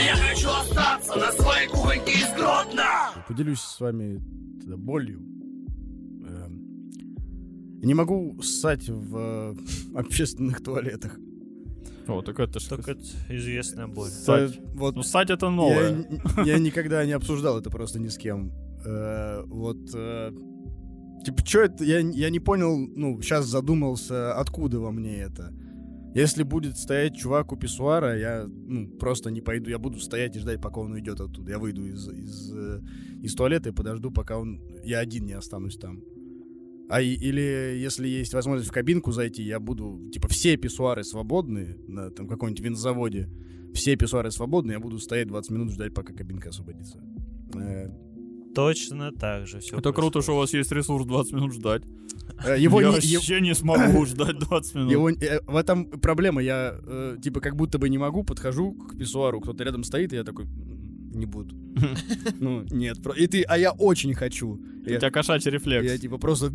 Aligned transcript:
А 0.00 0.02
я 0.02 0.16
хочу 0.16 0.48
остаться 0.48 1.14
на 1.18 1.30
своей 1.30 1.68
кухоньке 1.68 2.12
из 2.12 2.32
Гродно! 2.34 2.84
Поделюсь 3.28 3.60
с 3.60 3.78
вами 3.80 4.18
тогда 4.58 4.78
болью. 4.78 5.18
Эм, 6.26 6.90
Не 7.82 7.92
могу 7.92 8.40
ссать 8.40 8.88
в 8.88 9.14
э, 9.18 9.54
общественных 9.94 10.62
туалетах. 10.62 11.18
О, 12.08 12.22
так 12.22 12.40
это 12.40 12.60
ж... 12.60 12.64
Так 12.68 12.88
это 12.88 13.02
известная 13.28 13.88
боль. 13.88 14.08
Ссать. 14.08 14.56
Э, 14.56 14.60
Вот 14.74 14.96
Ну, 14.96 15.02
ссать 15.02 15.28
это 15.28 15.44
я, 15.46 15.52
новое. 15.52 15.90
н- 15.90 16.46
я 16.46 16.58
никогда 16.58 17.04
не 17.04 17.12
обсуждал 17.12 17.58
это 17.58 17.68
просто 17.68 17.98
ни 18.00 18.08
с 18.08 18.16
кем. 18.16 18.52
Э, 18.86 19.42
Вот 19.44 19.76
э, 19.94 20.32
типа, 21.26 21.44
что 21.46 21.60
это? 21.60 21.84
Я, 21.84 21.98
я 21.98 22.30
не 22.30 22.40
понял, 22.40 22.74
ну, 22.96 23.20
сейчас 23.20 23.44
задумался, 23.44 24.32
откуда 24.40 24.80
во 24.80 24.92
мне 24.92 25.18
это. 25.18 25.52
Если 26.14 26.42
будет 26.42 26.76
стоять 26.76 27.16
чувак 27.16 27.52
у 27.52 27.56
писсуара, 27.56 28.18
я 28.18 28.46
ну, 28.46 28.88
просто 28.98 29.30
не 29.30 29.40
пойду. 29.40 29.70
Я 29.70 29.78
буду 29.78 30.00
стоять 30.00 30.34
и 30.36 30.40
ждать, 30.40 30.60
пока 30.60 30.80
он 30.80 30.92
уйдет 30.92 31.20
оттуда. 31.20 31.52
Я 31.52 31.58
выйду 31.58 31.86
из, 31.86 32.08
из, 32.08 32.52
э, 32.52 32.80
из 33.22 33.34
туалета 33.34 33.68
и 33.68 33.72
подожду, 33.72 34.10
пока 34.10 34.38
он. 34.38 34.60
Я 34.84 34.98
один 34.98 35.26
не 35.26 35.34
останусь 35.34 35.76
там. 35.76 36.02
А 36.88 37.00
или 37.00 37.78
если 37.78 38.08
есть 38.08 38.34
возможность 38.34 38.70
в 38.70 38.72
кабинку 38.72 39.12
зайти, 39.12 39.44
я 39.44 39.60
буду. 39.60 40.10
Типа, 40.12 40.26
все 40.26 40.56
писсуары 40.56 41.04
свободны 41.04 41.76
на 41.86 42.10
там 42.10 42.26
каком-нибудь 42.26 42.64
винзаводе. 42.64 43.28
Все 43.72 43.94
писсуары 43.94 44.32
свободны, 44.32 44.72
я 44.72 44.80
буду 44.80 44.98
стоять 44.98 45.28
20 45.28 45.50
минут 45.52 45.70
ждать, 45.70 45.94
пока 45.94 46.12
кабинка 46.12 46.48
освободится. 46.48 47.00
Э, 47.54 47.88
Точно 48.54 49.12
так 49.12 49.46
же 49.46 49.58
все. 49.60 49.78
Это 49.78 49.92
круто, 49.92 50.22
что 50.22 50.34
у 50.34 50.38
вас 50.38 50.52
есть 50.54 50.72
ресурс 50.72 51.06
20 51.06 51.32
минут 51.32 51.52
ждать. 51.54 51.82
э, 52.46 52.58
Его 52.58 52.80
Я 52.80 52.88
не- 52.88 52.92
вообще 52.94 53.40
не 53.40 53.54
смогу 53.54 54.06
ждать 54.06 54.38
20 54.38 54.74
минут. 54.74 54.90
Его, 54.92 55.10
э, 55.10 55.40
в 55.46 55.56
этом 55.56 55.84
проблема. 55.86 56.42
Я, 56.42 56.74
э, 56.86 57.16
типа, 57.22 57.40
как 57.40 57.54
будто 57.56 57.78
бы 57.78 57.88
не 57.88 57.98
могу, 57.98 58.24
подхожу 58.24 58.72
к 58.72 58.96
писсуару, 58.98 59.40
кто-то 59.40 59.64
рядом 59.64 59.84
стоит, 59.84 60.12
и 60.12 60.16
я 60.16 60.24
такой, 60.24 60.44
«М, 60.46 61.10
не 61.14 61.26
буду. 61.26 61.54
Ну, 62.40 62.64
нет. 62.70 63.02
про- 63.02 63.14
И 63.14 63.26
ты, 63.26 63.42
а 63.42 63.58
я 63.58 63.72
очень 63.72 64.14
хочу. 64.14 64.48
У 64.86 64.90
Я, 64.90 64.98
тебя 64.98 65.10
кошачий 65.10 65.50
рефлекс. 65.50 65.86
я, 65.86 65.98
типа, 65.98 66.18
просто 66.18 66.52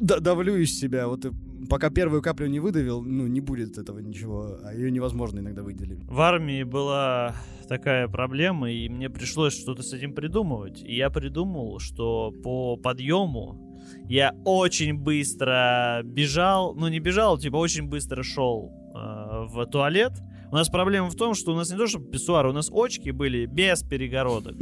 давлю 0.00 0.56
из 0.56 0.78
себя. 0.78 1.06
Вот 1.08 1.24
и 1.26 1.30
пока 1.68 1.90
первую 1.90 2.22
каплю 2.22 2.46
не 2.46 2.60
выдавил, 2.60 3.02
ну, 3.02 3.26
не 3.26 3.40
будет 3.40 3.78
этого 3.78 3.98
ничего. 3.98 4.58
А 4.64 4.74
ее 4.74 4.90
невозможно 4.90 5.40
иногда 5.40 5.62
выделить. 5.62 6.04
В 6.04 6.20
армии 6.20 6.62
была 6.62 7.34
такая 7.68 8.08
проблема, 8.08 8.70
и 8.70 8.88
мне 8.88 9.10
пришлось 9.10 9.58
что-то 9.58 9.82
с 9.82 9.92
этим 9.92 10.14
придумывать. 10.14 10.82
И 10.82 10.96
я 10.96 11.10
придумал, 11.10 11.78
что 11.78 12.32
по 12.42 12.76
подъему 12.76 13.76
я 14.08 14.34
очень 14.44 14.94
быстро 14.94 16.02
бежал, 16.04 16.74
ну 16.74 16.88
не 16.88 17.00
бежал, 17.00 17.38
типа 17.38 17.56
очень 17.56 17.88
быстро 17.88 18.22
шел 18.22 18.72
э, 18.94 19.46
в 19.46 19.66
туалет. 19.66 20.12
У 20.50 20.54
нас 20.54 20.68
проблема 20.68 21.08
в 21.08 21.16
том, 21.16 21.34
что 21.34 21.52
у 21.52 21.56
нас 21.56 21.70
не 21.70 21.76
то 21.76 21.86
что 21.86 21.98
писсуар, 21.98 22.46
у 22.46 22.52
нас 22.52 22.70
очки 22.72 23.10
были 23.10 23.46
без 23.46 23.82
перегородок. 23.82 24.56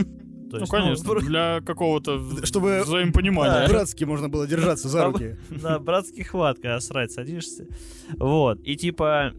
То 0.53 0.56
Ну, 0.58 0.62
есть, 0.62 0.70
конечно, 0.72 1.05
про- 1.05 1.20
для 1.20 1.61
какого-то 1.64 2.20
Чтобы- 2.45 2.83
взаимопонимания. 2.84 3.69
Братски 3.69 4.05
можно 4.05 4.28
было 4.28 4.47
держаться 4.47 4.89
за 4.89 5.05
руки. 5.06 5.36
Да, 5.50 5.78
братский 5.78 6.22
хват, 6.25 6.56
когда 6.56 6.81
срать 6.81 7.12
садишься. 7.12 7.67
Вот. 8.17 8.61
И 8.64 8.77
типа. 8.77 9.33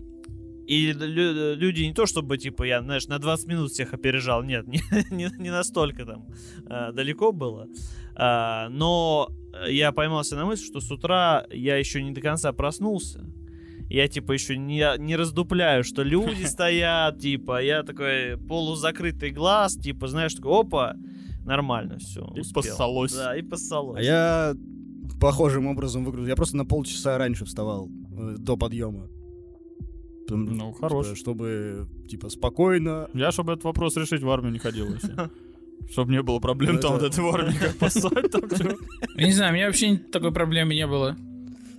И 0.65 0.93
лю- 0.93 1.55
люди 1.55 1.81
не 1.83 1.93
то 1.93 2.05
чтобы, 2.05 2.37
типа, 2.37 2.63
я, 2.63 2.81
знаешь, 2.81 3.07
на 3.07 3.19
20 3.19 3.47
минут 3.47 3.71
всех 3.71 3.93
опережал. 3.93 4.43
Нет, 4.43 4.65
не, 4.67 4.81
не, 5.11 5.29
не 5.37 5.49
настолько 5.51 6.05
там 6.05 6.25
а, 6.67 6.91
далеко 6.93 7.31
было. 7.33 7.67
А, 8.15 8.69
но 8.69 9.27
я 9.67 9.91
поймался 9.91 10.35
на 10.37 10.45
мысли, 10.45 10.65
что 10.65 10.79
с 10.79 10.89
утра 10.89 11.45
я 11.51 11.75
еще 11.75 12.01
не 12.01 12.11
до 12.11 12.21
конца 12.21 12.53
проснулся. 12.53 13.25
Я, 13.93 14.07
типа, 14.07 14.31
еще 14.31 14.57
не, 14.57 14.83
не 14.97 15.15
раздупляю, 15.15 15.83
что 15.83 16.01
люди 16.01 16.43
стоят, 16.45 17.19
типа, 17.19 17.61
я 17.61 17.83
такой 17.83 18.37
полузакрытый 18.37 19.29
глаз, 19.29 19.75
типа, 19.75 20.07
знаешь, 20.07 20.33
такой, 20.33 20.61
опа, 20.61 20.95
нормально 21.45 21.99
все. 21.99 22.27
И 22.35 22.41
поссалось. 22.51 23.13
Да, 23.13 23.37
и 23.37 23.43
поссалось. 23.43 23.99
А 23.99 24.03
я 24.03 24.55
похожим 25.21 25.67
образом 25.67 26.05
выгрузил. 26.05 26.27
Я 26.27 26.35
просто 26.35 26.57
на 26.57 26.65
полчаса 26.65 27.19
раньше 27.19 27.45
вставал 27.45 27.87
э, 27.87 28.35
до 28.39 28.57
подъема. 28.57 29.09
Ну, 30.27 30.73
типа, 30.73 30.73
хорош. 30.73 31.15
Чтобы, 31.15 31.87
типа, 32.09 32.29
спокойно. 32.29 33.09
Я, 33.13 33.31
чтобы 33.31 33.53
этот 33.53 33.63
вопрос 33.63 33.95
решить, 33.95 34.23
в 34.23 34.29
армию 34.31 34.53
не 34.53 34.59
ходил 34.59 34.87
вообще. 34.89 35.29
Чтобы 35.91 36.13
не 36.13 36.23
было 36.23 36.39
проблем 36.39 36.75
Ну, 36.75 36.81
там 36.81 36.93
вот 36.93 37.03
этой 37.03 37.23
в 37.23 37.27
армии, 37.27 37.57
как 37.59 37.75
поссать 37.79 38.31
там 38.31 38.41
не 39.17 39.33
знаю, 39.33 39.51
у 39.51 39.55
меня 39.55 39.67
вообще 39.67 39.97
такой 39.97 40.31
проблемы 40.31 40.73
не 40.73 40.87
было. 40.87 41.15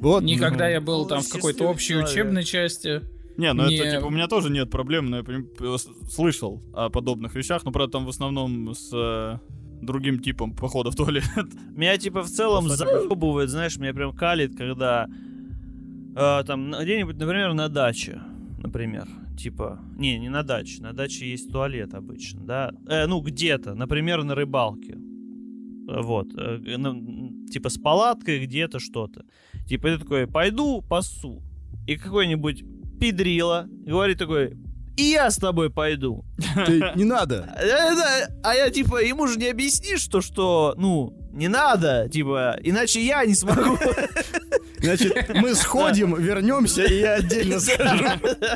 Вот. 0.05 0.23
Никогда 0.23 0.69
я 0.69 0.81
был 0.81 1.03
Ну, 1.03 1.09
там 1.09 1.23
в 1.23 1.29
какой-то 1.29 1.65
общей 1.69 1.97
учебной 1.97 2.45
части. 2.45 3.01
Не, 3.37 3.53
ну 3.53 3.67
Не. 3.69 3.77
это 3.79 3.97
типа 3.97 4.07
у 4.07 4.11
меня 4.11 4.29
тоже 4.29 4.51
нет 4.51 4.71
проблем, 4.71 5.07
но 5.07 5.17
я 5.19 5.23
поним- 5.25 5.49
слышал 6.09 6.63
о 6.73 6.89
подобных 6.91 7.35
вещах, 7.35 7.65
но 7.65 7.73
правда 7.73 7.93
там 7.93 8.05
в 8.07 8.09
основном 8.11 8.75
с 8.75 8.91
э, 8.93 9.39
другим 9.83 10.21
типом 10.21 10.53
похода 10.53 10.91
в 10.91 10.95
туалет. 10.95 11.25
Меня 11.77 11.97
типа 11.99 12.23
в 12.23 12.29
целом 12.29 12.69
заебывает, 12.69 13.51
знаешь, 13.51 13.77
меня 13.79 13.93
прям 13.93 14.13
калит, 14.15 14.57
когда 14.57 15.09
э, 16.17 16.45
там 16.47 16.71
где-нибудь, 16.81 17.17
например, 17.19 17.55
на 17.55 17.69
даче, 17.69 18.21
например, 18.59 19.09
типа, 19.37 19.81
не, 19.97 20.19
не 20.19 20.29
на 20.29 20.43
даче, 20.43 20.81
на 20.83 20.93
даче 20.93 21.29
есть 21.29 21.51
туалет 21.51 21.95
обычно, 21.95 22.41
да, 22.47 22.71
Э, 22.87 23.07
ну 23.07 23.21
где-то, 23.21 23.75
например, 23.75 24.23
на 24.23 24.35
рыбалке, 24.35 24.97
Э, 25.89 26.01
вот, 26.03 26.29
э, 26.39 26.77
на- 26.79 27.49
типа 27.51 27.69
с 27.69 27.79
палаткой 27.79 28.47
где-то 28.47 28.79
что-то, 28.79 29.25
типа 29.67 29.89
ты 29.89 29.99
такой, 29.99 30.27
пойду 30.27 30.83
пасу, 30.83 31.43
и 31.87 31.97
какой-нибудь 31.97 32.65
пидрила 33.01 33.67
говорит 33.69 34.19
такой, 34.19 34.57
и 34.97 35.03
я 35.03 35.31
с 35.31 35.37
тобой 35.37 35.71
пойду. 35.71 36.25
Ты, 36.67 36.93
не 36.95 37.05
надо. 37.05 37.53
Э, 37.61 38.29
А 38.43 38.55
я 38.55 38.71
типа 38.71 39.03
ему 39.05 39.27
же 39.27 39.39
не 39.39 39.49
объяснишь, 39.49 40.01
что 40.03 40.21
что, 40.21 40.75
ну, 40.77 41.13
не 41.33 41.49
надо, 41.49 42.09
типа, 42.09 42.57
иначе 42.63 43.05
я 43.05 43.25
не 43.25 43.35
смогу. 43.35 43.77
Значит, 44.85 45.31
мы 45.35 45.55
сходим, 45.55 46.15
вернемся, 46.21 46.85
и 46.85 47.01
я 47.01 47.15
отдельно 47.15 47.61
скажу. 47.61 48.05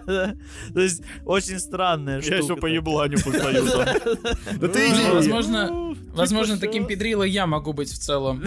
То 0.06 0.80
есть 0.80 1.02
очень 1.24 1.58
странная 1.58 2.20
штука. 2.20 2.36
Я 2.36 2.42
еще 2.42 2.56
по 2.56 2.66
ебланю 2.66 3.18
постою. 3.22 3.64
Да 3.66 4.68
ты 4.68 4.88
Ну, 4.88 4.94
иди. 4.94 5.10
возможно, 5.12 5.96
возможно, 6.12 6.54
типа 6.56 6.66
таким 6.66 6.82
щас. 6.84 6.88
педрилой 6.88 7.30
я 7.30 7.46
могу 7.46 7.72
быть 7.72 7.90
в 7.90 7.98
целом. 7.98 8.44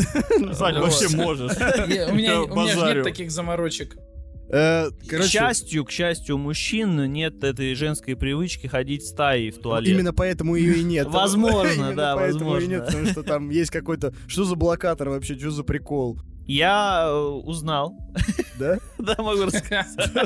Саня, 0.54 0.80
Вот. 0.82 0.92
вообще 0.92 1.16
можешь. 1.16 1.52
У 1.52 2.14
меня, 2.16 2.94
нет 2.94 3.04
таких 3.04 3.32
заморочек. 3.32 3.96
Э, 4.54 4.90
К 4.90 5.10
Короче, 5.10 5.30
счастью, 5.30 5.86
к 5.86 5.92
счастью, 5.92 6.36
у 6.36 6.38
мужчин 6.38 7.02
нет 7.14 7.42
этой 7.42 7.74
женской 7.74 8.18
привычки 8.18 8.68
ходить 8.68 9.06
стаей 9.06 9.50
в 9.50 9.60
туалет. 9.60 9.88
именно 9.94 10.12
поэтому 10.12 10.56
ее 10.56 10.80
и 10.80 10.84
нет. 10.84 11.08
Возможно, 11.08 11.72
Именно 11.74 11.96
да, 11.96 12.16
поэтому 12.18 12.42
и 12.52 12.54
возможно. 12.56 12.70
нет, 12.70 12.86
потому 12.86 13.06
что 13.06 13.24
там 13.24 13.50
есть 13.50 13.72
какой-то... 13.72 14.14
Что 14.28 14.44
за 14.44 14.56
блокатор 14.56 15.08
вообще? 15.08 15.38
Что 15.40 15.52
за 15.52 15.64
прикол? 15.64 16.20
Я 16.48 17.04
э, 17.06 17.14
узнал, 17.14 17.96
Да? 18.60 18.78
да, 18.98 19.16
могу 19.20 19.46
рассказать. 19.46 19.86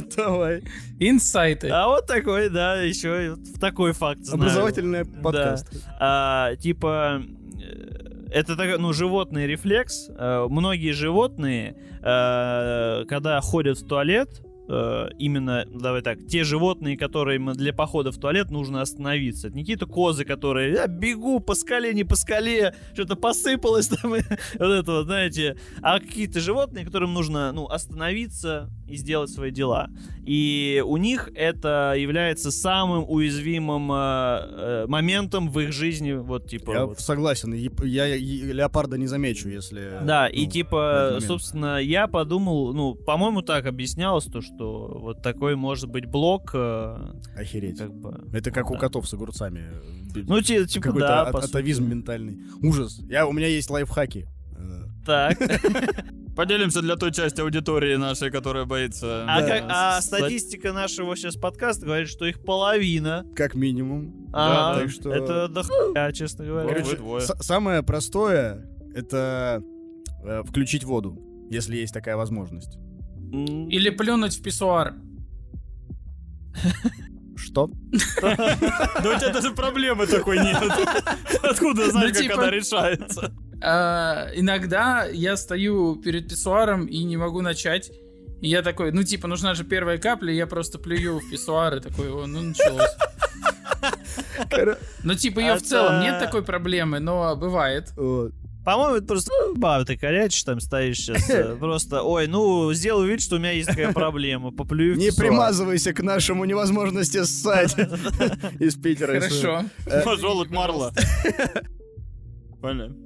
Давай. 0.15 0.63
Инсайты. 0.99 1.69
А 1.69 1.87
вот 1.87 2.07
такой, 2.07 2.49
да, 2.49 2.81
еще 2.81 3.31
вот 3.31 3.59
такой 3.59 3.93
факт. 3.93 4.21
Образовательный 4.31 5.05
подкаст. 5.05 5.67
А, 5.99 6.55
типа 6.55 7.21
э, 7.61 8.27
это 8.31 8.55
ну 8.77 8.91
животный 8.93 9.47
рефлекс. 9.47 10.09
Э, 10.09 10.47
Многие 10.49 10.91
животные, 10.91 11.75
когда 12.01 13.39
ходят 13.41 13.79
в 13.79 13.87
туалет, 13.87 14.44
э, 14.67 15.09
именно, 15.19 15.65
давай 15.69 16.01
так, 16.01 16.25
те 16.27 16.43
животные, 16.43 16.97
которые 16.97 17.37
им 17.37 17.53
для 17.53 17.73
похода 17.73 18.11
в 18.11 18.17
туалет 18.17 18.51
нужно 18.51 18.81
остановиться. 18.81 19.47
Это 19.47 19.57
не 19.57 19.63
какие-то 19.63 19.85
козы, 19.85 20.25
которые 20.25 20.73
«Я 20.73 20.87
бегу 20.87 21.39
по 21.39 21.55
скале, 21.55 21.93
не 21.93 22.03
по 22.03 22.15
скале, 22.15 22.73
что-то 22.93 23.15
посыпалось 23.15 23.87
там, 23.87 24.11
вот 24.11 24.23
это 24.59 24.91
вот, 24.91 25.05
знаете. 25.05 25.57
А 25.81 25.99
какие-то 25.99 26.39
животные, 26.39 26.85
которым 26.85 27.13
нужно, 27.13 27.51
ну, 27.51 27.67
остановиться 27.67 28.69
и 28.87 28.95
сделать 28.97 29.29
свои 29.29 29.51
дела. 29.51 29.89
И 30.25 30.83
у 30.85 30.97
них 30.97 31.29
это 31.35 31.93
является 31.97 32.51
самым 32.51 33.05
уязвимым 33.07 33.91
э, 33.91 33.95
э, 33.95 34.85
моментом 34.87 35.49
в 35.49 35.59
их 35.59 35.71
жизни, 35.71 36.13
вот 36.13 36.49
типа. 36.49 36.71
Я 36.71 36.85
вот. 36.85 36.99
согласен. 36.99 37.53
Я 37.53 38.15
леопарда 38.15 38.97
не 38.97 39.07
замечу, 39.07 39.49
если... 39.49 39.99
Да, 40.03 40.29
ну, 40.31 40.39
и 40.39 40.47
типа, 40.47 41.19
собственно, 41.21 41.77
я 41.77 42.07
подумал, 42.07 42.73
ну, 42.73 42.95
по-моему, 42.95 43.41
так 43.41 43.65
объяснялось 43.65 44.25
то, 44.25 44.41
что 44.41 44.99
вот 44.99 45.21
такой 45.21 45.55
может 45.55 45.89
быть 45.89 46.05
блок, 46.05 46.51
э, 46.53 46.97
Охереть. 47.35 47.77
как 47.77 47.93
бы. 47.93 48.27
Это 48.33 48.51
как 48.51 48.69
у 48.69 48.73
да. 48.73 48.79
котов 48.79 49.07
с 49.07 49.13
огурцами. 49.13 49.65
Ну, 50.15 50.41
ти- 50.41 50.65
типа, 50.65 50.87
Какой-то 50.87 51.07
да, 51.07 51.21
а- 51.23 51.37
атовизм 51.37 51.87
ментальный. 51.87 52.39
Ужас. 52.61 52.99
Я, 53.09 53.27
у 53.27 53.33
меня 53.33 53.47
есть 53.47 53.69
лайфхаки. 53.69 54.27
Так. 55.05 55.37
Поделимся 56.35 56.81
для 56.81 56.97
той 56.97 57.13
части 57.13 57.39
аудитории 57.39 57.95
нашей, 57.95 58.29
которая 58.29 58.65
боится. 58.65 59.23
А, 59.25 59.39
Да. 59.41 59.47
как- 59.47 59.63
а 59.69 60.01
статистика 60.01 60.73
нашего 60.73 61.15
сейчас 61.15 61.37
подкаста 61.37 61.85
говорит, 61.85 62.09
что 62.09 62.25
их 62.25 62.43
половина. 62.43 63.25
Как 63.35 63.55
минимум. 63.55 64.29
А, 64.33 64.75
так 64.79 64.89
что- 64.89 65.13
Это 65.13 65.47
дохуя, 65.47 66.11
честно 66.11 66.43
говоря. 66.45 66.83
Короче, 66.83 67.33
самое 67.41 67.83
простое— 67.83 68.65
это 68.95 69.63
э, 70.25 70.43
включить 70.43 70.83
воду, 70.83 71.17
если 71.49 71.77
есть 71.77 71.93
такая 71.93 72.17
возможность. 72.17 72.77
Или 73.31 73.89
плюнуть 73.89 74.35
в 74.37 74.41
писсуар. 74.43 74.95
Что? 77.37 77.69
Да 78.21 79.15
у 79.15 79.19
тебя 79.19 79.29
даже 79.33 79.51
проблемы 79.51 80.07
такой 80.07 80.37
нет. 80.39 80.57
Откуда 81.43 81.91
знаешь, 81.91 82.13
как 82.13 82.21
типа- 82.21 82.33
она 82.35 82.49
решается? 82.49 83.33
А, 83.67 84.29
иногда 84.35 85.05
я 85.05 85.35
стою 85.37 85.95
перед 85.95 86.29
писсуаром 86.29 86.85
и 86.85 87.03
не 87.03 87.17
могу 87.17 87.41
начать. 87.41 87.91
И 88.41 88.47
я 88.47 88.61
такой, 88.61 88.91
ну 88.91 89.03
типа, 89.03 89.27
нужна 89.27 89.55
же 89.55 89.63
первая 89.63 89.97
капля, 89.97 90.31
и 90.31 90.35
я 90.35 90.45
просто 90.45 90.77
плюю 90.77 91.19
в 91.19 91.29
писсуар 91.31 91.77
и 91.77 91.79
такой, 91.79 92.11
о, 92.11 92.27
ну 92.27 92.41
началось. 92.41 92.95
Ну 95.03 95.15
типа, 95.15 95.39
ее 95.39 95.55
в 95.55 95.63
целом 95.63 96.01
нет 96.01 96.19
такой 96.19 96.43
проблемы, 96.43 96.99
но 96.99 97.35
бывает. 97.35 97.91
По-моему, 98.65 98.95
это 98.95 99.05
просто 99.05 99.31
баба 99.55 99.85
ты 99.85 99.95
корячишь, 99.95 100.43
там 100.43 100.59
стоишь 100.59 100.97
сейчас. 100.97 101.29
э, 101.29 101.55
Просто, 101.59 102.01
ой, 102.01 102.25
ну, 102.25 102.73
сделаю 102.73 103.07
вид, 103.07 103.21
что 103.21 103.35
у 103.35 103.37
меня 103.39 103.51
есть 103.51 103.69
такая 103.69 103.93
проблема. 103.93 104.51
Поплюю 104.51 104.95
в 104.95 104.97
Не 104.97 105.11
примазывайся 105.11 105.93
к 105.93 106.01
нашему 106.01 106.45
невозможности 106.45 107.23
ссать 107.25 107.75
из 108.59 108.75
Питера. 108.75 109.19
Хорошо. 109.19 109.65
Желудь 110.17 110.49
марла. 110.49 110.91
Понятно. 112.59 113.04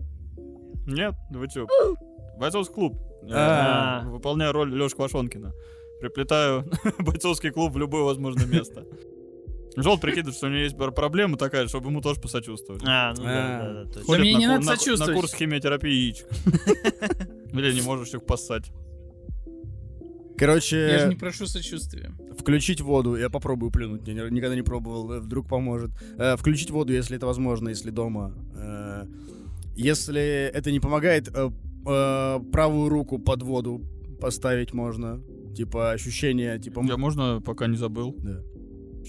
Нет, 0.89 1.15
вы 1.31 1.47
чё? 1.47 1.67
Бойцовский 2.39 2.73
клуб. 2.73 2.97
А. 3.31 4.01
Я 4.03 4.09
Выполняю 4.09 4.51
роль 4.53 4.73
Лёши 4.73 4.95
Квашонкина. 4.95 5.53
Приплетаю 6.01 6.65
бойцовский 6.99 7.51
клуб 7.51 7.73
в 7.73 7.77
любое 7.77 8.03
возможное 8.03 8.45
место. 8.47 8.85
Желт 9.75 10.01
прикидывает, 10.01 10.35
что 10.35 10.47
у 10.47 10.49
него 10.49 10.59
есть 10.61 10.77
пр- 10.77 10.91
проблема 10.91 11.37
такая, 11.37 11.67
чтобы 11.67 11.89
ему 11.89 12.01
тоже 12.01 12.19
посочувствовать. 12.19 12.81
А, 12.85 13.13
ну 13.15 13.23
да, 13.23 13.29
А. 13.61 13.73
да, 13.85 13.91
да. 13.93 14.01
Ходит 14.03 14.21
мне 14.21 14.33
не 14.35 14.47
надо 14.47 14.65
на- 14.65 14.75
сочувствовать. 14.75 15.15
На 15.15 15.19
курс 15.21 15.33
химиотерапии 15.33 15.91
яичек. 15.91 16.27
Или 17.53 17.73
не 17.73 17.81
можешь 17.81 18.13
их 18.13 18.25
поссать. 18.25 18.71
Короче, 20.37 20.77
Я 20.77 20.99
же 20.99 21.07
не 21.09 21.15
прошу 21.15 21.45
сочувствия. 21.47 22.11
включить 22.37 22.79
воду. 22.79 23.17
Я 23.17 23.29
попробую 23.29 23.71
плюнуть, 23.71 24.07
я 24.07 24.13
ни- 24.13 24.33
никогда 24.33 24.55
не 24.55 24.61
пробовал, 24.61 25.11
э, 25.11 25.19
вдруг 25.19 25.49
поможет. 25.49 25.91
Э, 26.17 26.37
Включить 26.37 26.71
воду, 26.71 26.93
если 26.93 27.17
это 27.17 27.25
возможно, 27.25 27.67
если 27.69 27.89
дома. 27.89 28.33
Если 29.79 30.49
это 30.49 30.71
не 30.71 30.81
помогает, 30.81 31.29
э, 31.33 31.49
э, 31.87 32.39
правую 32.51 32.89
руку 32.89 33.17
под 33.17 33.43
воду 33.43 33.81
поставить 34.19 34.73
можно. 34.73 35.21
Типа 35.55 35.91
ощущение, 35.91 36.59
типа... 36.59 36.83
Я 36.85 36.97
можно, 36.97 37.41
пока 37.41 37.67
не 37.67 37.77
забыл. 37.77 38.13
Да. 38.19 38.41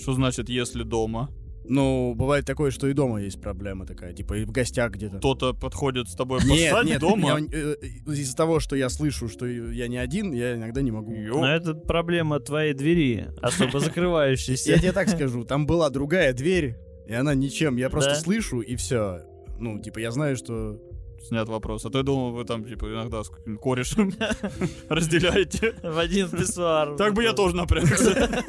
Что 0.00 0.14
значит, 0.14 0.48
если 0.48 0.84
дома? 0.84 1.30
Ну, 1.64 2.14
бывает 2.14 2.46
такое, 2.46 2.70
что 2.70 2.86
и 2.86 2.92
дома 2.92 3.20
есть 3.20 3.40
проблема 3.40 3.84
такая, 3.84 4.12
типа 4.12 4.38
и 4.38 4.44
в 4.44 4.52
гостях 4.52 4.92
где-то. 4.92 5.18
Кто-то 5.18 5.54
подходит 5.54 6.08
с 6.08 6.14
тобой 6.14 6.40
Нет, 6.44 6.74
нет, 6.84 7.00
дома? 7.00 7.38
я, 7.38 7.46
э, 7.52 7.76
из-за 8.06 8.36
того, 8.36 8.60
что 8.60 8.76
я 8.76 8.88
слышу, 8.88 9.28
что 9.28 9.46
я 9.46 9.88
не 9.88 9.96
один, 9.96 10.32
я 10.32 10.54
иногда 10.54 10.82
не 10.82 10.90
могу. 10.90 11.12
Ёп. 11.14 11.36
Но 11.36 11.52
это 11.52 11.74
проблема 11.74 12.38
твоей 12.40 12.74
двери, 12.74 13.28
особо 13.42 13.72
Я 13.74 13.80
закрывающейся. 13.80 14.78
тебе 14.78 14.92
так 14.92 15.08
скажу, 15.08 15.44
там 15.44 15.66
была 15.66 15.90
другая 15.90 16.32
дверь, 16.32 16.76
и 17.08 17.12
она 17.12 17.34
ничем. 17.34 17.76
Я 17.76 17.90
просто 17.90 18.14
слышу, 18.14 18.60
и 18.60 18.76
все. 18.76 19.29
Ну, 19.60 19.78
типа, 19.78 19.98
я 19.98 20.10
знаю, 20.10 20.36
что... 20.36 20.80
Снят 21.22 21.46
вопрос. 21.50 21.84
А 21.84 21.90
то 21.90 21.98
я 21.98 22.04
думал, 22.04 22.32
вы 22.32 22.46
там, 22.46 22.64
типа, 22.64 22.86
иногда 22.86 23.22
с 23.22 23.30
корешем 23.60 24.10
разделяете. 24.88 25.74
В 25.82 25.98
один 25.98 26.30
писсуар. 26.30 26.96
Так 26.96 27.12
бы 27.12 27.22
я 27.22 27.34
тоже 27.34 27.54
напрягся. 27.54 28.42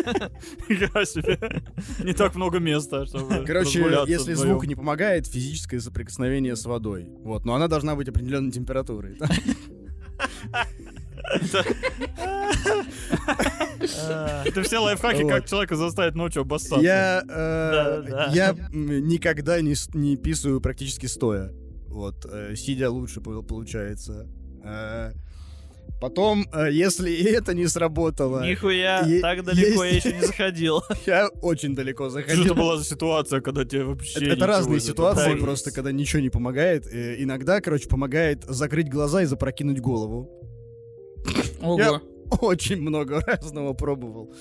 Не 0.70 2.14
так 2.14 2.36
много 2.36 2.60
места, 2.60 3.06
чтобы 3.06 3.44
Короче, 3.46 4.06
если 4.08 4.36
звук 4.36 4.66
не 4.68 4.76
помогает, 4.76 5.28
физическое 5.28 5.82
соприкосновение 5.82 6.56
с 6.56 6.66
водой. 6.66 7.10
Вот, 7.24 7.44
но 7.44 7.56
она 7.56 7.68
должна 7.68 7.96
быть 7.96 8.08
определенной 8.08 8.52
температурой. 8.52 9.18
А, 14.08 14.44
Это 14.46 14.64
все 14.64 14.80
лайфхаки, 14.80 15.28
как 15.28 15.46
человека 15.48 15.76
заставить 15.76 16.16
ночью 16.16 16.42
обоссаться. 16.44 16.80
Я, 16.84 17.24
э, 17.28 18.04
я 18.34 18.56
никогда 18.72 19.60
не, 19.62 19.76
писаю 20.18 20.62
практически 20.62 21.06
стоя. 21.08 21.52
Вот, 21.88 22.26
э, 22.32 22.56
сидя 22.56 22.90
лучше 22.90 23.22
пол- 23.22 23.44
получается. 23.44 24.28
Э, 24.64 25.12
Потом, 26.00 26.48
если 26.72 27.12
и 27.12 27.24
это 27.32 27.54
не 27.54 27.68
сработало, 27.68 28.44
Нихуя, 28.44 29.02
Е- 29.06 29.22
так 29.22 29.44
далеко 29.44 29.84
я 29.84 29.92
есть- 29.92 30.06
еще 30.06 30.16
не 30.16 30.26
заходил. 30.26 30.82
я 31.06 31.28
очень 31.42 31.76
далеко 31.76 32.10
Что 32.10 32.20
это 32.22 32.30
заходил. 32.32 32.56
была 32.56 32.78
за 32.78 32.86
ситуация, 32.86 33.40
когда 33.42 33.66
тебе 33.66 33.84
вообще 33.84 34.20
Это, 34.20 34.34
это 34.34 34.48
разные 34.48 34.80
ситуации, 34.80 35.36
просто 35.36 35.72
когда 35.72 35.92
ничего 35.92 36.22
не 36.24 36.30
помогает. 36.30 36.88
Иногда, 36.88 37.62
короче, 37.62 37.88
помогает 37.88 38.44
закрыть 38.48 38.90
глаза 38.90 39.22
и 39.22 39.26
запрокинуть 39.26 39.80
голову. 39.80 40.28
Ого. 41.62 42.02
Очень 42.42 42.82
много 42.82 43.22
разного 43.22 43.74
пробовал. 43.74 44.34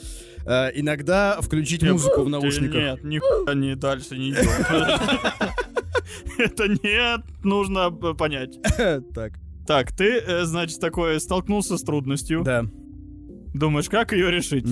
Э, 0.46 0.70
иногда 0.74 1.40
включить 1.40 1.82
Нет, 1.82 1.92
музыку 1.92 2.22
в 2.22 2.28
наушниках. 2.28 2.76
Нет, 2.76 3.04
нихуя 3.04 3.54
не 3.54 3.76
дальше 3.76 4.16
не. 4.16 4.32
Это 6.38 6.68
нет, 6.68 7.20
нужно 7.42 7.90
э, 8.02 8.14
понять. 8.14 8.58
Так, 9.14 9.32
Так, 9.66 9.92
ты, 9.92 10.18
э, 10.18 10.44
значит, 10.44 10.80
такой 10.80 11.20
столкнулся 11.20 11.76
с 11.76 11.82
трудностью. 11.82 12.42
да. 12.42 12.64
Думаешь, 13.52 13.88
как 13.88 14.12
ее 14.12 14.30
решить? 14.30 14.64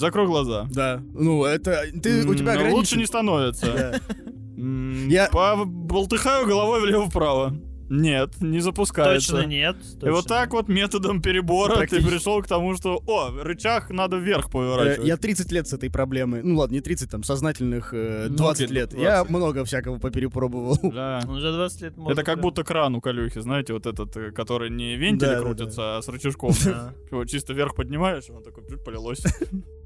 Закрой 0.00 0.26
глаза. 0.26 0.66
Да. 0.72 1.00
Ну, 1.14 1.44
это... 1.44 1.84
Ты, 2.02 2.26
у 2.26 2.34
тебя 2.34 2.58
ну. 2.58 2.74
Лучше 2.74 2.98
не 2.98 3.06
становится. 3.06 4.00
Я- 4.56 5.30
Болтыхаю 5.64 6.48
головой 6.48 6.80
влево-вправо. 6.80 7.54
Нет, 7.90 8.40
не 8.40 8.60
запускается. 8.60 9.32
Точно 9.32 9.46
нет. 9.46 9.76
И 10.00 10.08
вот 10.08 10.26
так 10.26 10.52
вот 10.52 10.68
методом 10.68 11.20
перебора 11.20 11.86
ты 11.86 12.00
пришел 12.02 12.40
к 12.42 12.46
тому, 12.46 12.74
что, 12.76 13.02
о, 13.06 13.30
рычаг 13.42 13.90
надо 13.90 14.16
вверх 14.16 14.46
Э, 14.46 14.50
поворачивать. 14.50 15.08
Я 15.08 15.16
30 15.16 15.52
лет 15.52 15.68
с 15.68 15.72
этой 15.72 15.90
проблемой. 15.90 16.42
Ну 16.42 16.56
ладно, 16.56 16.74
не 16.74 16.80
30, 16.80 17.10
там, 17.10 17.22
сознательных 17.22 17.92
э, 17.92 18.26
Ну, 18.28 18.36
20 18.36 18.70
лет. 18.70 18.90
20. 18.90 19.02
Я 19.02 19.24
много 19.24 19.64
всякого 19.64 19.98
поперепробовал. 19.98 20.78
Да. 20.82 21.22
Ну, 21.26 21.40
за 21.40 21.52
20 21.52 21.82
лет 21.82 21.96
можно. 21.96 22.12
Это 22.12 22.22
как 22.22 22.40
будто 22.40 22.64
кран 22.64 22.94
у 22.94 23.00
Калюхи, 23.00 23.40
знаете, 23.40 23.72
вот 23.72 23.86
этот, 23.86 24.16
э, 24.16 24.30
который 24.30 24.70
не 24.70 24.96
да, 25.16 25.40
крутится, 25.40 25.98
а 25.98 26.02
с 26.02 26.08
рычажком. 26.08 26.52
Да. 26.64 26.94
Его 27.10 27.24
чисто 27.24 27.52
вверх 27.52 27.74
поднимаешь, 27.74 28.30
он 28.30 28.42
такой 28.42 28.64
чуть 28.68 28.84
полилось. 28.84 29.24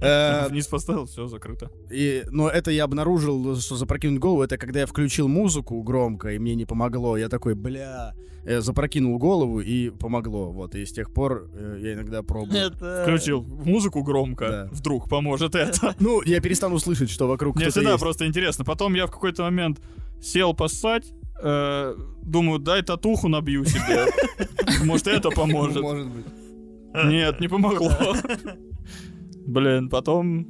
Э, 0.00 0.48
Вниз 0.48 0.66
поставил, 0.66 1.06
все 1.06 1.26
закрыто. 1.26 1.70
И, 1.90 2.24
но 2.30 2.48
это 2.48 2.70
я 2.70 2.84
обнаружил, 2.84 3.56
что 3.56 3.76
запрокинуть 3.76 4.20
голову, 4.20 4.42
это 4.42 4.56
когда 4.58 4.80
я 4.80 4.86
включил 4.86 5.28
музыку 5.28 5.82
громко, 5.82 6.32
и 6.32 6.38
мне 6.38 6.54
не 6.54 6.64
помогло. 6.66 7.16
Я 7.16 7.28
такой, 7.28 7.54
бля, 7.54 8.14
э, 8.44 8.60
запрокинул 8.60 9.18
голову, 9.18 9.60
и 9.60 9.90
помогло. 9.90 10.50
Вот, 10.52 10.74
и 10.74 10.84
с 10.84 10.92
тех 10.92 11.12
пор 11.12 11.48
э, 11.54 11.78
я 11.80 11.94
иногда 11.94 12.22
пробую. 12.22 12.58
Это... 12.58 13.02
Включил 13.02 13.42
музыку 13.42 14.02
громко, 14.02 14.48
Да. 14.48 14.68
вдруг 14.72 15.08
поможет 15.08 15.54
это. 15.54 15.94
Ну, 16.00 16.22
я 16.22 16.40
перестану 16.40 16.78
слышать, 16.78 17.10
что 17.10 17.26
вокруг 17.28 17.56
Мне 17.56 17.70
всегда 17.70 17.92
есть. 17.92 18.02
просто 18.02 18.26
интересно. 18.26 18.64
Потом 18.64 18.94
я 18.94 19.06
в 19.06 19.10
какой-то 19.10 19.42
момент 19.42 19.80
сел 20.20 20.54
поссать, 20.54 21.12
э, 21.42 21.94
думаю, 22.22 22.58
дай 22.58 22.82
татуху 22.82 23.28
набью 23.28 23.64
себе. 23.64 24.06
Может, 24.84 25.06
это 25.08 25.30
поможет. 25.30 25.82
Может 25.82 26.06
быть. 26.08 26.24
Нет, 27.06 27.40
не 27.40 27.48
помогло. 27.48 27.90
Блин, 29.46 29.88
потом 29.88 30.46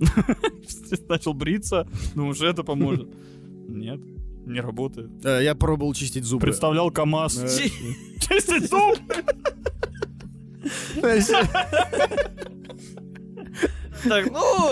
начал 1.08 1.34
бриться. 1.34 1.86
Думаю, 2.14 2.34
что 2.34 2.46
это 2.46 2.62
поможет. 2.62 3.08
Нет, 3.68 4.00
не 4.46 4.60
работает. 4.60 5.10
Э, 5.24 5.42
Я 5.42 5.54
пробовал 5.54 5.94
чистить 5.94 6.24
зубы. 6.24 6.42
Представлял 6.42 6.90
КамАЗ. 6.90 7.38
Э, 7.38 7.48
Чистить 8.20 8.68
зуб! 8.70 8.98
Так, 14.04 14.30
ну, 14.30 14.70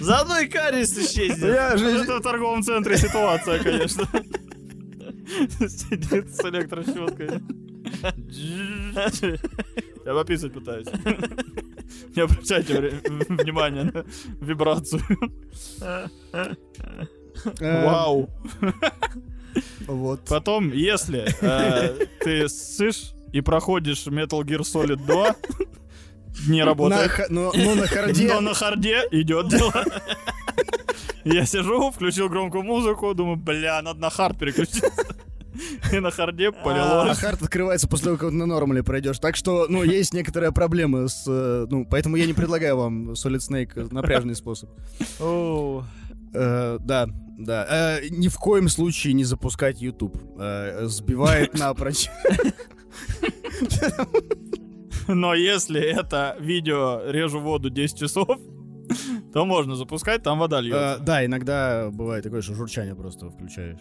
заодно 0.00 0.38
и 0.38 0.46
кариес 0.46 0.96
исчезнет. 0.96 1.42
Я 1.42 1.76
же... 1.76 1.86
Это 1.86 2.18
в 2.18 2.22
торговом 2.22 2.62
центре 2.62 2.96
ситуация, 2.96 3.62
конечно. 3.62 4.08
Сидит 5.68 6.34
с 6.34 6.44
электрощеткой. 6.44 7.42
Я 10.04 10.12
пописать 10.14 10.52
пытаюсь. 10.52 10.86
Не 12.16 12.22
обращайте 12.22 12.74
внимания 13.28 13.84
на 13.84 14.04
вибрацию. 14.40 15.02
э, 16.32 16.54
Вау. 17.60 18.30
Вот. 19.86 20.20
Потом, 20.28 20.72
если 20.72 21.26
э, 21.40 22.06
ты 22.20 22.48
ссышь 22.48 23.12
и 23.32 23.40
проходишь 23.40 24.06
Metal 24.06 24.40
Gear 24.42 24.60
Solid 24.60 25.04
2, 25.06 25.36
не 26.48 26.60
На 26.60 26.66
работает. 26.66 27.10
ха- 27.10 27.26
Но 27.30 27.52
но 27.54 27.74
на 27.74 27.86
hard 27.86 28.07
е... 28.07 28.28
Но 28.32 28.40
на 28.40 28.54
hard 28.54 28.92
е 28.92 29.02
идет 29.12 29.48
дело. 29.48 29.72
Я 31.24 31.46
сижу, 31.46 31.90
включил 31.90 32.28
громкую 32.28 32.64
музыку, 32.64 33.14
думаю, 33.14 33.36
бля, 33.36 33.80
надо 33.82 34.00
на 34.00 34.10
hard 34.10 34.38
переключиться. 34.38 34.90
И 35.92 35.98
на 36.00 36.10
hard 36.10 36.40
е 36.40 36.48
А 36.48 36.52
полилось. 36.52 37.18
hard 37.18 37.42
открывается 37.42 37.88
после 37.88 38.06
того, 38.06 38.16
как 38.16 38.30
на 38.32 38.46
normal 38.46 38.77
е 38.77 38.82
пройдешь. 38.82 39.18
Так 39.18 39.36
что, 39.36 39.66
ну, 39.68 39.82
есть 40.00 40.12
некоторая 40.14 40.50
проблема 40.50 41.08
с... 41.08 41.24
э, 41.26 41.66
Ну, 41.70 41.86
поэтому 41.88 42.16
я 42.16 42.26
не 42.26 42.32
предлагаю 42.34 42.76
вам 42.76 43.10
Solid 43.12 43.38
Snake 43.38 43.92
напряжный 43.92 44.34
способ. 44.34 44.70
О, 45.20 45.84
Э, 46.36 46.78
Да, 46.80 47.06
да. 47.38 47.98
Э, 48.00 48.08
Ни 48.10 48.26
в 48.28 48.36
коем 48.38 48.68
случае 48.68 49.12
не 49.14 49.22
запускать 49.24 49.80
YouTube. 49.80 50.16
Э, 50.38 50.86
Сбивает 50.86 51.54
напрочь. 51.58 52.08
Но 55.06 55.34
если 55.34 55.80
это 55.80 56.36
видео 56.40 57.02
режу 57.06 57.40
воду 57.40 57.70
10 57.70 57.98
часов, 57.98 58.38
то 59.32 59.44
можно 59.44 59.76
запускать, 59.76 60.22
там 60.22 60.38
вода 60.38 60.58
Э, 60.58 60.62
льется. 60.62 60.98
Да, 61.02 61.24
иногда 61.24 61.90
бывает 61.90 62.24
такое, 62.24 62.40
что 62.42 62.54
журчание 62.54 62.94
просто 62.94 63.28
включаешь. 63.30 63.80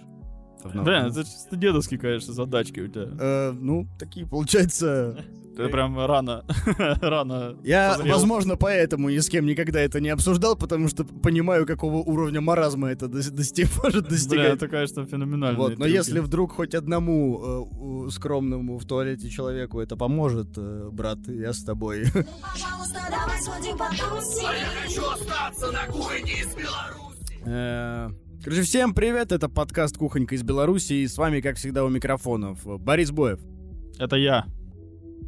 В. 0.70 0.84
Блин, 0.84 1.06
это 1.08 1.24
чисто 1.24 1.56
дедовские, 1.56 2.00
конечно, 2.00 2.34
задачки 2.34 2.80
у 2.80 2.88
тебя. 2.88 3.08
Э, 3.20 3.52
Ну, 3.52 3.88
такие, 4.00 4.26
получается... 4.26 5.18
Ты 5.56 5.68
прям 5.68 6.04
рано, 6.04 6.44
рано 7.02 7.56
Я, 7.64 7.94
созрел. 7.94 8.14
возможно, 8.16 8.56
поэтому 8.56 9.10
ни 9.12 9.20
с 9.20 9.30
кем 9.30 9.46
никогда 9.46 9.82
это 9.82 10.00
не 10.00 10.10
обсуждал, 10.10 10.56
потому 10.56 10.88
что 10.88 11.04
понимаю, 11.06 11.68
какого 11.68 11.98
уровня 11.98 12.42
маразма 12.42 12.90
это 12.90 13.06
дос- 13.06 13.30
дости- 13.32 13.68
может 13.84 14.02
Бля, 14.08 14.10
достигать. 14.10 14.54
это, 14.56 14.68
конечно, 14.68 15.06
феноменально. 15.06 15.60
Вот, 15.60 15.78
но 15.78 15.86
если 15.86 16.22
вдруг 16.22 16.54
хоть 16.54 16.74
одному 16.74 18.08
э, 18.08 18.10
скромному 18.10 18.80
в 18.80 18.86
туалете 18.86 19.30
человеку 19.30 19.80
это 19.80 19.96
поможет, 19.96 20.58
э, 20.58 20.90
брат, 20.92 21.20
я 21.28 21.54
с 21.54 21.64
тобой. 21.64 22.06
Пожалуйста, 22.12 23.00
давай 23.12 23.40
сходим 23.40 23.78
потусим. 23.78 24.48
А 24.48 24.54
я 24.56 24.66
хочу 24.88 25.02
остаться 25.08 25.72
на 25.72 25.86
кухне 25.86 26.32
из 26.32 26.56
Беларуси. 26.56 28.23
Короче, 28.44 28.62
всем 28.64 28.94
привет, 28.94 29.32
это 29.32 29.48
подкаст 29.48 29.98
«Кухонька 29.98 30.36
из 30.36 30.44
Беларуси», 30.44 30.94
и 30.94 31.08
с 31.08 31.18
вами, 31.18 31.40
как 31.40 31.56
всегда, 31.58 31.86
у 31.86 31.90
микрофонов 31.90 32.60
Борис 32.82 33.12
Боев, 33.12 33.40
Это 34.00 34.16
я. 34.18 34.46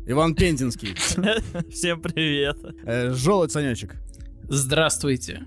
Иван 0.05 0.35
Пензенский, 0.35 0.93
Всем 1.71 2.01
привет. 2.01 2.57
э, 2.83 3.11
Жолодь 3.11 3.51
Санечек, 3.51 3.95
Здравствуйте. 4.43 5.43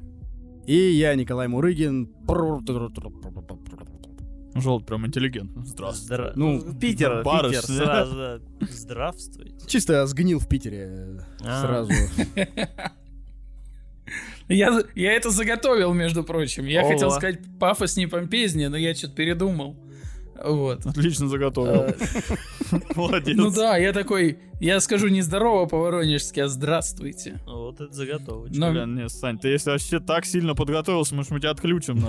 и 0.66 0.76
я, 0.76 1.14
Николай 1.14 1.46
Мурыгин. 1.48 2.10
Желт 4.54 4.86
прям 4.86 5.06
интеллигент. 5.06 5.52
Здравствуй. 5.64 6.16
Здра- 6.16 6.32
Ну, 6.34 6.60
Питер. 6.80 7.22
Питер, 7.22 7.62
сразу. 7.62 8.16
да. 8.16 8.40
Здравствуйте. 8.62 9.54
Чисто 9.68 10.04
сгнил 10.06 10.40
в 10.40 10.48
Питере 10.48 10.86
э, 10.90 11.18
А. 11.44 11.60
сразу. 11.62 11.92
Я, 14.48 14.82
я 14.94 15.12
это 15.12 15.30
заготовил, 15.30 15.92
между 15.92 16.24
прочим. 16.24 16.64
Я 16.66 16.80
Ого. 16.82 16.92
хотел 16.92 17.10
сказать 17.10 17.40
пафоснее, 17.58 18.08
помпезнее, 18.08 18.68
но 18.68 18.76
я 18.76 18.94
что-то 18.94 19.14
передумал. 19.14 19.76
Вот. 20.42 20.86
Отлично 20.86 21.26
заготовил. 21.28 21.82
Э, 21.82 21.94
Молодец. 22.94 23.36
Ну 23.36 23.50
да, 23.50 23.76
я 23.76 23.92
такой, 23.92 24.38
я 24.60 24.78
скажу 24.80 25.08
не 25.08 25.20
здорово 25.20 25.66
по-воронежски, 25.66 26.40
а 26.40 26.48
здравствуйте. 26.48 27.40
Вот 27.44 27.80
это 27.80 27.92
заготовочка. 27.92 28.56
Но- 28.58 28.70
Блин, 28.70 28.94
не, 28.94 29.08
Сань, 29.08 29.38
ты 29.38 29.48
если 29.48 29.70
вообще 29.70 29.98
так 30.00 30.24
сильно 30.24 30.54
подготовился, 30.54 31.14
может, 31.14 31.32
мы 31.32 31.40
тебя 31.40 31.50
отключим. 31.50 32.06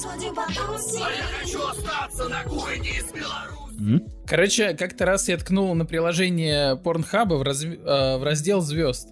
сходим 0.00 0.34
потусим. 0.34 1.02
А 1.04 1.10
я 1.10 1.22
хочу 1.40 1.58
остаться 1.66 2.28
на 2.28 2.42
кухне 2.44 2.90
из 2.90 3.12
Беларуси. 3.12 4.04
Короче, 4.26 4.74
как-то 4.74 5.06
раз 5.06 5.28
я 5.28 5.36
ткнул 5.36 5.74
на 5.74 5.84
приложение 5.86 6.76
Порнхаба 6.76 7.34
в, 7.34 7.42
раз- 7.42 7.64
э, 7.64 8.16
в 8.18 8.22
раздел 8.22 8.60
звезд. 8.60 9.08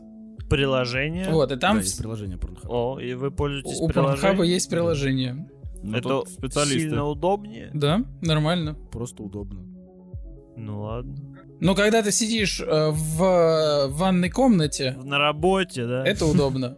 Приложение. 0.51 1.29
Вот, 1.31 1.53
и 1.53 1.57
там 1.57 1.77
Да, 1.77 1.81
в- 1.83 1.85
есть 1.85 1.99
приложение 1.99 2.39
Pornhub. 2.39 2.67
О, 2.69 2.99
и 2.99 3.15
вы 3.15 3.31
пользуетесь 3.31 3.79
у 3.81 3.89
Порнхаба 3.89 4.17
приложением? 4.17 4.43
есть 4.55 4.71
приложение. 4.71 5.49
Ну, 5.83 5.97
Это 5.97 6.23
специалисты. 6.31 6.81
сильно 6.81 7.05
удобнее? 7.05 7.71
Да, 7.75 8.03
нормально. 8.23 8.75
Просто 8.91 9.23
удобно. 9.23 9.61
Ну 10.57 10.83
ладно. 10.83 11.15
Но 11.61 11.75
когда 11.75 12.03
ты 12.03 12.11
сидишь 12.13 12.61
э, 12.61 12.91
в 12.91 13.23
э, 13.23 13.89
ванной 13.89 14.31
комнате, 14.31 14.97
На 15.05 15.19
работе, 15.19 15.87
да? 15.87 16.05
это 16.05 16.25
удобно. 16.27 16.77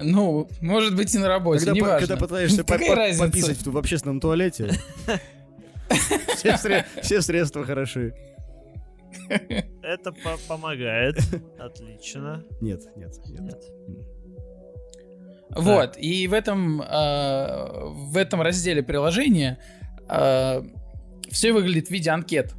Ну, 0.00 0.48
может 0.60 0.96
быть 0.96 1.14
и 1.14 1.18
на 1.18 1.28
работе, 1.28 1.60
Когда, 1.66 1.72
по- 1.72 1.76
неважно. 1.76 1.98
когда 2.00 2.16
пытаешься 2.16 2.64
по- 2.64 2.78
по- 2.78 3.18
пописать 3.26 3.58
в, 3.58 3.70
в 3.72 3.76
общественном 3.78 4.20
туалете, 4.20 4.70
все, 6.36 6.50
сре- 6.54 6.84
все 7.02 7.20
средства 7.22 7.64
хороши. 7.64 8.14
Это 9.82 10.12
по- 10.12 10.38
помогает. 10.48 11.16
Отлично. 11.58 12.44
Нет, 12.60 12.82
нет, 12.96 13.14
нет. 13.26 13.40
Нет. 13.88 14.04
Вот, 15.56 15.96
и 15.98 16.28
в 16.28 16.32
этом, 16.32 16.80
э, 16.80 16.86
в 17.92 18.16
этом 18.16 18.40
разделе 18.40 18.82
приложения 18.84 19.58
все 20.08 21.52
выглядит 21.52 21.88
в 21.88 21.90
виде 21.90 22.10
анкет. 22.10 22.54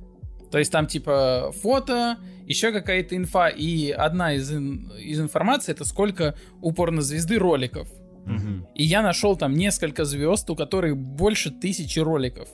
То 0.52 0.58
есть 0.60 0.72
там 0.72 0.88
типа 0.88 1.52
фото, 1.62 2.18
еще 2.52 2.72
какая-то 2.72 3.16
инфа, 3.16 3.48
и 3.50 3.90
одна 3.92 4.34
из, 4.36 4.52
ин- 4.52 4.92
из 5.00 5.20
информации 5.20 5.72
это 5.72 5.86
сколько 5.86 6.36
у 6.62 6.72
порнозвезды 6.72 7.38
роликов. 7.38 7.88
Мгм. 8.26 8.68
И 8.76 8.84
я 8.84 9.02
нашел 9.02 9.36
там 9.36 9.54
несколько 9.54 10.06
звезд, 10.06 10.50
у 10.50 10.56
которых 10.56 10.96
больше 10.96 11.50
тысячи 11.52 12.00
роликов. 12.00 12.48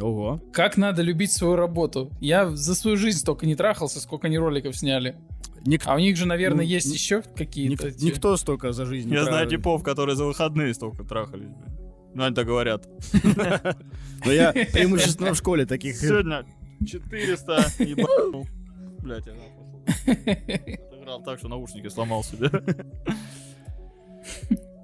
Ого. 0.00 0.40
Как 0.52 0.78
надо 0.78 1.02
любить 1.02 1.30
свою 1.32 1.56
работу. 1.56 2.10
Я 2.20 2.48
за 2.50 2.74
свою 2.74 2.96
жизнь 2.96 3.18
столько 3.18 3.44
не 3.46 3.54
трахался, 3.54 4.00
сколько 4.00 4.26
они 4.28 4.38
роликов 4.38 4.74
сняли. 4.76 5.16
Ник- 5.66 5.82
А 5.84 5.94
у 5.94 5.98
них 5.98 6.16
же, 6.16 6.26
наверное, 6.26 6.64
Ну, 6.64 6.70
есть 6.70 6.92
еще 6.92 7.16
ник- 7.16 7.34
какие-то... 7.36 7.88
эти- 7.88 8.04
никто 8.04 8.36
столько 8.38 8.72
за 8.72 8.86
жизнь 8.86 9.08
не 9.10 9.14
Я 9.16 9.24
знаю 9.24 9.46
тра- 9.46 9.56
типов, 9.58 9.82
которые 9.82 10.16
за 10.16 10.24
выходные 10.24 10.72
столько 10.74 11.04
трахались. 11.04 11.48
блин. 11.50 11.76
Ну, 12.14 12.24
они 12.24 12.34
так 12.34 12.46
говорят. 12.46 12.88
Но 14.24 14.32
я 14.32 14.52
преимущественно 14.72 15.34
в 15.34 15.36
школе 15.36 15.66
таких... 15.66 15.96
Сегодня 15.96 16.44
400 16.86 17.66
ебанул. 17.84 18.46
Блять, 19.02 19.24
я 19.26 19.32
нахуй. 19.34 20.74
Отыграл 20.92 21.22
так, 21.22 21.38
что 21.38 21.48
наушники 21.48 21.88
сломал 21.88 22.22
себе. 22.24 22.50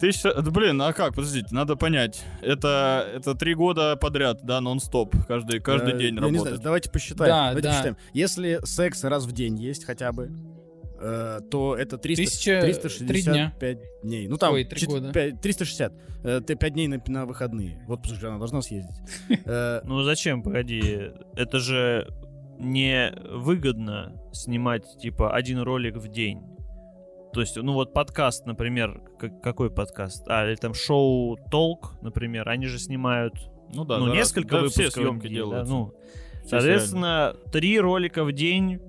Тысяча... 0.01 0.33
Да, 0.33 0.51
блин, 0.51 0.81
а 0.81 0.93
как? 0.93 1.15
Подождите, 1.15 1.49
надо 1.53 1.75
понять. 1.75 2.23
Это, 2.41 3.05
это 3.15 3.35
три 3.35 3.55
года 3.55 3.97
подряд, 3.97 4.41
да, 4.45 4.61
нон-стоп. 4.61 5.15
Каждый, 5.27 5.59
каждый 5.61 5.95
Э, 5.95 5.99
день 5.99 6.15
я 6.15 6.21
не 6.23 6.29
знаю, 6.31 6.45
работать. 6.45 6.63
давайте 6.63 6.91
посчитаем. 6.91 7.29
Да, 7.31 7.47
давайте 7.49 7.63
да. 7.69 7.71
посчитаем. 7.73 7.97
Если 8.13 8.61
секс 8.65 9.03
раз 9.05 9.25
в 9.25 9.33
день 9.33 9.57
есть 9.57 9.85
хотя 9.85 10.13
бы, 10.13 10.31
э, 11.01 11.41
то 11.51 11.75
это 11.77 11.99
300, 11.99 12.23
Тысяча- 12.25 12.61
365 12.61 13.79
дней. 14.05 14.29
Ну 14.29 14.37
там 14.37 14.53
Ой, 14.55 14.65
три 14.65 14.81
чет- 14.81 14.89
года. 14.89 15.13
пять- 15.13 15.41
360. 15.41 15.93
Э, 16.23 16.41
Ты 16.47 16.55
5 16.55 16.73
дней 16.75 16.87
на, 16.87 17.03
на 17.09 17.27
выходные. 17.27 17.83
Вот 17.89 18.03
потому 18.03 18.19
что 18.19 18.29
она 18.29 18.39
должна 18.39 18.63
съездить. 18.63 18.97
Э, 19.47 19.81
Ну 19.85 20.03
зачем, 20.05 20.43
погоди, 20.45 21.11
это 21.35 21.59
же 21.59 22.07
не 22.59 23.13
выгодно 23.31 24.21
снимать, 24.33 24.85
типа, 25.01 25.35
один 25.35 25.61
ролик 25.61 25.97
в 25.97 26.09
день. 26.09 26.43
То 27.33 27.41
есть, 27.41 27.57
ну 27.57 27.73
вот 27.75 27.93
подкаст, 27.93 28.47
например, 28.47 29.01
как- 29.19 29.41
какой 29.43 29.71
подкаст? 29.71 30.25
А, 30.29 30.47
или 30.47 30.57
там 30.57 30.75
шоу 30.75 31.37
Толк, 31.51 31.95
например, 32.03 32.49
они 32.49 32.67
же 32.67 32.79
снимают, 32.79 33.35
Ну 33.75 33.85
да, 33.85 33.99
ну, 33.99 34.07
раз. 34.07 34.15
несколько 34.15 34.57
Да, 34.57 34.59
выпусков. 34.63 34.87
все 34.87 34.91
съемки 35.03 35.29
делают. 35.29 35.67
да, 35.67 35.71
ну, 35.71 35.93
соответственно, 36.47 37.37
три 37.53 37.79
ролика 37.79 38.25
в 38.25 38.33
день, 38.33 38.81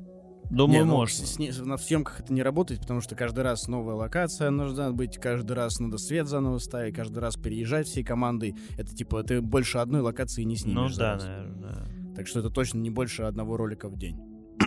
думаю, 0.50 0.80
не, 0.80 0.86
ну, 0.86 0.96
можно. 0.98 1.26
с- 1.26 1.36
с- 1.38 1.60
на 1.66 1.78
съемках 1.78 2.22
это 2.22 2.34
не 2.34 2.42
работает, 2.42 2.80
потому 2.82 3.02
что 3.02 3.14
каждый 3.16 3.44
раз 3.44 3.68
новая 3.68 3.96
локация 3.96 4.50
нужна 4.52 4.92
быть, 4.92 5.18
каждый 5.18 5.52
раз 5.54 5.80
надо 5.80 5.98
свет 5.98 6.28
заново 6.28 6.58
ставить, 6.60 6.96
каждый 6.96 7.20
раз 7.20 7.36
переезжать 7.36 7.88
всей 7.88 8.04
командой. 8.06 8.56
Это 8.78 8.96
типа 8.96 9.22
ты 9.24 9.42
больше 9.42 9.78
одной 9.80 10.00
локации 10.02 10.44
не 10.44 10.56
снимешь. 10.56 10.94
Ну 10.94 10.98
да, 10.98 11.14
раз. 11.16 11.24
наверное. 11.26 11.58
да. 11.62 11.86
Так 12.20 12.28
что 12.28 12.40
это 12.42 12.50
точно 12.50 12.80
не 12.80 12.90
больше 12.90 13.24
одного 13.24 13.56
ролика 13.56 13.88
в 13.88 13.98
день. 13.98 14.18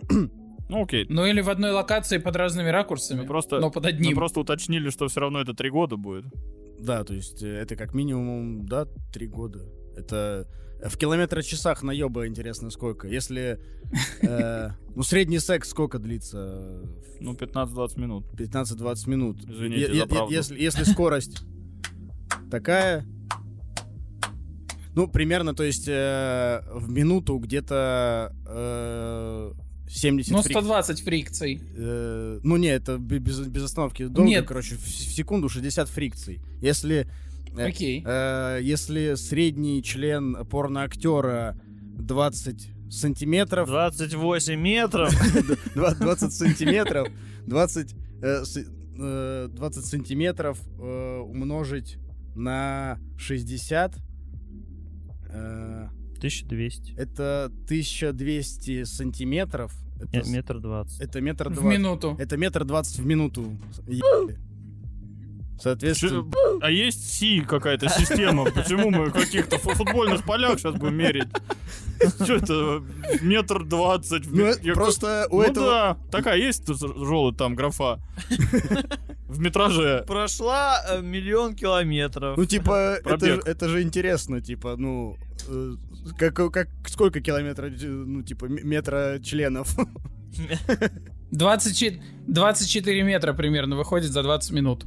Ну 0.71 0.85
окей. 0.85 1.05
Ну 1.11 1.27
или 1.27 1.43
в 1.43 1.51
одной 1.51 1.71
локации 1.73 2.17
под 2.17 2.35
разными 2.35 2.71
ракурсами, 2.71 3.21
Мы 3.21 3.27
просто, 3.27 3.61
но 3.61 3.71
под 3.71 3.83
мы 3.83 3.91
одним. 3.91 4.15
просто 4.17 4.41
уточнили, 4.41 4.89
что 4.89 5.07
все 5.09 5.21
равно 5.21 5.43
это 5.43 5.53
три 5.53 5.69
года 5.69 5.99
будет. 5.99 6.25
Да, 6.81 7.05
то 7.05 7.13
есть 7.13 7.43
э, 7.43 7.47
это 7.49 7.77
как 7.77 7.93
минимум, 7.93 8.65
да, 8.65 8.87
три 9.13 9.27
года. 9.27 9.59
Это 9.99 10.49
э, 10.81 10.89
в 10.89 10.97
километра-часах 10.97 11.83
наеба 11.83 12.27
интересно 12.27 12.71
сколько. 12.71 13.07
Если, 13.07 13.61
э, 14.23 14.71
ну, 14.97 15.03
средний 15.03 15.41
секс 15.41 15.69
сколько 15.69 15.99
длится? 15.99 16.81
Ну, 17.21 17.35
15-20 17.35 18.01
минут. 18.01 18.25
15-20 18.33 19.11
минут. 19.11 19.45
Извините 19.45 19.93
Е- 19.93 19.95
за 20.01 20.07
правду. 20.07 20.33
Если, 20.33 20.59
если 20.59 20.85
скорость 20.85 21.43
такая, 22.51 23.05
ну, 24.95 25.09
примерно, 25.09 25.55
то 25.55 25.63
есть 25.63 25.87
э, 25.89 26.61
в 26.75 26.91
минуту 26.91 27.39
где-то 27.39 28.33
э, 28.47 29.53
70 29.89 30.33
Ну, 30.33 30.39
фрик- 30.41 30.53
120 30.53 31.01
фрикций. 31.03 31.63
Э, 31.77 32.41
ну 32.43 32.57
не, 32.57 32.69
это 32.69 32.99
бе- 32.99 33.19
без, 33.19 33.41
без 33.41 33.65
остановки 33.65 34.07
долго, 34.07 34.29
Нет. 34.29 34.47
короче, 34.47 34.75
в, 34.77 34.85
в 34.85 34.89
секунду 34.89 35.49
60 35.49 35.89
фрикций. 35.89 36.41
Если, 36.61 37.09
э, 37.57 37.67
Окей. 37.69 38.03
э, 38.07 38.61
если 38.63 39.15
средний 39.15 39.83
член 39.83 40.47
порноактера 40.47 41.59
20 41.99 42.69
сантиметров, 42.91 43.69
28 43.69 44.61
метров. 44.61 45.11
два- 45.75 45.95
20 45.95 46.33
сантиметров, 46.33 47.09
20, 47.47 47.95
э, 48.23 48.45
с- 48.45 48.65
э, 48.99 49.49
20 49.53 49.85
сантиметров 49.85 50.59
э, 50.79 51.19
умножить 51.19 51.97
на 52.35 52.99
60, 53.19 53.95
э, 55.33 55.89
1200. 56.19 56.95
это 56.97 57.47
1200 57.67 58.85
сантиметров. 58.85 59.73
Это, 60.01 60.17
Нет, 60.17 60.29
метр 60.29 60.59
двадцать. 60.59 61.01
это 61.01 61.21
метр 61.21 61.49
В 61.49 61.55
двадцать. 61.55 61.71
минуту. 61.79 62.17
Это 62.19 62.37
метр 62.37 62.65
двадцать 62.65 62.99
в 62.99 63.07
минуту. 63.07 63.57
Соответственно, 65.63 66.31
А 66.61 66.71
есть 66.71 67.13
Си 67.13 67.41
какая-то 67.41 67.89
система? 67.89 68.45
Почему 68.51 68.91
мы 68.91 69.07
в 69.07 69.13
каких-то 69.13 69.59
фу- 69.59 69.75
футбольных 69.75 70.25
полях 70.25 70.59
сейчас 70.59 70.75
будем 70.75 70.97
мерить? 70.97 71.29
Что 72.23 72.35
это? 72.35 72.83
Метр 73.23 73.65
двадцать. 73.65 74.27
ну, 74.27 74.53
я 74.63 74.75
просто 74.75 75.27
у 75.31 75.37
Ну 75.37 75.43
этого... 75.43 75.67
да, 75.67 75.97
такая 76.11 76.39
есть 76.39 76.67
желтая 76.67 77.39
там 77.39 77.55
графа. 77.55 78.01
В 79.29 79.39
метраже. 79.39 80.05
Прошла 80.07 80.79
э, 80.91 81.01
миллион 81.01 81.55
километров. 81.55 82.37
Ну, 82.37 82.45
типа, 82.45 82.99
это, 83.05 83.27
это 83.47 83.69
же 83.69 83.83
интересно, 83.83 84.43
типа, 84.43 84.77
ну, 84.77 85.17
э, 85.49 85.75
как, 86.19 86.35
как, 86.53 86.69
сколько 86.87 87.21
километров, 87.21 87.73
э, 87.73 87.87
ну, 87.87 88.23
типа, 88.23 88.47
метра 88.47 89.21
членов? 89.25 89.75
24, 91.31 92.03
24 92.27 93.03
метра 93.03 93.33
примерно 93.33 93.77
выходит 93.77 94.13
за 94.13 94.23
20 94.23 94.51
минут. 94.53 94.85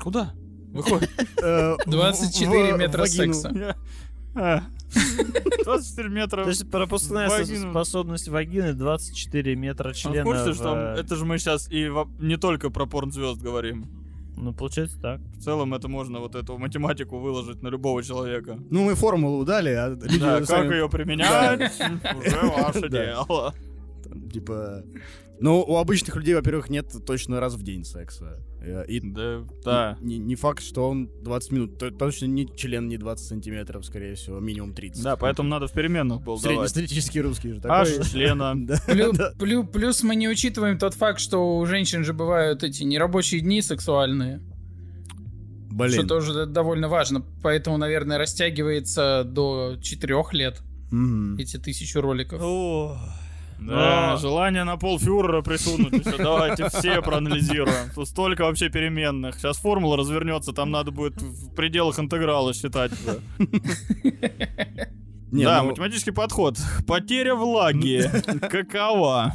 Куда? 0.00 0.32
Выходит. 0.72 1.10
Э, 1.42 1.76
в- 1.76 1.78
24 1.90 2.72
в- 2.72 2.76
в 2.76 2.78
метра 2.78 3.06
секса. 3.06 3.76
А. 4.36 4.62
24 5.64 6.08
метра. 6.08 6.42
То 6.42 6.48
есть 6.50 6.68
пропускная 6.70 7.28
Вагину. 7.28 7.70
способность 7.70 8.28
вагины 8.28 8.72
24 8.74 9.54
метра 9.56 9.90
А 9.90 9.92
в 9.92 9.96
члена. 9.96 10.24
курсе, 10.24 10.50
в, 10.50 10.54
что 10.54 10.64
там, 10.64 10.78
э, 10.78 10.94
это 11.00 11.14
же 11.16 11.24
мы 11.24 11.38
сейчас 11.38 11.70
и 11.70 11.88
во- 11.88 12.08
не 12.18 12.36
только 12.36 12.70
про 12.70 12.86
порн-звезд 12.86 13.40
говорим. 13.40 13.86
Ну, 14.36 14.52
получается 14.52 15.00
так. 15.00 15.20
В 15.36 15.40
целом 15.40 15.72
это 15.74 15.86
можно 15.86 16.18
вот 16.18 16.34
эту 16.34 16.58
математику 16.58 17.18
выложить 17.18 17.62
на 17.62 17.68
любого 17.68 18.02
человека. 18.02 18.58
Ну, 18.70 18.82
мы 18.84 18.96
формулу 18.96 19.44
дали, 19.44 19.70
а 19.70 19.90
люди 19.90 20.18
Да, 20.18 20.38
как 20.40 20.46
сами 20.48 20.74
ее 20.74 20.88
применять, 20.88 21.72
уже 22.16 22.40
ваше 22.60 22.88
дело. 22.88 23.54
типа... 24.32 24.82
Ну, 25.40 25.62
у 25.62 25.76
обычных 25.76 26.14
людей, 26.16 26.34
во-первых, 26.34 26.70
нет 26.70 26.86
точно 27.06 27.40
раз 27.40 27.54
в 27.54 27.62
день 27.62 27.84
секса. 27.84 28.40
Э, 28.62 28.84
И 28.88 29.00
Да, 29.00 29.42
да. 29.64 29.98
не, 30.00 30.16
не 30.18 30.36
факт, 30.36 30.62
что 30.62 30.88
он 30.88 31.10
20 31.22 31.52
минут. 31.52 31.78
То- 31.78 31.90
Точно 31.90 32.26
не 32.26 32.46
член 32.56 32.88
не 32.88 32.96
20 32.96 33.26
сантиметров, 33.28 33.84
скорее 33.84 34.14
всего, 34.14 34.38
минимум 34.40 34.74
30. 34.74 35.02
Да, 35.02 35.16
поэтому 35.16 35.48
надо 35.48 35.66
в 35.66 35.72
переменных 35.72 36.22
был. 36.22 36.38
Среднестатистический 36.38 37.20
русский 37.20 37.52
же 37.52 37.60
Аж 37.64 37.90
такой. 37.90 38.04
члена. 38.10 38.54
Да, 38.66 38.76
Плю- 38.86 39.12
да. 39.12 39.32
плю- 39.38 39.66
плюс 39.66 40.02
мы 40.02 40.14
не 40.16 40.28
учитываем 40.28 40.78
тот 40.78 40.94
факт, 40.94 41.18
что 41.20 41.58
у 41.58 41.66
женщин 41.66 42.04
же 42.04 42.12
бывают 42.14 42.62
эти 42.62 42.84
нерабочие 42.84 43.40
дни 43.40 43.60
сексуальные. 43.60 44.40
Что 45.68 45.76
Блин. 45.76 46.06
тоже 46.08 46.46
довольно 46.46 46.88
важно. 46.88 47.24
Поэтому, 47.42 47.76
наверное, 47.76 48.16
растягивается 48.16 49.24
до 49.24 49.76
4 49.82 50.32
лет 50.32 50.62
эти 51.38 51.58
тысячу 51.58 52.00
роликов. 52.00 52.40
Да, 53.58 54.10
Но- 54.12 54.16
желание 54.18 54.64
на 54.64 54.76
полфюрера 54.76 55.40
присунуть. 55.42 56.02
Всё, 56.06 56.18
Давайте 56.18 56.68
все 56.68 57.00
проанализируем. 57.02 57.90
Тут 57.94 58.08
столько 58.08 58.42
вообще 58.42 58.68
переменных. 58.68 59.36
Сейчас 59.36 59.56
формула 59.58 59.96
развернется, 59.96 60.52
там 60.52 60.70
надо 60.70 60.90
будет 60.90 61.20
в 61.22 61.54
пределах 61.54 61.98
интеграла 61.98 62.52
считать. 62.54 62.92
Не, 65.34 65.44
да, 65.44 65.62
ну, 65.62 65.70
математический 65.70 66.12
подход. 66.12 66.58
Потеря 66.86 67.34
влаги. 67.34 68.08
Какова? 68.48 69.34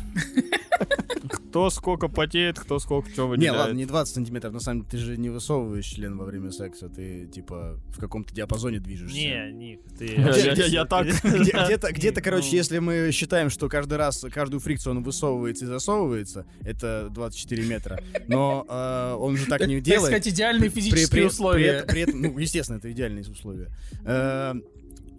Кто 1.27 1.69
сколько 1.69 2.07
потеет, 2.07 2.59
кто 2.59 2.79
сколько 2.79 3.11
чего 3.11 3.25
Не, 3.25 3.31
выделяет. 3.31 3.57
ладно, 3.59 3.73
не 3.73 3.85
20 3.85 4.13
сантиметров. 4.15 4.53
На 4.53 4.59
самом 4.59 4.81
деле, 4.81 4.91
ты 4.91 4.97
же 4.97 5.17
не 5.17 5.29
высовываешь 5.29 5.85
член 5.85 6.15
во 6.17 6.25
время 6.25 6.51
секса. 6.51 6.89
Ты, 6.89 7.25
типа, 7.27 7.79
в 7.89 7.99
каком-то 7.99 8.33
диапазоне 8.33 8.79
движешься. 8.79 9.15
Не, 9.17 9.51
Ник, 9.51 9.81
ты... 9.97 10.05
Я- 10.69 10.85
так. 10.85 11.07
Где- 11.07 11.91
Где-то, 11.91 12.21
короче, 12.21 12.47
ну, 12.51 12.55
если 12.55 12.79
мы 12.79 13.09
считаем, 13.11 13.49
что 13.49 13.67
каждый 13.67 13.97
раз, 13.97 14.23
каждую 14.31 14.59
фрикцию 14.59 14.95
он 14.95 15.03
высовывается 15.03 15.65
и 15.65 15.67
засовывается, 15.67 16.45
это 16.61 17.09
24 17.11 17.65
метра. 17.65 17.99
Но 18.27 18.65
э, 18.69 19.15
он 19.19 19.35
же 19.35 19.45
так 19.47 19.65
не 19.67 19.75
Так 19.77 19.83
делает. 19.83 20.05
сказать, 20.05 20.27
идеальные 20.27 20.69
физические 20.69 21.27
условия. 21.27 21.83
При, 21.83 21.91
при 21.91 22.01
этом, 22.03 22.21
ну, 22.21 22.37
естественно, 22.37 22.77
это 22.77 22.91
идеальные 22.91 23.23
условия. 23.29 23.69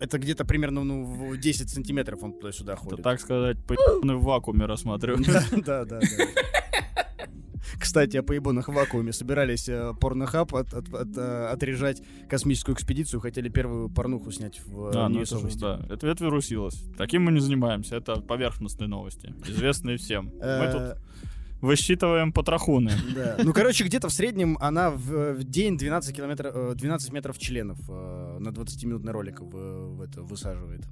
Это 0.01 0.19
где-то 0.19 0.45
примерно 0.45 0.83
ну, 0.83 1.05
в 1.05 1.37
10 1.39 1.69
сантиметров 1.71 2.23
он 2.23 2.33
туда-сюда 2.33 2.73
Это, 2.73 2.83
ходит. 2.83 3.03
так 3.05 3.21
сказать, 3.21 3.59
по***ный 3.65 4.15
в 4.17 4.23
вакууме 4.25 4.65
рассматривать. 4.67 5.27
Да, 5.27 5.45
да, 5.85 5.85
да. 5.85 6.01
да. 6.01 6.25
Кстати, 7.79 8.17
о 8.17 8.23
поебанных 8.23 8.69
вакууме. 8.69 9.13
Собирались 9.13 9.69
э, 9.69 9.93
порнохаб 10.01 10.55
от- 10.55 10.73
от- 10.75 10.93
от, 10.93 11.09
э, 11.17 11.47
отрежать 11.53 12.03
космическую 12.29 12.75
экспедицию, 12.75 13.21
хотели 13.21 13.49
первую 13.49 13.89
порнуху 13.89 14.31
снять 14.33 14.61
в 14.67 14.87
э, 14.89 14.93
А, 14.95 15.09
ну 15.09 15.21
это, 15.21 15.27
же, 15.27 15.35
невесомости. 15.47 15.61
да, 15.61 15.81
это, 15.89 16.07
это 16.07 16.25
вирусилось. 16.25 16.83
Таким 16.99 17.25
мы 17.25 17.33
не 17.33 17.41
занимаемся, 17.41 17.97
это 17.97 18.17
поверхностные 18.21 18.89
новости, 18.89 19.35
известные 19.47 19.97
всем. 19.99 20.27
Мы 20.41 20.69
тут 20.73 20.99
высчитываем 21.61 22.33
потрохуны. 22.33 22.93
Да. 23.15 23.37
Ну, 23.43 23.53
короче, 23.53 23.85
где-то 23.85 24.09
в 24.09 24.13
среднем 24.13 24.57
она 24.61 24.91
в, 24.91 25.35
в 25.35 25.45
день 25.45 25.77
12, 25.77 26.15
километров, 26.17 26.53
э, 26.55 26.75
12 26.75 27.13
метров 27.13 27.39
членов 27.39 27.79
э, 27.89 28.39
на 28.41 28.49
20-минутный 28.49 29.13
ролик 29.13 29.41
в, 29.41 29.97
в 29.97 30.01
это 30.03 30.23
высаживает. 30.23 30.87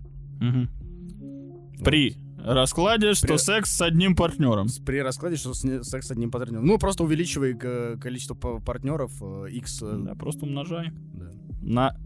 При 1.84 2.16
раскладе, 2.44 3.14
что 3.14 3.26
При- 3.28 3.36
секс 3.36 3.70
с 3.76 3.82
одним 3.82 4.14
партнером. 4.16 4.66
При 4.84 5.00
раскладе, 5.00 5.36
что 5.36 5.54
с, 5.54 5.60
секс 5.84 6.06
с 6.06 6.10
одним 6.10 6.30
партнером. 6.30 6.66
Ну, 6.66 6.78
просто 6.78 7.04
увеличивай 7.04 7.54
к- 7.54 7.96
количество 8.00 8.34
па- 8.34 8.58
партнеров 8.60 9.12
э, 9.22 9.46
x. 9.52 9.82
э, 9.82 9.96
Да, 10.04 10.14
просто 10.14 10.44
умножай 10.46 10.90
да. 11.14 11.30
на 11.62 11.96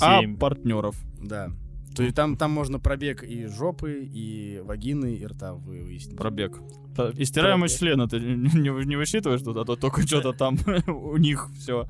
А 0.00 0.20
Семь. 0.20 0.36
партнеров. 0.36 0.96
Да. 1.22 1.50
То 1.94 2.02
есть 2.02 2.16
там, 2.16 2.36
там 2.36 2.50
можно 2.50 2.78
пробег 2.80 3.22
и 3.22 3.46
жопы, 3.46 4.08
и 4.12 4.60
вагины, 4.64 5.14
и 5.14 5.26
рта 5.26 5.54
вы 5.54 5.82
выяснить. 5.82 6.16
Пробег. 6.16 6.60
И 7.16 7.24
стираемость 7.24 7.78
члена 7.78 8.08
ты 8.08 8.18
не, 8.20 8.84
не- 8.84 8.96
высчитываешь 8.96 9.42
тут, 9.42 9.56
а 9.56 9.64
то 9.64 9.76
только 9.76 10.02
что-то 10.06 10.32
там 10.32 10.58
у 10.86 11.16
них 11.16 11.48
все. 11.58 11.86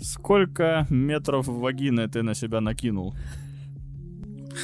Сколько 0.00 0.86
метров 0.90 1.46
вагины 1.46 2.08
ты 2.08 2.22
на 2.22 2.34
себя 2.34 2.60
накинул? 2.60 3.14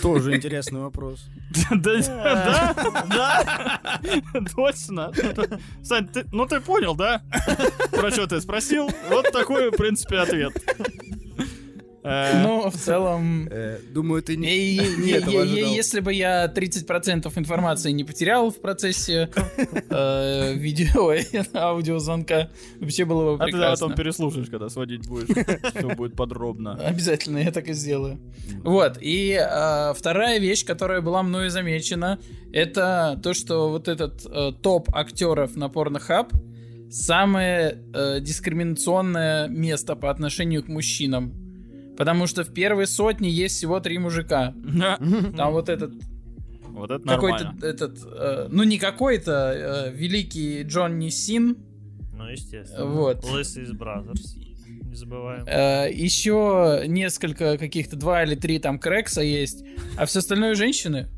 Тоже 0.03 0.37
интересный 0.37 0.81
вопрос. 0.81 1.27
Да, 1.71 2.75
да, 2.75 2.75
да, 3.09 4.01
точно. 4.55 5.11
Сань, 5.83 6.09
ну 6.31 6.45
ты 6.47 6.61
понял, 6.61 6.95
да? 6.95 7.23
Про 7.91 8.11
что 8.11 8.27
ты 8.27 8.39
спросил? 8.43 8.91
Вот 9.09 9.33
такой, 9.33 9.71
в 9.71 9.77
принципе, 9.77 10.19
ответ. 10.19 10.53
Э, 12.09 12.43
Ну, 12.43 12.71
в 12.71 12.75
целом... 12.75 13.49
Э, 13.51 13.79
думаю, 13.91 14.23
ты 14.23 14.37
не, 14.37 15.11
этого. 15.11 15.43
Если 15.43 16.01
бы 16.01 16.15
я 16.15 16.47
30% 16.47 17.31
информации 17.39 17.91
не 17.93 18.05
потерял 18.05 18.51
в 18.51 18.61
процессе 18.61 19.29
э, 19.91 20.55
видео 20.55 21.13
и 21.13 21.25
аудиозвонка, 21.55 22.51
вообще 22.81 23.05
было 23.05 23.37
бы 23.37 23.43
А 23.43 23.47
ты 23.47 23.53
прекрасно. 23.53 23.87
потом 23.89 23.97
переслушаешь, 23.97 24.49
когда 24.49 24.69
сводить 24.69 25.07
будешь. 25.07 25.29
Все 25.75 25.95
будет 25.95 26.17
подробно. 26.17 26.75
Обязательно, 26.75 27.39
я 27.39 27.51
так 27.51 27.69
и 27.69 27.75
сделаю. 27.75 28.19
Вот, 28.65 28.99
и 29.01 29.39
вторая 29.95 30.39
вещь, 30.39 30.65
которая 30.65 31.01
была 31.01 31.23
мною 31.23 31.51
замечена, 31.51 32.19
это 32.53 33.21
то, 33.23 33.35
что 33.35 33.69
вот 33.69 33.89
этот 33.89 34.63
топ 34.63 34.89
актеров 34.95 35.57
на 35.57 35.67
Pornhub 35.67 36.33
самое 36.91 37.79
э, 37.95 38.21
дискриминационное 38.21 39.49
место 39.49 39.95
по 39.97 40.11
отношению 40.11 40.63
к 40.63 40.69
мужчинам. 40.69 41.48
Потому 41.99 42.29
что 42.29 42.45
в 42.45 42.55
первой 42.55 42.87
сотне 42.87 43.29
есть 43.29 43.57
всего 43.57 43.81
три 43.81 43.99
мужика. 43.99 44.55
Там 45.37 45.53
вот 45.53 45.69
этот 45.69 45.93
Вот 46.63 46.93
это 46.93 47.07
какой-то 47.07 47.55
этот, 47.61 47.99
э, 48.05 48.47
ну 48.51 48.63
не 48.63 48.79
какой-то, 48.79 49.89
э, 49.91 49.93
великий 49.93 50.63
Джонни 50.63 51.09
Син, 51.09 51.57
Ну, 52.17 52.29
естественно. 52.31 52.87
Вот. 52.87 53.25
Лысый 53.25 53.65
из 53.65 53.73
Brazzers. 53.73 54.37
Не 54.37 54.95
забываем. 54.95 55.45
Э, 55.49 55.89
еще 55.93 56.85
несколько 56.87 57.59
каких-то 57.59 57.97
два 57.97 58.23
или 58.23 58.37
три 58.37 58.61
там 58.61 58.79
крекса 58.79 59.23
есть, 59.23 59.65
а 59.97 60.07
все 60.07 60.21
остальное 60.21 60.55
женщины. 60.55 61.09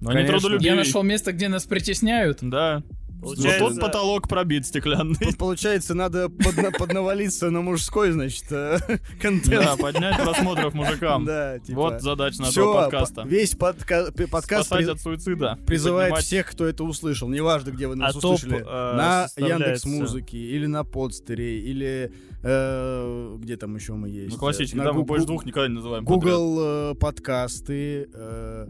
Но 0.00 0.10
они 0.10 0.20
Конечно. 0.20 0.38
трудолюбивее. 0.38 0.70
Я 0.70 0.76
нашел 0.76 1.02
место, 1.02 1.32
где 1.32 1.48
нас 1.48 1.64
притесняют. 1.66 2.38
Да. 2.40 2.82
Получается- 3.20 3.64
Вот 3.64 3.72
тот 3.74 3.80
потолок 3.80 4.28
пробит 4.28 4.66
стеклянный. 4.66 5.34
Получается, 5.38 5.94
надо 5.94 6.26
подна- 6.28 6.70
поднавалиться 6.70 7.50
на 7.50 7.60
мужской, 7.60 8.12
значит, 8.12 8.44
э, 8.50 8.78
контент. 9.20 9.64
Да, 9.64 9.76
поднять 9.76 10.16
просмотров 10.22 10.74
мужикам. 10.74 11.24
Да, 11.24 11.58
типа. 11.58 11.78
Вот 11.80 12.02
задача 12.02 12.38
нашего 12.42 12.50
всё, 12.50 12.74
подкаста. 12.74 13.22
по- 13.22 13.26
весь 13.26 13.54
подка- 13.54 14.12
подкаст 14.30 14.66
Спасать 14.66 14.84
при- 14.86 14.92
от 14.92 15.00
суицида. 15.00 15.58
призывает 15.66 16.10
Поднимать- 16.10 16.24
всех, 16.24 16.50
кто 16.50 16.66
это 16.66 16.84
услышал. 16.84 17.28
Неважно, 17.28 17.70
где 17.70 17.86
вы 17.88 17.96
нас 17.96 18.14
А 18.14 18.20
топ, 18.20 18.34
услышали. 18.34 18.60
э, 18.60 18.64
на 18.96 19.28
Яндекс 19.36 19.84
Музыке 19.86 20.38
или 20.38 20.66
на 20.66 20.84
Подстере, 20.84 21.60
или 21.60 22.12
э, 22.42 23.36
где 23.38 23.56
там 23.56 23.74
еще 23.74 23.94
мы 23.94 24.08
есть? 24.08 24.34
Ну, 24.34 24.38
классически, 24.38 24.76
На 24.76 24.84
да, 24.84 24.92
мы 24.92 25.02
больше 25.02 25.26
двух 25.26 25.44
никогда 25.44 25.68
не 25.68 25.74
называем. 25.74 26.04
Google 26.04 26.92
э, 26.92 26.94
подкасты, 26.94 28.08
э, 28.12 28.68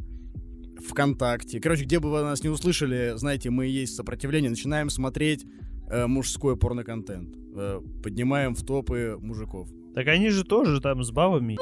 ВКонтакте. 0.86 1.60
Короче, 1.60 1.84
где 1.84 1.98
бы 2.00 2.10
вы 2.10 2.22
нас 2.22 2.42
не 2.42 2.48
услышали, 2.48 3.12
знаете, 3.16 3.50
мы 3.50 3.66
есть 3.66 3.94
сопротивление. 3.94 4.50
Начинаем 4.50 4.90
смотреть 4.90 5.44
э, 5.88 6.06
мужской 6.06 6.56
порноконтент. 6.56 7.36
Э, 7.54 7.80
поднимаем 8.02 8.54
в 8.54 8.64
топы 8.64 9.16
мужиков. 9.20 9.68
Так 9.94 10.08
они 10.08 10.30
же 10.30 10.44
тоже 10.44 10.80
там 10.80 11.02
с 11.02 11.10
бабами. 11.10 11.58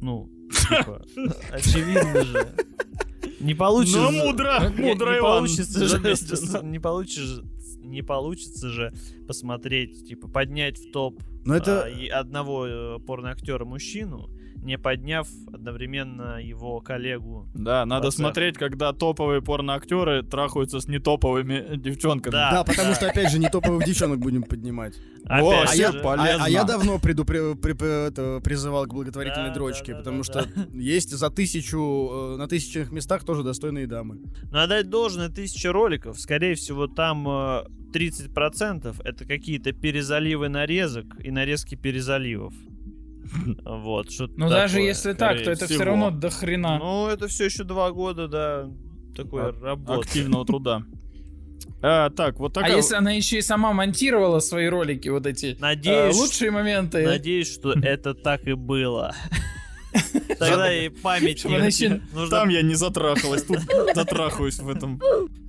Ну, 0.00 0.30
типа, 0.50 1.04
очевидно 1.52 2.24
же. 2.24 2.54
Не 3.40 3.54
получится. 3.54 4.00
Ну, 4.00 4.10
мудро, 4.10 4.72
не- 4.76 4.82
мудро, 4.82 5.10
не 5.12 5.18
Иван, 5.18 5.38
получится 5.38 5.86
же, 5.86 5.98
не 6.62 6.78
получится, 6.78 7.42
не 7.78 8.02
получится 8.02 8.68
же 8.70 8.92
посмотреть, 9.26 10.06
типа 10.08 10.28
поднять 10.28 10.78
в 10.78 10.90
топ 10.92 11.20
Но 11.44 11.54
это... 11.56 11.86
а, 11.86 12.20
одного 12.20 12.66
э, 12.66 12.98
порноактера 13.00 13.64
мужчину, 13.64 14.30
не 14.64 14.78
подняв 14.78 15.28
одновременно 15.52 16.38
его 16.42 16.80
коллегу. 16.80 17.46
Да, 17.54 17.84
надо 17.86 18.02
Просто- 18.04 18.22
смотреть, 18.22 18.56
когда 18.58 18.92
топовые 18.92 19.42
порноактеры 19.42 20.22
трахаются 20.22 20.80
с 20.80 20.88
нетоповыми 20.88 21.76
девчонками. 21.76 22.32
Да. 22.32 22.50
Да, 22.50 22.64
потому 22.64 22.94
что, 22.94 23.08
опять 23.08 23.30
же, 23.30 23.38
не 23.38 23.48
топовых 23.48 23.84
девчонок 23.84 24.18
будем 24.18 24.42
поднимать. 24.42 24.94
Опять 25.24 25.70
а 25.70 25.72
же, 25.72 25.78
я 25.78 25.88
А, 25.90 25.92
полезно. 26.02 26.44
а 26.44 26.48
я 26.48 26.64
давно 26.64 26.98
приду, 26.98 27.24
при- 27.24 27.54
при- 27.54 28.08
это, 28.08 28.40
призывал 28.42 28.86
к 28.86 28.92
благотворительной 28.94 29.48
Да, 29.48 29.54
дрочке, 29.54 29.92
да, 29.92 29.98
да, 29.98 29.98
потому 29.98 30.18
да, 30.18 30.24
что 30.24 30.48
есть 30.72 31.10
за 31.10 31.30
тысячу, 31.30 32.34
э, 32.34 32.36
на 32.36 32.46
тысячных 32.48 32.92
местах 32.92 33.24
тоже 33.24 33.42
достойные 33.42 33.86
дамы. 33.86 34.18
Надо 34.50 34.68
дать 34.76 34.90
должное 34.90 35.28
тысяча 35.28 35.72
роликов. 35.72 36.18
Скорее 36.20 36.54
всего, 36.54 36.86
там 36.86 37.26
э, 37.28 37.64
30% 37.94 39.00
это 39.04 39.24
какие-то 39.24 39.72
перезаливы 39.72 40.48
нарезок 40.48 41.06
и 41.22 41.30
нарезки 41.30 41.74
перезаливов. 41.74 42.52
Вот, 43.64 44.10
что 44.12 44.28
Ну, 44.36 44.48
даже 44.48 44.80
если 44.80 45.12
так, 45.12 45.42
то 45.42 45.50
это 45.50 45.66
все 45.66 45.82
равно 45.82 46.10
до 46.10 46.30
хрена. 46.30 46.78
Ну, 46.78 47.08
это 47.08 47.26
все 47.28 47.46
еще 47.46 47.64
два 47.64 47.90
года, 47.90 48.28
да, 48.28 48.70
такой 49.16 49.50
Ак- 49.50 49.62
работы. 49.62 50.00
активного 50.08 50.44
труда. 50.46 50.82
А, 51.82 52.10
так, 52.10 52.38
вот 52.38 52.56
А 52.56 52.60
такая... 52.60 52.76
если 52.76 52.94
она 52.96 53.12
еще 53.12 53.38
и 53.38 53.42
сама 53.42 53.72
монтировала 53.72 54.40
свои 54.40 54.68
ролики, 54.68 55.08
вот 55.08 55.26
эти 55.26 55.46
э, 55.54 55.56
Надеюсь, 55.58 56.16
лучшие 56.16 56.50
моменты, 56.50 57.04
надеюсь, 57.06 57.52
что 57.52 57.72
это 57.82 58.14
так 58.14 58.46
и 58.46 58.54
было. 58.54 59.14
Тогда 60.38 60.74
и 60.74 60.88
память 60.88 61.44
еще- 61.44 62.00
нужно 62.12 62.28
Там 62.30 62.48
я 62.48 62.62
не 62.62 62.74
затрахалась, 62.74 63.44
тут 63.44 63.60
затрахаюсь 63.94 64.58
в 64.58 64.68
этом 64.68 65.00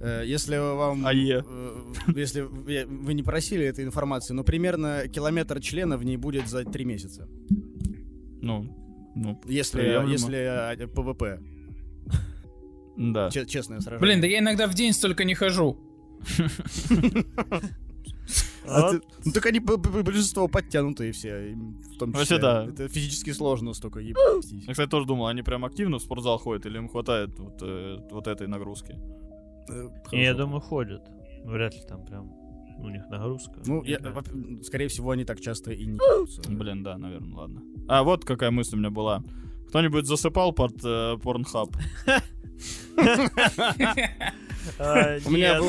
Э, 0.01 0.21
Если 0.25 0.57
вам... 0.57 1.05
АЕ. 1.07 1.43
э, 1.47 1.75
Если 2.15 2.41
вы 2.41 2.85
вы 2.85 3.13
не 3.15 3.23
просили 3.23 3.65
этой 3.65 3.83
информации, 3.85 4.33
но 4.35 4.43
примерно 4.43 5.07
километр 5.07 5.59
члена 5.61 5.97
в 5.97 6.03
ней 6.03 6.17
будет 6.17 6.47
за 6.47 6.63
три 6.63 6.85
месяца. 6.85 7.27
Ну, 8.45 8.63
ну, 9.15 9.41
Если, 9.47 9.79
Приемлемо. 9.79 10.11
если 10.11 10.37
э, 10.83 10.87
ПВП. 10.87 11.39
да. 12.95 13.29
Че- 13.31 13.45
Честное 13.47 13.79
сражение. 13.79 13.99
Блин, 14.01 14.21
да 14.21 14.27
я 14.27 14.39
иногда 14.39 14.67
в 14.67 14.73
день 14.75 14.93
столько 14.93 15.23
не 15.23 15.33
хожу. 15.33 15.77
А 18.67 18.91
ты- 18.91 19.01
ну 19.25 19.31
так 19.31 19.45
они 19.45 19.59
большинство 19.59 20.47
подтянутые 20.47 21.11
все, 21.11 21.55
в 21.93 21.97
том 21.97 22.11
Вообще 22.11 22.35
числе. 22.35 22.39
да. 22.41 22.65
Это 22.65 22.87
физически 22.87 23.31
сложно 23.33 23.73
столько 23.73 23.99
ебать. 23.99 24.51
Я, 24.51 24.71
кстати, 24.73 24.89
тоже 24.89 25.05
думал, 25.05 25.27
они 25.27 25.43
прям 25.43 25.65
активно 25.65 25.97
в 25.97 26.01
спортзал 26.01 26.37
ходят 26.39 26.65
или 26.65 26.77
им 26.77 26.89
хватает 26.89 27.37
вот, 27.39 27.61
э, 27.61 27.97
вот 28.11 28.27
этой 28.27 28.47
нагрузки? 28.47 28.95
Э, 29.69 29.89
я 30.11 30.33
думаю, 30.33 30.61
ходят. 30.61 31.01
Вряд 31.43 31.75
ли 31.75 31.81
там 31.87 32.05
прям 32.05 32.31
у 32.79 32.89
них 32.89 33.07
нагрузка. 33.09 33.61
Ну, 33.67 33.83
я- 33.83 33.99
скорее 34.63 34.87
всего, 34.87 35.11
они 35.11 35.25
так 35.25 35.39
часто 35.41 35.71
и 35.71 35.85
не. 35.85 35.99
Блин, 36.55 36.83
да, 36.83 36.97
наверное, 36.97 37.35
ладно. 37.35 37.61
А 37.87 38.03
вот 38.03 38.25
какая 38.25 38.51
мысль 38.51 38.75
у 38.75 38.79
меня 38.79 38.89
была. 38.89 39.23
Кто-нибудь 39.69 40.05
засыпал 40.05 40.53
под 40.53 40.73
э, 40.83 41.17
порнхаб? 41.21 41.69
А, 44.79 45.17
У 45.25 45.29
меня 45.31 45.59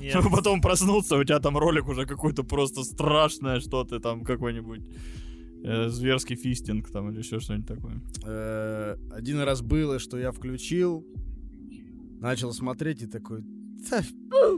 нет. 0.00 0.10
Чтобы 0.10 0.30
потом 0.30 0.60
проснуться, 0.60 1.16
у 1.16 1.24
тебя 1.24 1.38
там 1.38 1.56
ролик 1.56 1.88
уже 1.88 2.04
какой-то 2.06 2.42
просто 2.44 2.82
страшное, 2.84 3.60
что 3.60 3.84
ты 3.84 3.98
там 3.98 4.24
какой-нибудь 4.24 4.82
э, 5.64 5.88
зверский 5.88 6.36
фистинг 6.36 6.90
там 6.90 7.10
или 7.10 7.18
еще 7.18 7.40
что-нибудь 7.40 7.66
такое. 7.68 8.00
Э, 8.26 8.96
Один 9.12 9.40
раз 9.40 9.62
было, 9.62 9.98
что 9.98 10.18
я 10.18 10.32
включил, 10.32 11.06
начал 12.20 12.52
смотреть 12.52 13.02
и 13.02 13.06
такой, 13.06 13.42
«Да, 13.90 14.02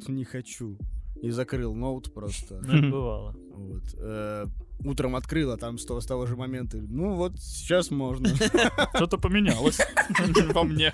не 0.08 0.24
хочу. 0.24 0.76
И 1.22 1.30
закрыл 1.30 1.74
ноут 1.74 2.12
просто. 2.12 2.61
Ну, 2.62 2.90
бывало. 2.90 3.37
Вот. 3.54 3.84
Утром 4.85 5.17
открыл, 5.17 5.51
а 5.51 5.57
там 5.57 5.77
с 5.77 5.85
того, 5.85 6.01
с 6.01 6.07
того 6.07 6.27
же 6.27 6.37
момента. 6.37 6.77
Ну 6.77 7.14
вот, 7.14 7.38
сейчас 7.41 7.91
можно. 7.91 8.29
Что-то 8.95 9.19
поменялось 9.19 9.79
во 10.55 10.62
мне. 10.62 10.93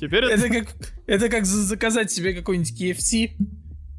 Теперь 0.00 0.24
это... 0.24 0.48
Как, 0.48 0.76
это 1.06 1.28
как 1.28 1.46
за- 1.46 1.62
заказать 1.62 2.10
себе 2.10 2.34
какой-нибудь 2.34 2.80
KFC, 2.80 3.32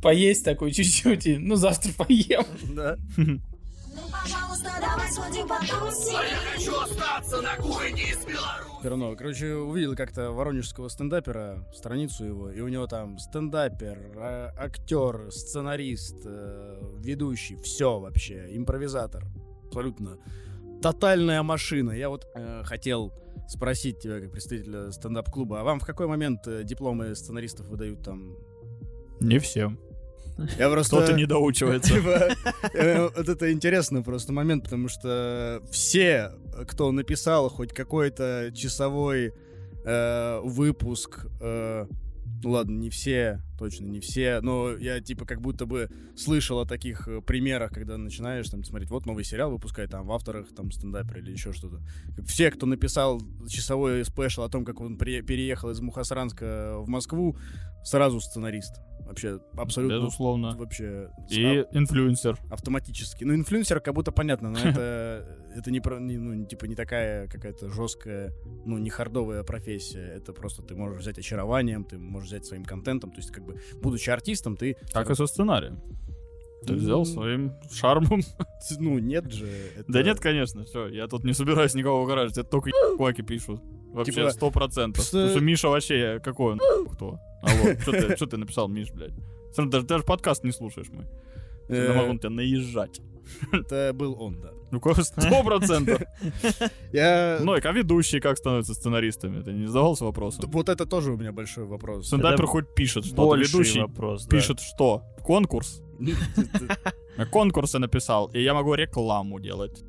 поесть 0.02 0.44
такой 0.44 0.72
чуть-чуть, 0.72 1.26
и, 1.26 1.38
ну 1.38 1.56
завтра 1.56 1.94
поем. 1.94 2.44
Да. 2.76 2.98
Пожалуйста, 4.24 4.72
давай 4.80 5.12
сходим 5.12 5.48
потусим. 5.48 6.16
А 6.18 6.24
я 6.24 6.38
хочу 6.54 6.80
остаться 6.80 7.42
на 7.42 7.56
кухне 7.58 8.04
из 8.04 8.26
Беларуси. 8.26 8.80
Все 8.80 8.90
равно, 8.90 9.16
короче, 9.16 9.54
увидел 9.56 9.96
как-то 9.96 10.32
воронежского 10.32 10.88
стендапера, 10.90 11.68
страницу 11.74 12.26
его, 12.26 12.50
и 12.50 12.60
у 12.62 12.68
него 12.68 12.88
там 12.88 13.18
стендапер, 13.20 13.98
а- 14.18 14.54
актер, 14.58 15.32
сценарист, 15.32 16.18
э, 16.26 16.82
ведущий, 17.00 17.56
все 17.58 18.00
вообще, 18.00 18.48
импровизатор. 18.56 19.26
Абсолютно 19.68 20.18
тотальная 20.82 21.44
машина. 21.44 21.92
Я 21.92 22.10
вот 22.10 22.28
э, 22.36 22.64
хотел 22.66 23.14
спросить 23.48 24.00
тебя, 24.00 24.20
как 24.22 24.32
представителя 24.32 24.92
стендап-клуба, 24.92 25.62
а 25.62 25.64
вам 25.64 25.80
в 25.80 25.86
какой 25.86 26.08
момент 26.08 26.48
э, 26.48 26.64
дипломы 26.64 27.16
сценаристов 27.16 27.68
выдают 27.68 28.04
там? 28.04 28.38
Не 29.20 29.40
всем. 29.40 29.80
Я 30.58 30.70
просто... 30.70 30.98
Кто-то 30.98 31.14
не 31.14 31.26
доучивается. 31.26 31.94
Типа, 31.94 32.36
э, 32.74 33.02
вот 33.02 33.30
это 33.30 33.52
интересный 33.52 34.04
просто 34.04 34.34
момент, 34.34 34.64
потому 34.64 34.88
что 34.88 35.62
все, 35.72 36.32
кто 36.68 36.92
написал 36.92 37.50
хоть 37.50 37.74
какой-то 37.74 38.52
часовой 38.56 39.34
э, 39.86 40.40
выпуск, 40.44 41.28
э, 41.40 41.86
ну 42.44 42.50
ладно, 42.50 42.78
не 42.78 42.90
все, 42.90 43.42
точно 43.58 43.86
не 43.86 44.00
все, 44.02 44.42
но 44.42 44.76
я 44.76 45.00
типа 45.00 45.26
как 45.26 45.40
будто 45.40 45.66
бы 45.66 45.90
слышал 46.18 46.60
о 46.60 46.66
таких 46.66 47.08
примерах, 47.26 47.72
когда 47.72 47.98
начинаешь 47.98 48.50
там 48.50 48.64
смотреть, 48.64 48.90
вот 48.90 49.06
новый 49.06 49.24
сериал 49.24 49.52
выпускает 49.52 49.92
там 49.92 50.06
в 50.06 50.12
авторах 50.12 50.48
там 50.54 50.72
стендапер 50.72 51.20
или 51.20 51.32
еще 51.32 51.54
что-то. 51.54 51.80
Все, 52.26 52.52
кто 52.52 52.66
написал 52.66 53.22
часовой 53.48 54.04
спешл 54.04 54.42
о 54.44 54.50
том, 54.50 54.66
как 54.66 54.82
он 54.82 54.98
при- 54.98 55.22
переехал 55.22 55.70
из 55.70 55.80
Мухасранска 55.80 56.76
в 56.80 56.90
Москву, 56.90 57.38
сразу 57.84 58.20
сценарист. 58.20 58.74
Вообще 59.06 59.40
абсолютно 59.58 59.98
Безусловно. 59.98 60.56
вообще 60.58 61.10
И 61.30 61.66
инфлюенсер. 61.72 62.38
автоматически. 62.50 63.24
Ну, 63.26 63.36
инфлюенсер 63.36 63.80
как 63.80 63.94
будто 63.94 64.12
понятно, 64.12 64.50
но 64.50 64.60
это, 64.60 65.38
это 65.56 65.72
не, 65.72 65.82
не, 66.02 66.18
ну, 66.18 66.46
типа 66.46 66.66
не 66.66 66.76
такая 66.76 67.28
какая-то 67.28 67.70
жесткая, 67.70 68.34
ну, 68.66 68.78
не 68.78 68.90
хардовая 68.90 69.44
профессия. 69.44 70.06
Это 70.16 70.34
просто 70.34 70.64
ты 70.64 70.76
можешь 70.76 71.02
взять 71.02 71.18
очарованием, 71.20 71.84
ты 71.84 71.98
можешь 71.98 72.30
взять 72.30 72.46
своим 72.46 72.64
контентом. 72.64 73.12
То 73.12 73.18
есть, 73.18 73.32
как 73.32 73.46
бы, 73.46 73.60
будучи 73.82 74.10
артистом, 74.10 74.56
ты... 74.58 74.78
Как 74.94 75.10
и 75.10 75.16
со 75.16 75.28
сценарием. 75.28 75.82
Ты 76.66 76.74
Ну, 76.74 76.80
взял 76.80 77.06
своим 77.06 77.54
шармом. 77.72 78.22
Ну, 78.80 78.98
нет 79.00 79.30
же. 79.32 79.48
это- 79.76 79.92
Да 79.92 80.02
нет, 80.02 80.20
конечно, 80.22 80.64
все. 80.64 80.88
Я 80.88 81.08
тут 81.08 81.26
не 81.26 81.34
собираюсь 81.34 81.74
никого 81.76 82.02
угораживать. 82.02 82.38
Это 82.38 82.50
только 82.50 82.72
кваки 82.98 83.22
пишут. 83.22 83.62
Вообще, 83.94 84.12
Типа, 84.14 84.32
сто 84.32 84.52
процентов. 84.52 85.04
что- 85.04 85.12
Потому 85.18 85.30
что 85.30 85.40
Миша 85.42 85.70
вообще, 85.70 86.20
какой 86.24 86.54
он, 86.54 86.60
кто? 86.88 87.20
Алло, 87.42 87.76
что 87.82 87.92
ты, 87.92 88.16
что 88.16 88.26
ты 88.26 88.38
написал, 88.38 88.68
Миш, 88.68 88.92
блядь? 88.92 89.14
Равно 89.56 89.72
Даже, 89.72 89.86
даже 89.86 90.04
подкаст 90.04 90.44
не 90.44 90.52
слушаешь 90.52 90.88
мы. 90.90 91.08
Э, 91.70 91.88
Я 91.90 91.94
могу 92.02 92.14
на 92.14 92.20
тебя 92.20 92.30
наезжать. 92.32 93.00
Это 93.52 93.92
был 93.94 94.22
он, 94.22 94.42
да. 94.42 94.52
Ну, 94.72 94.82
сто 95.04 95.44
процентов. 95.44 96.02
Я... 96.92 97.40
Ну, 97.42 97.56
и 97.56 97.62
как 97.62 97.76
ведущие 97.76 98.20
как 98.20 98.38
становятся 98.38 98.74
сценаристами? 98.74 99.42
Ты 99.44 99.54
не 99.54 99.68
задавался 99.68 100.06
вопросом? 100.06 100.50
Вот 100.52 100.68
это 100.70 100.86
тоже 100.86 101.12
у 101.12 101.18
меня 101.18 101.32
большой 101.32 101.66
вопрос. 101.66 102.08
Стендапер 102.08 102.48
хоть 102.48 102.74
пишет 102.74 103.06
что-то. 103.06 103.36
Ведущий 103.38 103.82
вопрос, 103.82 104.26
да. 104.26 104.36
пишет 104.36 104.60
что? 104.60 105.04
Конкурс? 105.24 105.82
А 107.18 107.26
Конкурсы 107.32 107.80
написал, 107.80 108.28
и 108.34 108.42
я 108.42 108.54
могу 108.54 108.74
рекламу 108.74 109.40
делать. 109.40 109.84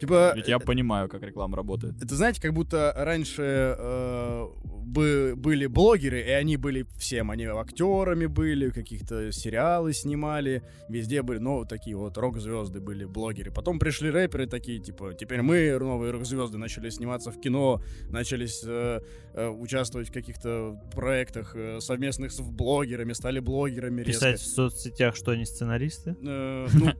Типа... 0.00 0.32
Ведь 0.34 0.48
я 0.48 0.58
понимаю, 0.58 1.08
как 1.08 1.22
реклама 1.22 1.56
работает. 1.56 2.02
Это 2.02 2.14
знаете, 2.14 2.40
как 2.40 2.52
будто 2.52 2.92
раньше 2.96 3.76
э, 3.78 4.46
бы- 4.88 5.34
были 5.36 5.66
блогеры, 5.66 6.20
и 6.20 6.30
они 6.30 6.56
были 6.56 6.86
всем. 6.96 7.30
Они 7.30 7.44
актерами 7.44 8.26
были, 8.26 8.70
каких-то 8.70 9.32
сериалы 9.32 9.92
снимали, 9.92 10.62
везде 10.88 11.22
были, 11.22 11.38
ну, 11.38 11.64
такие 11.64 11.96
вот 11.96 12.16
рок-звезды 12.16 12.80
были, 12.80 13.04
блогеры. 13.04 13.50
Потом 13.50 13.78
пришли 13.78 14.10
рэперы 14.10 14.46
такие, 14.46 14.78
типа, 14.78 15.14
теперь 15.14 15.42
мы, 15.42 15.76
новые 15.78 16.12
рок-звезды, 16.12 16.58
начали 16.58 16.90
сниматься 16.90 17.30
в 17.30 17.40
кино, 17.40 17.82
начались 18.10 18.62
э, 18.64 19.00
э, 19.34 19.48
участвовать 19.48 20.08
в 20.08 20.12
каких-то 20.12 20.80
проектах 20.94 21.54
э, 21.54 21.80
совместных 21.80 22.32
с 22.32 22.40
блогерами, 22.40 23.12
стали 23.12 23.40
блогерами 23.40 24.02
резко. 24.02 24.32
Писать 24.32 24.40
в 24.40 24.46
соцсетях, 24.46 25.16
что 25.16 25.32
они 25.32 25.44
сценаристы. 25.44 26.16
Э, 26.24 26.66
ну, 26.72 26.92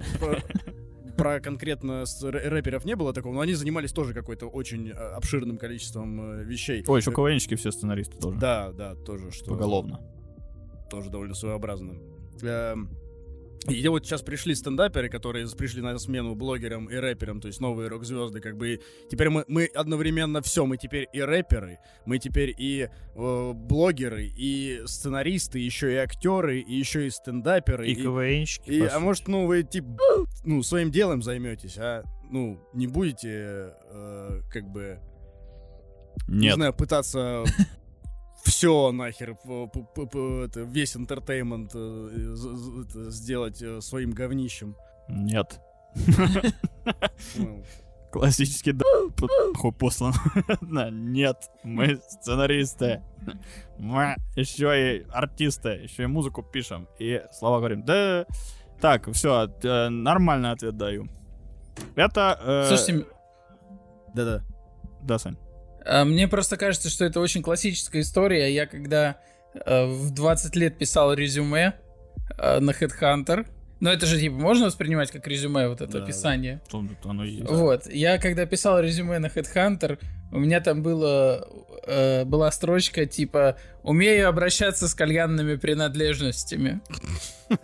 про, 1.19 1.41
конкретно 1.41 2.07
с 2.07 2.23
рэ- 2.25 2.49
рэперов 2.49 2.85
не 2.87 2.97
было 2.97 3.13
такого, 3.13 3.35
но 3.35 3.41
они 3.41 3.53
занимались 3.55 3.93
тоже 3.93 4.15
какой-то 4.15 4.47
очень 4.47 4.89
э, 4.89 4.93
обширным 4.93 5.59
количеством 5.59 6.41
э, 6.41 6.45
вещей. 6.45 6.83
Ой, 6.87 7.01
еще 7.01 7.13
КВНщики 7.13 7.57
все 7.57 7.71
сценаристы 7.73 8.17
тоже. 8.19 8.39
Да, 8.39 8.73
да, 8.73 8.95
тоже, 8.95 9.31
что 9.31 9.51
Поголовно. 9.51 10.01
тоже 10.91 11.11
довольно 11.11 11.35
своеобразно. 11.35 11.95
Эм, 12.41 12.91
И 13.69 13.87
вот 13.89 14.05
сейчас 14.07 14.23
пришли 14.23 14.55
стендаперы, 14.55 15.09
которые 15.09 15.47
пришли 15.57 15.83
на 15.83 15.99
смену 15.99 16.35
блогерам 16.35 16.87
и 16.87 16.95
рэперам, 16.97 17.41
то 17.41 17.49
есть 17.49 17.61
новые 17.61 17.89
рок-звезды, 17.89 18.41
как 18.41 18.57
бы. 18.57 18.75
и 18.75 18.81
Теперь 19.11 19.29
мы, 19.31 19.45
мы 19.49 19.67
одновременно 19.67 20.41
все, 20.43 20.65
мы 20.67 20.77
теперь 20.77 21.07
и 21.13 21.21
рэперы, 21.21 21.79
мы 22.07 22.19
теперь 22.19 22.55
и 22.59 22.89
э, 23.15 23.53
блогеры, 23.55 24.27
и 24.27 24.81
сценаристы, 24.87 25.59
еще 25.59 25.93
и 25.93 25.97
актеры, 25.97 26.61
и 26.61 26.75
еще 26.75 27.07
и 27.07 27.11
стендаперы. 27.11 27.89
И 27.89 27.95
КВНщики. 27.95 28.71
и- 28.71 28.83
а 28.83 28.99
может, 29.01 29.29
ну, 29.29 29.47
вы, 29.47 29.63
типа, 29.63 29.89
ну, 30.45 30.63
своим 30.63 30.91
делом 30.91 31.23
займетесь, 31.23 31.77
а, 31.79 32.03
ну, 32.31 32.61
не 32.75 32.87
будете, 32.87 33.73
э, 33.91 34.41
как 34.53 34.65
бы, 34.71 34.99
не 36.27 36.47
Нет. 36.47 36.55
знаю, 36.57 36.75
пытаться 36.75 37.45
все 38.45 38.93
нахер, 38.93 39.31
это, 39.33 40.61
весь 40.61 40.97
интертеймент 40.97 41.73
э, 41.75 42.35
сделать 43.11 43.63
э, 43.63 43.81
своим 43.81 44.11
говнищем. 44.13 44.77
Нет. 45.09 45.61
Классический 48.11 48.73
да 48.73 48.85
послан. 49.79 50.15
Нет, 51.13 51.51
мы 51.63 52.01
сценаристы. 52.09 53.03
Мы 53.79 54.17
еще 54.35 54.99
и 54.99 55.07
артисты, 55.11 55.71
еще 55.71 56.05
и 56.05 56.07
музыку 56.07 56.43
пишем. 56.43 56.89
И 56.99 57.23
слова 57.33 57.59
говорим. 57.59 57.85
Да, 57.85 58.25
так, 58.81 59.13
все, 59.13 59.47
нормальный 59.91 60.53
ответ 60.53 60.77
даю. 60.77 61.09
Это... 61.97 62.39
э, 62.41 62.65
Слушайте, 62.69 63.07
Да-да. 64.15 64.43
Да, 65.03 65.19
Сань. 65.19 65.37
А, 65.89 66.05
Мне 66.05 66.29
просто 66.29 66.57
кажется, 66.57 66.91
что 66.91 67.05
это 67.05 67.21
очень 67.21 67.43
классическая 67.43 68.01
история. 68.01 68.53
Я 68.53 68.67
когда 68.67 69.17
э, 69.55 69.87
в 69.87 70.11
20 70.11 70.55
лет 70.57 70.77
писал 70.77 71.15
резюме 71.15 71.75
э, 72.39 72.61
на 72.61 72.71
Headhunter, 72.73 73.47
но 73.81 73.91
это 73.91 74.07
же 74.07 74.19
типа 74.19 74.35
можно 74.35 74.67
воспринимать 74.67 75.11
как 75.11 75.27
резюме 75.27 75.69
вот 75.69 75.81
это 75.81 75.93
Да, 75.93 76.05
описание. 76.05 76.61
Тут 76.71 76.91
Оно 77.05 77.25
есть. 77.25 77.49
Вот, 77.49 77.87
я 77.91 78.19
когда 78.19 78.45
писал 78.45 78.81
резюме 78.81 79.19
на 79.19 79.27
Headhunter, 79.27 79.99
у 80.31 80.39
меня 80.39 80.61
там 80.61 80.83
было 80.83 81.49
э, 81.87 82.25
была 82.25 82.51
строчка 82.51 83.07
типа 83.07 83.57
умею 83.83 84.29
обращаться 84.29 84.89
с 84.89 84.95
кальянными 84.95 85.57
принадлежностями. 85.57 86.81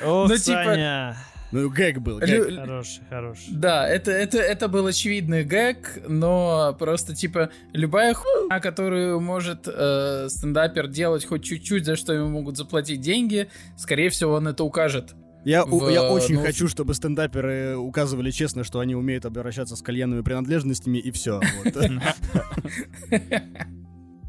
Ну, 0.00 0.36
типа-. 0.36 1.14
Ну, 1.54 1.68
гэг 1.70 2.00
был, 2.00 2.18
Лю- 2.18 2.46
гэг. 2.48 2.56
Хороший, 2.56 3.02
хороший. 3.08 3.52
Да, 3.52 3.88
это, 3.88 4.10
это, 4.10 4.38
это 4.38 4.66
был 4.66 4.86
очевидный 4.88 5.44
гэг, 5.44 6.00
но 6.08 6.74
просто, 6.76 7.14
типа, 7.14 7.50
любая 7.72 8.12
хуйня, 8.12 8.58
которую 8.58 9.20
может 9.20 9.68
э, 9.68 10.26
стендапер 10.30 10.88
делать 10.88 11.24
хоть 11.24 11.44
чуть-чуть, 11.44 11.84
за 11.84 11.94
что 11.94 12.12
ему 12.12 12.26
могут 12.28 12.56
заплатить 12.56 13.00
деньги, 13.02 13.48
скорее 13.76 14.10
всего, 14.10 14.32
он 14.32 14.48
это 14.48 14.64
укажет. 14.64 15.14
Я, 15.44 15.64
у- 15.64 15.78
в, 15.78 15.88
я 15.90 16.10
очень 16.10 16.34
ну, 16.34 16.42
хочу, 16.42 16.66
чтобы 16.66 16.92
стендаперы 16.92 17.76
указывали 17.76 18.32
честно, 18.32 18.64
что 18.64 18.80
они 18.80 18.96
умеют 18.96 19.24
обращаться 19.24 19.76
с 19.76 19.80
кальянными 19.82 20.22
принадлежностями, 20.22 20.98
и 20.98 21.12
все. 21.12 21.40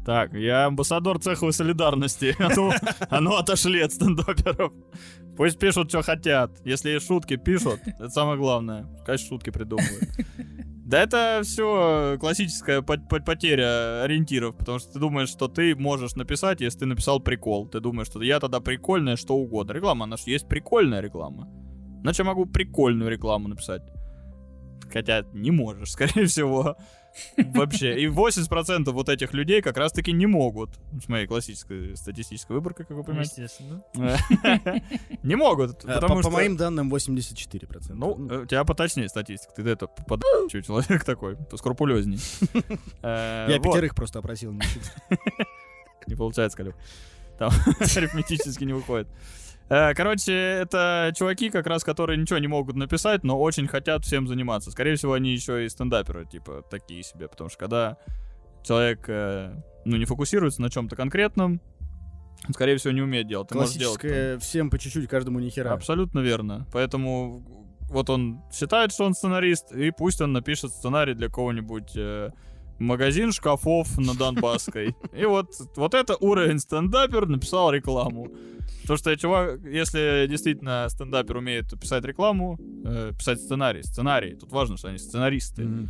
Так, 0.06 0.34
я 0.34 0.66
амбассадор 0.66 1.18
цеховой 1.18 1.52
солидарности. 1.52 2.36
А 2.38 2.54
ну, 2.54 2.70
а 3.10 3.20
ну 3.20 3.34
отошли 3.34 3.80
от 3.80 3.92
стендаперов. 3.92 4.72
Пусть 5.36 5.58
пишут, 5.58 5.90
что 5.90 6.02
хотят. 6.02 6.50
Если 6.64 6.98
шутки, 6.98 7.36
пишут. 7.36 7.80
Это 7.86 8.08
самое 8.08 8.38
главное. 8.38 8.86
Конечно, 9.04 9.28
шутки 9.28 9.50
придумывают. 9.50 10.08
Да 10.86 11.02
это 11.02 11.40
все 11.42 12.16
классическая 12.20 12.80
по- 12.80 12.96
по- 12.96 13.20
потеря 13.20 14.02
ориентиров, 14.04 14.56
потому 14.56 14.78
что 14.78 14.92
ты 14.92 14.98
думаешь, 15.00 15.28
что 15.28 15.48
ты 15.48 15.74
можешь 15.74 16.14
написать, 16.14 16.60
если 16.60 16.80
ты 16.80 16.86
написал 16.86 17.18
прикол. 17.20 17.66
Ты 17.68 17.80
думаешь, 17.80 18.06
что 18.06 18.22
я 18.22 18.38
тогда 18.38 18.60
прикольная, 18.60 19.16
что 19.16 19.34
угодно. 19.36 19.72
Реклама, 19.72 20.04
она 20.04 20.16
же 20.16 20.22
есть 20.26 20.48
прикольная 20.48 21.00
реклама. 21.00 21.48
Значит, 22.02 22.20
я 22.20 22.24
могу 22.24 22.46
прикольную 22.46 23.10
рекламу 23.10 23.48
написать. 23.48 23.82
Хотя 24.92 25.24
не 25.32 25.50
можешь, 25.50 25.90
скорее 25.92 26.26
всего. 26.26 26.76
Вообще. 27.36 27.98
И 28.00 28.06
80% 28.06 28.90
вот 28.90 29.08
этих 29.08 29.32
людей 29.34 29.62
как 29.62 29.76
раз-таки 29.76 30.12
не 30.12 30.26
могут. 30.26 30.70
С 31.02 31.08
моей 31.08 31.26
классической 31.26 31.96
статистической 31.96 32.56
выборкой, 32.56 32.86
как 32.86 32.96
вы 32.96 33.04
понимаете. 33.04 33.42
Естественно. 33.42 33.82
Не 35.22 35.36
могут, 35.36 35.78
потому 35.82 36.16
По 36.16 36.22
что... 36.22 36.30
по 36.30 36.36
моим 36.36 36.56
данным, 36.56 36.92
84%. 36.94 37.94
Ну, 37.94 38.28
э, 38.30 38.42
у 38.42 38.46
тебя 38.46 38.64
поточнее 38.64 39.08
статистика. 39.08 39.54
Ты 39.54 39.68
это 39.68 39.86
под 39.86 40.22
человек 40.50 41.04
такой, 41.04 41.36
поскрупулезней. 41.36 42.18
Э, 43.02 43.46
Я 43.48 43.58
пятерых 43.58 43.94
просто 43.94 44.18
опросил. 44.18 44.52
Не 46.06 46.14
получается, 46.16 46.56
Калюк. 46.56 46.74
Там 47.38 47.50
арифметически 47.80 48.64
не 48.64 48.72
выходит. 48.72 49.08
Э, 49.68 49.94
Короче, 49.94 50.32
это 50.32 51.12
чуваки, 51.16 51.50
как 51.50 51.66
раз, 51.66 51.84
которые 51.84 52.18
ничего 52.18 52.38
не 52.38 52.46
могут 52.46 52.76
написать, 52.76 53.24
но 53.24 53.40
очень 53.40 53.66
хотят 53.66 54.04
всем 54.04 54.26
заниматься. 54.28 54.70
Скорее 54.70 54.96
всего, 54.96 55.14
они 55.14 55.32
еще 55.32 55.64
и 55.64 55.68
стендаперы, 55.68 56.26
типа, 56.26 56.64
такие 56.70 57.02
себе. 57.02 57.28
Потому 57.28 57.50
что 57.50 57.58
когда 57.58 57.96
человек, 58.62 59.04
э, 59.08 59.52
ну, 59.84 59.96
не 59.96 60.04
фокусируется 60.04 60.62
на 60.62 60.70
чем-то 60.70 60.96
конкретном, 60.96 61.60
он, 62.46 62.54
скорее 62.54 62.76
всего, 62.76 62.92
не 62.92 63.02
умеет 63.02 63.26
делать. 63.26 63.48
Ты 63.48 63.56
можешь 63.56 63.74
делать 63.74 64.00
Классическое 64.00 64.38
всем 64.38 64.70
по 64.70 64.78
чуть-чуть, 64.78 65.08
каждому 65.08 65.40
ни 65.40 65.48
хера. 65.48 65.72
Абсолютно 65.72 66.20
верно. 66.20 66.66
Поэтому 66.72 67.44
вот 67.88 68.10
он 68.10 68.42
считает, 68.52 68.92
что 68.92 69.04
он 69.04 69.14
сценарист, 69.14 69.72
и 69.72 69.90
пусть 69.90 70.20
он 70.20 70.32
напишет 70.32 70.70
сценарий 70.72 71.14
для 71.14 71.28
кого-нибудь 71.28 71.92
э, 71.96 72.30
магазин 72.78 73.32
шкафов 73.32 73.98
на 73.98 74.14
Донбасской. 74.14 74.94
И 75.12 75.24
вот, 75.24 75.48
вот 75.76 75.94
это 75.94 76.16
уровень 76.20 76.58
стендапер 76.58 77.26
написал 77.26 77.70
рекламу. 77.72 78.28
То, 78.86 78.96
что 78.96 79.16
чувак, 79.16 79.60
если 79.64 80.26
действительно 80.28 80.86
стендапер 80.88 81.36
умеет 81.38 81.70
писать 81.80 82.04
рекламу, 82.04 82.58
э, 82.84 83.12
писать 83.18 83.40
сценарий, 83.40 83.82
сценарий, 83.82 84.34
тут 84.36 84.52
важно, 84.52 84.76
что 84.76 84.88
они 84.88 84.98
сценаристы 84.98 85.64
Мгм. 85.64 85.88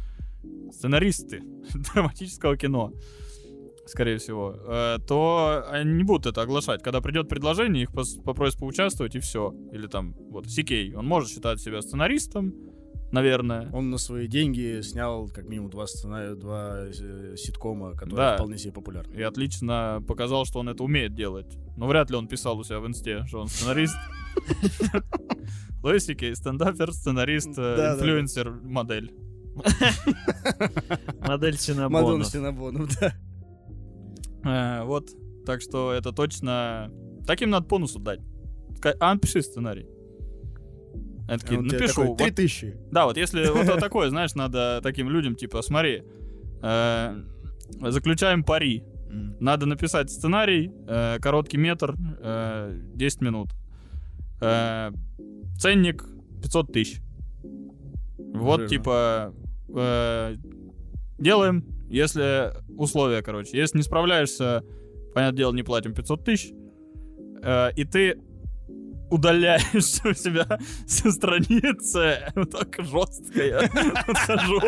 сценаристы 0.72 1.42
драматического 1.94 2.56
кино, 2.56 2.92
скорее 3.86 4.16
всего, 4.18 4.54
э, 4.66 4.98
то 5.06 5.64
они 5.70 5.92
не 5.92 6.04
будут 6.04 6.26
это 6.26 6.42
оглашать. 6.42 6.82
Когда 6.82 7.00
придет 7.00 7.28
предложение, 7.28 7.82
их 7.82 7.90
пос- 7.92 8.22
попросят 8.22 8.60
поучаствовать, 8.60 9.14
и 9.14 9.20
все. 9.20 9.54
Или 9.72 9.86
там, 9.88 10.14
вот, 10.30 10.46
Си 10.48 10.64
Кей, 10.64 10.94
он 10.94 11.06
может 11.06 11.30
считать 11.30 11.60
себя 11.60 11.82
сценаристом, 11.82 12.54
наверное. 13.12 13.70
Он 13.72 13.90
на 13.90 13.98
свои 13.98 14.26
деньги 14.26 14.80
снял 14.82 15.28
как 15.28 15.46
минимум 15.48 15.70
два 15.70 15.86
сценария, 15.86 16.34
два 16.34 16.80
э, 16.86 17.34
ситкома, 17.36 17.92
которые 17.92 18.16
Да. 18.16 18.34
вполне 18.36 18.58
себе 18.58 18.72
популярны. 18.72 19.14
И 19.14 19.22
отлично 19.22 20.02
показал, 20.06 20.44
что 20.44 20.60
он 20.60 20.68
это 20.68 20.82
умеет 20.84 21.14
делать. 21.14 21.56
Но 21.76 21.86
вряд 21.86 22.10
ли 22.10 22.16
он 22.16 22.28
писал 22.28 22.58
у 22.58 22.64
себя 22.64 22.80
в 22.80 22.86
инсте, 22.86 23.24
что 23.26 23.40
он 23.40 23.48
сценарист. 23.48 23.96
Луис 25.82 26.04
Си 26.06 26.16
Кей, 26.16 26.34
стендапер, 26.34 26.92
сценарист, 26.92 27.54
э, 27.58 27.94
инфлюенсер, 27.94 28.50
модель. 28.62 29.14
Модель 31.26 31.56
Мадонна 31.88 32.24
Синабонов. 32.24 32.26
Синабонов, 32.26 32.90
да. 33.00 33.14
Э, 34.44 34.84
Вот. 34.84 35.08
Так 35.46 35.60
что 35.62 35.92
это 35.92 36.12
точно... 36.12 36.90
Таким 37.26 37.50
надо 37.50 37.66
бонусу 37.66 37.98
дать. 38.00 38.20
А, 39.00 39.14
напиши 39.14 39.42
сценарий. 39.42 39.86
Я 41.28 41.38
такие, 41.38 41.58
Он 41.58 41.66
напишу. 41.66 41.86
такой, 41.88 42.06
вот- 42.06 42.18
Три 42.18 42.30
тысячи. 42.30 42.76
Да, 42.90 43.06
вот 43.06 43.16
если 43.16 43.46
вот 43.64 43.78
такое, 43.80 44.10
знаешь, 44.10 44.34
надо 44.34 44.80
таким 44.82 45.10
людям, 45.10 45.34
типа, 45.34 45.62
смотри, 45.62 46.02
э, 46.62 47.22
заключаем 47.80 48.44
пари. 48.44 48.84
Надо 49.40 49.66
написать 49.66 50.10
сценарий, 50.10 50.70
э, 50.86 51.18
короткий 51.20 51.56
метр, 51.56 51.94
э, 52.20 52.78
10 52.94 53.20
минут. 53.22 53.48
Э, 54.40 54.90
ценник 55.58 56.04
500 56.42 56.72
тысяч. 56.72 57.00
Вот, 58.34 58.60
Жирно. 58.60 58.68
типа, 58.68 59.34
э, 59.74 60.34
делаем, 61.18 61.64
если 61.88 62.52
условия, 62.76 63.22
короче. 63.22 63.56
Если 63.56 63.78
не 63.78 63.82
справляешься, 63.82 64.62
понятное 65.14 65.38
дело, 65.38 65.52
не 65.54 65.62
платим 65.62 65.94
500 65.94 66.24
тысяч. 66.24 66.52
Э, 67.42 67.70
и 67.74 67.84
ты 67.84 68.18
удаляешь 69.10 70.04
у 70.04 70.14
себя 70.14 70.58
со 70.86 71.10
страницы 71.12 72.18
вот 72.34 72.50
так 72.50 72.76
жестко 72.78 73.44
я 73.44 73.68
подхожу, 74.06 74.60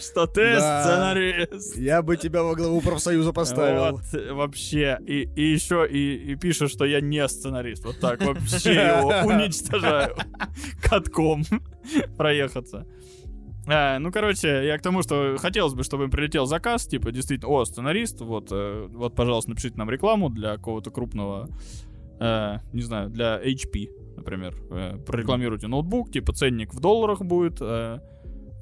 что 0.00 0.26
ты 0.26 0.56
сценарист. 0.56 1.76
Я 1.76 2.02
бы 2.02 2.16
тебя 2.16 2.42
во 2.42 2.54
главу 2.54 2.80
профсоюза 2.80 3.32
поставил. 3.32 3.92
Вот, 3.92 4.32
вообще. 4.32 4.98
И, 5.06 5.28
и 5.36 5.52
еще 5.52 5.86
и, 5.88 6.32
и 6.32 6.34
пишет, 6.36 6.70
что 6.70 6.84
я 6.84 7.00
не 7.00 7.26
сценарист. 7.28 7.84
Вот 7.84 8.00
так 8.00 8.22
вообще 8.22 8.74
его 9.00 9.08
уничтожаю. 9.26 10.16
Катком 10.82 11.44
проехаться. 12.16 12.86
А, 13.68 13.98
ну, 13.98 14.12
короче, 14.12 14.64
я 14.64 14.78
к 14.78 14.82
тому, 14.82 15.02
что 15.02 15.36
хотелось 15.38 15.74
бы, 15.74 15.82
чтобы 15.82 16.04
им 16.04 16.10
прилетел 16.10 16.46
заказ, 16.46 16.86
типа, 16.86 17.10
действительно, 17.10 17.50
о, 17.50 17.64
сценарист, 17.64 18.20
вот, 18.20 18.48
э, 18.52 18.86
вот, 18.92 19.16
пожалуйста, 19.16 19.50
напишите 19.50 19.76
нам 19.76 19.90
рекламу 19.90 20.30
для 20.30 20.52
какого-то 20.52 20.92
крупного, 20.92 21.48
э, 22.20 22.58
не 22.72 22.82
знаю, 22.82 23.10
для 23.10 23.40
HP, 23.42 23.88
например. 24.16 24.54
Э, 24.70 24.98
прорекламируйте 25.06 25.66
ноутбук, 25.68 26.10
типа, 26.10 26.32
ценник 26.32 26.74
в 26.74 26.80
долларах 26.80 27.20
будет, 27.22 27.58
э, 27.60 28.00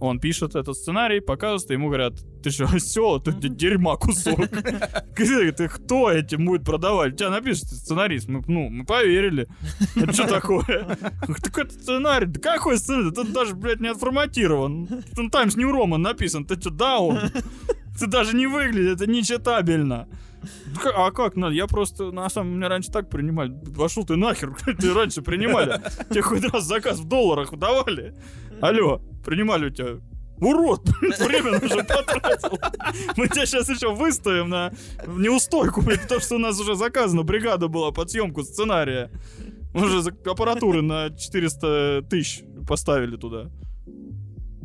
Он 0.01 0.19
пишет 0.21 0.55
этот 0.55 0.77
сценарий, 0.77 1.21
показывает, 1.21 1.71
и 1.71 1.75
ему 1.75 1.89
говорят, 1.89 2.15
ты 2.43 2.51
что, 2.51 2.65
осел, 2.65 3.21
ты, 3.21 3.33
ты 3.33 3.49
дерьма 3.49 3.97
кусок. 3.97 4.41
Ты, 5.17 5.53
ты 5.53 5.69
кто 5.69 6.11
этим 6.11 6.45
будет 6.45 6.65
продавать? 6.65 7.15
У 7.15 7.17
тебя 7.17 7.31
напишет 7.31 7.69
сценарист. 7.69 8.29
Мы, 8.29 8.43
ну, 8.49 8.69
мы 8.69 8.85
поверили. 8.85 9.47
Это 9.95 10.13
что 10.13 10.27
такое? 10.27 10.99
Так 11.43 11.59
это 11.59 11.73
сценарий. 11.73 12.27
Да 12.27 12.41
какой 12.41 12.79
сценарий? 12.79 13.13
Тут 13.13 13.33
даже, 13.33 13.55
блядь, 13.55 13.81
не 13.81 13.89
отформатирован. 13.89 14.89
Там 15.15 15.31
Times 15.31 15.57
New 15.57 15.71
Roman 15.71 15.99
написан. 15.99 16.45
Ты 16.45 16.61
что, 16.61 16.71
даун? 16.71 17.19
Это 17.95 18.07
даже 18.09 18.37
не 18.37 18.47
выглядит, 18.47 19.01
это 19.01 19.11
нечитабельно. 19.11 20.09
А 20.95 21.11
как 21.11 21.37
надо? 21.37 21.55
Я 21.55 21.67
просто, 21.67 22.11
на 22.11 22.29
самом 22.29 22.51
деле, 22.51 22.59
меня 22.59 22.69
раньше 22.69 22.91
так 22.91 23.09
принимали. 23.11 23.53
Пошел 23.77 24.05
ты 24.05 24.17
нахер, 24.17 24.55
ты 24.79 24.93
раньше 24.93 25.23
принимали. 25.23 25.81
Тебе 26.11 26.23
хоть 26.23 26.45
раз 26.45 26.65
заказ 26.65 26.99
в 26.99 27.09
долларах 27.09 27.57
давали. 27.57 28.15
Алло, 28.61 29.01
принимали 29.25 29.67
у 29.67 29.71
тебя. 29.71 29.99
Урод, 30.41 30.89
время 31.21 31.59
уже 31.59 31.85
потратил. 31.85 32.59
Мы 33.17 33.29
тебя 33.29 33.47
сейчас 33.47 33.69
еще 33.69 33.95
выставим 33.95 34.51
на 34.51 34.73
неустойку, 35.07 35.83
потому 35.83 36.21
что 36.21 36.37
у 36.37 36.39
нас 36.39 36.61
уже 36.61 36.75
заказана 36.75 37.23
бригада 37.23 37.69
была 37.69 37.93
под 37.93 38.11
съемку 38.11 38.43
сценария. 38.43 39.11
Мы 39.73 39.87
уже 39.87 40.11
аппаратуры 40.25 40.83
на 40.83 41.11
400 41.11 42.07
тысяч 42.09 42.45
поставили 42.67 43.17
туда. 43.17 43.51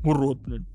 Урод, 0.03 0.39
блин. 0.41 0.65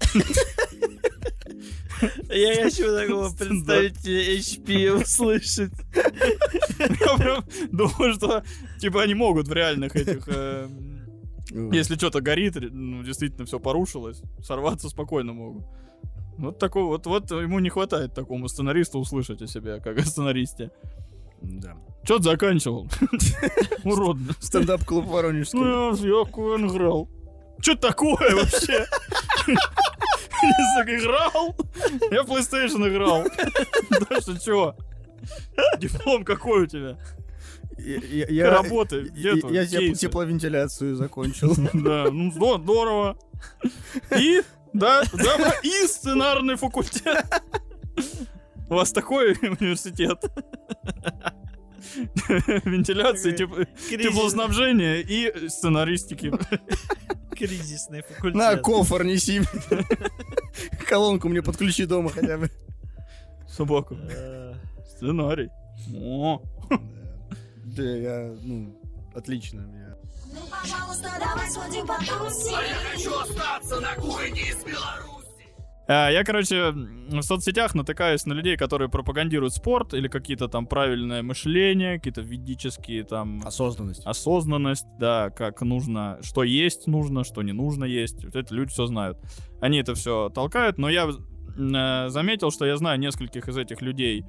Я 2.28 2.64
хочу 2.64 2.94
такого 2.96 3.30
представить 3.34 4.04
HP 4.06 4.90
услышать. 5.02 5.72
Я 5.94 7.16
прям 7.16 7.44
думаю, 7.70 8.14
что 8.14 8.42
типа 8.80 9.02
они 9.02 9.14
могут 9.14 9.48
в 9.48 9.52
реальных 9.52 9.94
этих... 9.96 10.24
э, 10.26 10.68
Если 11.72 11.94
что-то 11.96 12.20
горит, 12.20 12.56
ну, 12.56 13.02
действительно 13.04 13.44
все 13.46 13.58
порушилось, 13.60 14.22
сорваться 14.42 14.88
спокойно 14.88 15.32
могут. 15.32 15.64
Вот 16.38 16.58
такого, 16.58 16.86
вот, 16.88 17.06
вот 17.06 17.30
ему 17.30 17.60
не 17.60 17.70
хватает 17.70 18.12
такому 18.12 18.48
сценаристу 18.48 18.98
услышать 18.98 19.40
о 19.42 19.46
себе, 19.46 19.80
как 19.80 19.98
о 19.98 20.04
сценаристе. 20.04 20.70
Да. 21.42 21.76
Че 22.04 22.16
ты 22.18 22.24
заканчивал? 22.24 22.88
Урод. 23.84 24.16
Стендап-клуб 24.40 25.06
Воронежский. 25.06 25.58
Ну, 25.58 25.94
я, 25.94 26.66
играл. 26.66 27.08
Че 27.62 27.76
такое 27.76 28.34
вообще? 28.34 28.84
Не 30.44 30.96
играл? 30.96 31.56
Я 32.10 32.22
в 32.22 32.26
PlayStation 32.30 32.88
играл. 32.88 33.24
Дальше 34.08 34.38
чё? 34.44 34.76
Диплом 35.78 36.24
какой 36.24 36.62
у 36.62 36.66
тебя? 36.66 36.98
Я- 37.78 37.96
я- 37.96 38.26
я- 38.28 38.50
Работы. 38.50 39.10
я- 39.16 39.36
твои 39.36 39.54
Я 39.54 39.64
теп- 39.64 39.78
кейсы? 39.78 40.00
тепловентиляцию 40.02 40.96
закончил. 40.96 41.54
Да, 41.72 42.06
ну 42.10 42.30
здо- 42.30 42.58
здорово. 42.62 43.16
И, 44.16 44.42
да, 44.72 45.02
да, 45.12 45.54
и 45.62 45.86
сценарный 45.86 46.56
факультет. 46.56 47.24
У 48.70 48.74
вас 48.74 48.92
такой 48.92 49.32
университет. 49.32 50.22
Вентиляции, 52.64 53.32
теп- 53.34 53.66
теплоснабжения 53.88 54.96
и 55.00 55.48
сценаристики. 55.48 56.32
Кризисный 57.36 58.02
факультет. 58.02 58.34
На, 58.34 58.56
кофр 58.56 59.04
неси. 59.04 59.42
Колонку 60.88 61.28
мне 61.28 61.42
подключи 61.42 61.84
дома 61.86 62.10
хотя 62.10 62.38
бы. 62.38 62.50
Собаку. 63.48 63.96
Сценарий. 64.96 65.50
О, 65.96 66.40
Да, 67.64 67.82
я, 67.82 68.34
ну, 68.42 68.80
отлично. 69.14 69.62
Ну, 70.32 70.40
пожалуйста, 70.50 71.08
давай 71.20 71.50
сходим 71.50 71.86
потусим. 71.86 72.54
А 72.56 72.62
я 72.62 72.74
хочу 72.92 73.18
остаться 73.18 73.80
на 73.80 73.94
кухне 73.94 74.40
из 74.42 74.64
Беларуси. 74.64 75.23
А, 75.86 76.08
Я, 76.10 76.24
короче, 76.24 76.70
в 76.72 77.22
соцсетях 77.22 77.74
натыкаюсь 77.74 78.24
на 78.26 78.32
людей, 78.32 78.56
которые 78.56 78.88
пропагандируют 78.88 79.52
спорт 79.52 79.92
или 79.94 80.08
какие-то 80.08 80.48
там 80.48 80.66
правильное 80.66 81.22
мышление, 81.22 81.98
какие-то 81.98 82.22
ведические 82.22 83.04
там 83.04 83.42
Осознанность. 83.44 84.04
осознанность, 84.06 84.86
да, 84.98 85.30
как 85.30 85.60
нужно, 85.60 86.18
что 86.22 86.42
есть 86.42 86.86
нужно, 86.86 87.24
что 87.24 87.42
не 87.42 87.52
нужно 87.52 87.84
есть. 87.84 88.24
Вот 88.24 88.34
это 88.34 88.54
люди 88.54 88.70
все 88.70 88.86
знают. 88.86 89.18
Они 89.60 89.78
это 89.78 89.94
все 89.94 90.30
толкают, 90.30 90.78
но 90.78 90.88
я 90.88 91.06
э, 91.06 92.08
заметил, 92.08 92.50
что 92.50 92.64
я 92.64 92.76
знаю 92.76 92.98
нескольких 92.98 93.46
из 93.48 93.56
этих 93.58 93.82
людей 93.82 94.24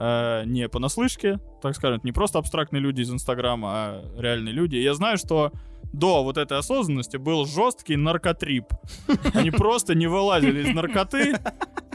э, 0.00 0.42
не 0.46 0.68
понаслышке, 0.70 1.38
так 1.60 1.74
скажем, 1.76 1.98
это 1.98 2.06
не 2.06 2.12
просто 2.12 2.38
абстрактные 2.38 2.80
люди 2.80 3.02
из 3.02 3.12
Инстаграма, 3.12 3.68
а 3.70 4.04
реальные 4.18 4.54
люди. 4.54 4.76
И 4.76 4.82
я 4.82 4.94
знаю, 4.94 5.18
что 5.18 5.52
до 5.98 6.22
вот 6.22 6.36
этой 6.36 6.58
осознанности 6.58 7.16
был 7.16 7.46
жесткий 7.46 7.96
наркотрип. 7.96 8.66
Они 9.34 9.50
просто 9.50 9.94
не 9.94 10.06
вылазили 10.06 10.68
из 10.68 10.74
наркоты. 10.74 11.34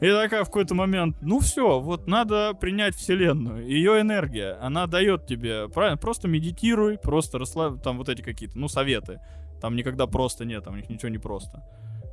И 0.01 0.09
такая 0.09 0.43
в 0.43 0.47
какой-то 0.47 0.75
момент, 0.75 1.17
ну 1.21 1.39
все, 1.39 1.79
вот 1.79 2.07
надо 2.07 2.53
принять 2.53 2.95
вселенную, 2.95 3.67
ее 3.67 3.99
энергия, 3.99 4.57
она 4.61 4.87
дает 4.87 5.25
тебе, 5.25 5.67
правильно, 5.67 5.97
просто 5.97 6.29
медитируй, 6.29 6.97
просто 6.97 7.37
расслабь, 7.37 7.83
там 7.83 7.97
вот 7.97 8.07
эти 8.07 8.21
какие-то, 8.21 8.57
ну 8.57 8.69
советы, 8.69 9.19
там 9.61 9.75
никогда 9.75 10.07
просто 10.07 10.45
нет, 10.45 10.63
там 10.63 10.75
у 10.75 10.77
них 10.77 10.89
ничего 10.89 11.09
не 11.09 11.17
просто. 11.17 11.65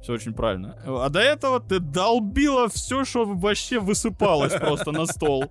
Все 0.03 0.15
очень 0.15 0.35
правильно. 0.35 0.77
А 0.85 1.09
до 1.09 1.21
этого 1.21 1.61
ты 1.61 1.79
долбила 1.79 2.69
все, 2.69 3.05
что 3.05 3.25
вообще 3.25 3.79
высыпалось 3.79 4.55
просто 4.55 4.91
на 4.91 5.07
стол. 5.07 5.45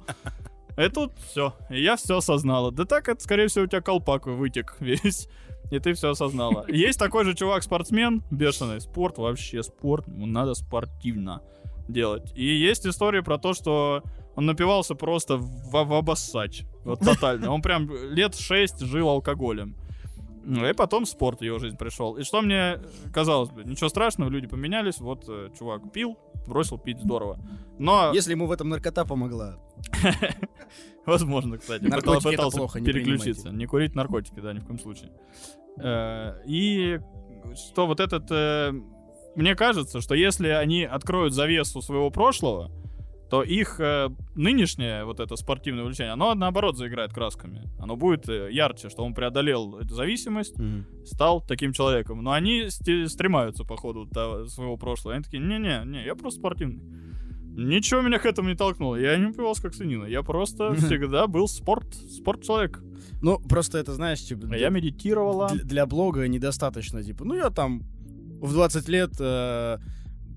И 0.78 0.90
тут 0.90 1.14
все. 1.30 1.54
Я 1.70 1.96
все 1.96 2.18
осознала. 2.18 2.72
Да 2.72 2.86
так, 2.86 3.08
это, 3.08 3.24
скорее 3.24 3.48
всего, 3.48 3.64
у 3.64 3.68
тебя 3.68 3.82
колпак 3.82 4.28
вытек 4.28 4.76
весь. 4.80 5.30
И 5.72 5.80
ты 5.80 5.94
все 5.94 6.12
осознала. 6.12 6.66
Есть 6.70 7.00
такой 7.00 7.26
же 7.26 7.34
чувак-спортсмен, 7.34 8.24
бешеный. 8.32 8.82
Спорт 8.82 9.18
вообще, 9.18 9.64
спорт. 9.64 10.08
Ему 10.08 10.26
надо 10.26 10.54
спортивно 10.54 11.42
делать. 11.88 12.32
И 12.36 12.46
есть 12.46 12.86
история 12.86 13.22
про 13.22 13.38
то, 13.38 13.54
что 13.54 14.04
он 14.36 14.46
напивался 14.46 14.96
просто 14.96 15.38
в, 15.38 15.72
в 15.72 15.94
обоссать. 15.94 16.64
Вот 16.84 17.00
тотально. 17.06 17.52
Он 17.52 17.62
прям 17.62 17.90
лет 18.12 18.36
6 18.36 18.82
жил 18.82 19.10
алкоголем. 19.10 19.76
Ну, 20.48 20.68
И 20.68 20.74
потом 20.74 21.06
спорт 21.06 21.42
его 21.42 21.58
жизнь 21.58 21.76
пришел. 21.76 22.16
И 22.18 22.24
что 22.24 22.42
мне 22.42 22.80
казалось 23.14 23.50
бы, 23.50 23.64
ничего 23.64 23.90
страшного, 23.90 24.30
люди 24.30 24.48
поменялись. 24.48 25.00
Вот 25.00 25.26
э, 25.28 25.50
чувак 25.58 25.92
пил, 25.92 26.18
бросил 26.48 26.78
пить 26.78 27.00
здорово. 27.02 27.40
Но, 27.80 28.12
Если 28.14 28.32
ему 28.32 28.46
в 28.46 28.52
этом 28.52 28.70
наркота 28.70 29.06
помогла. 29.06 29.58
возможно, 31.06 31.58
кстати, 31.58 31.84
пытался 31.90 32.80
переключиться. 32.80 33.50
Не 33.50 33.66
курить 33.66 33.96
наркотики, 33.96 34.40
да, 34.40 34.54
ни 34.54 34.60
в 34.60 34.66
коем 34.66 34.80
случае. 34.80 35.12
Э, 35.78 36.34
И 36.46 37.00
что 37.56 37.88
вот 37.88 38.00
этот... 38.00 38.30
э, 38.30 38.72
Мне 39.36 39.56
кажется, 39.56 40.00
что 40.02 40.14
если 40.16 40.50
они 40.50 40.84
откроют 40.84 41.34
завесу 41.34 41.82
своего 41.82 42.10
прошлого, 42.12 42.72
то 43.38 43.44
их 43.44 43.80
э, 43.80 44.10
нынешнее 44.36 45.04
вот 45.06 45.20
это 45.20 45.36
спортивное 45.36 45.84
увлечение, 45.84 46.14
оно 46.14 46.34
наоборот 46.36 46.78
заиграет 46.78 47.14
красками. 47.14 47.64
Оно 47.80 47.96
будет 47.96 48.30
э, 48.30 48.50
ярче, 48.52 48.90
что 48.90 49.04
он 49.04 49.14
преодолел 49.14 49.78
эту 49.78 49.94
зависимость, 49.96 50.56
стал 51.06 51.42
таким 51.42 51.72
человеком. 51.74 52.24
Но 52.24 52.32
они 52.32 52.70
сте- 52.70 53.08
стремаются 53.08 53.64
по 53.64 53.76
ходу 53.78 54.06
до 54.06 54.48
своего 54.48 54.78
прошлого. 54.78 55.16
Они 55.16 55.24
такие, 55.24 55.42
не-не, 55.44 55.84
не, 55.86 56.04
я 56.06 56.16
просто 56.16 56.40
спортивный. 56.40 56.82
Ничего 57.58 58.02
меня 58.02 58.20
к 58.20 58.26
этому 58.26 58.50
не 58.50 58.56
толкнуло. 58.56 58.96
Я 58.98 59.18
не 59.18 59.28
упивался 59.28 59.62
как 59.62 59.74
свинина. 59.74 60.06
Я 60.06 60.24
просто 60.24 60.74
всегда 60.76 61.28
был 61.28 61.48
спорт, 61.48 61.94
спорт-человек. 61.96 62.82
Ну, 63.22 63.40
просто 63.40 63.78
это, 63.78 63.94
знаешь, 63.94 64.22
типа... 64.22 64.42
А 64.46 64.48
для- 64.48 64.58
я 64.58 64.70
медитировала. 64.70 65.50
для, 65.50 65.64
для 65.64 65.86
блога 65.86 66.28
недостаточно, 66.28 67.02
типа, 67.04 67.24
ну 67.26 67.34
я 67.36 67.50
там 67.50 67.82
в 68.42 68.52
20 68.52 68.90
лет 68.90 69.12
э, 69.20 69.78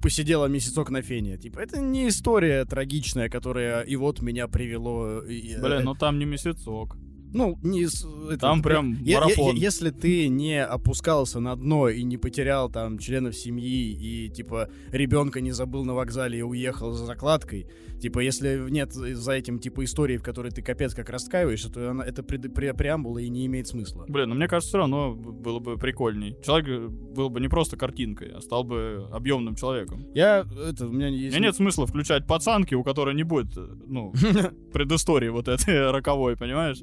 посидела 0.03 0.47
месяцок 0.47 0.91
на 0.91 1.03
фене. 1.03 1.37
Типа, 1.37 1.61
это 1.61 1.81
не 1.81 2.09
история 2.09 2.65
трагичная, 2.65 3.29
которая 3.29 3.83
и 3.83 3.97
вот 3.97 4.23
меня 4.23 4.49
привело... 4.49 5.21
и, 5.21 5.55
э, 5.55 5.61
Блин, 5.61 5.85
ну 5.85 5.95
там 5.95 6.19
не 6.19 6.25
месяцок. 6.25 6.97
Ну, 7.33 7.59
не... 7.63 7.87
с- 7.87 8.05
это- 8.31 8.39
Там 8.39 8.61
это 8.61 8.69
прям 8.69 8.93
я- 8.95 8.99
я- 9.13 9.21
марафон. 9.21 9.57
я- 9.57 9.63
если 9.63 9.91
ты 9.91 10.29
не 10.29 10.65
опускался 10.65 11.41
на 11.41 11.55
дно 11.57 11.89
и 11.89 12.03
не 12.03 12.17
потерял 12.19 12.71
там 12.71 12.99
членов 12.99 13.37
семьи 13.37 13.93
и, 13.93 14.29
типа, 14.31 14.69
ребенка 14.93 15.41
не 15.41 15.53
забыл 15.53 15.85
на 15.85 15.95
вокзале 15.95 16.39
и 16.39 16.43
уехал 16.43 16.93
за 16.93 17.05
закладкой, 17.07 17.67
типа, 18.01 18.21
если 18.21 18.71
нет 18.71 18.93
за 18.93 19.33
этим, 19.33 19.59
типа, 19.59 19.85
истории, 19.85 20.17
в 20.17 20.23
которой 20.23 20.51
ты 20.51 20.63
капец 20.63 20.95
как 20.95 21.11
раскаиваешься, 21.11 21.71
то 21.71 21.91
она, 21.91 22.05
это 22.05 22.23
пред- 22.23 22.47
пре- 22.47 22.75
преамбула 22.75 23.19
и 23.19 23.29
не 23.29 23.47
имеет 23.47 23.67
смысла. 23.69 24.05
Блин, 24.09 24.29
ну 24.31 24.35
мне 24.35 24.49
кажется, 24.49 24.69
все 24.71 24.79
равно 24.79 25.15
было 25.15 25.59
бы 25.59 25.77
прикольней. 25.77 26.37
Человек 26.45 26.69
э, 26.69 26.89
был 26.89 27.29
бы 27.31 27.41
не 27.41 27.49
просто 27.49 27.77
картинкой, 27.77 28.33
а 28.35 28.41
стал 28.41 28.65
бы 28.65 29.07
объемным 29.13 29.55
человеком. 29.55 30.07
Я, 30.15 30.47
это, 30.69 30.87
у 30.87 30.93
меня 30.93 31.09
У 31.09 31.11
есть... 31.11 31.37
меня 31.37 31.49
нет 31.49 31.57
смысла 31.57 31.87
включать 31.87 32.27
пацанки, 32.27 32.75
у 32.75 32.83
которой 32.83 33.15
не 33.15 33.25
будет, 33.25 33.57
э, 33.57 33.67
ну, 33.87 34.13
предыстории 34.73 35.29
вот 35.29 35.49
этой 35.49 35.91
роковой, 35.91 36.37
понимаешь? 36.37 36.79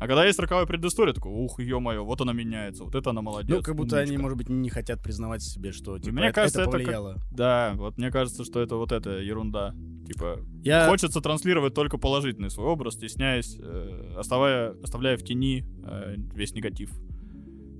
А 0.00 0.06
когда 0.06 0.24
есть 0.24 0.38
роковая 0.38 0.66
предыстория, 0.66 1.14
такой, 1.14 1.32
ух, 1.32 1.60
ё-моё, 1.60 2.04
вот 2.04 2.20
она 2.20 2.32
меняется, 2.32 2.84
вот 2.84 2.94
это 2.94 3.10
она 3.10 3.22
молодец. 3.22 3.56
Ну, 3.56 3.62
как 3.62 3.74
будто 3.76 3.96
они, 3.98 4.10
умничка». 4.10 4.22
может 4.22 4.38
быть, 4.38 4.48
не 4.48 4.68
хотят 4.68 5.02
признавать 5.02 5.42
себе, 5.42 5.72
что, 5.72 5.98
типа, 5.98 6.16
Мне 6.16 6.26
это, 6.26 6.34
кажется, 6.34 6.62
это 6.62 6.70
это 6.70 6.78
как- 6.78 6.86
повлияло. 6.86 7.16
Да, 7.30 7.72
вот 7.76 7.96
мне 7.96 8.10
кажется, 8.10 8.44
что 8.44 8.60
это 8.60 8.76
вот 8.76 8.92
эта 8.92 9.10
ерунда. 9.20 9.74
Типа, 10.06 10.40
Я... 10.62 10.88
хочется 10.88 11.20
транслировать 11.20 11.74
только 11.74 11.96
положительный 11.96 12.50
свой 12.50 12.66
образ, 12.66 12.94
стесняясь, 12.94 13.56
э, 13.58 14.14
оставая, 14.18 14.74
оставляя 14.82 15.16
в 15.16 15.22
тени 15.22 15.64
э, 15.84 16.16
весь 16.34 16.52
негатив. 16.54 16.90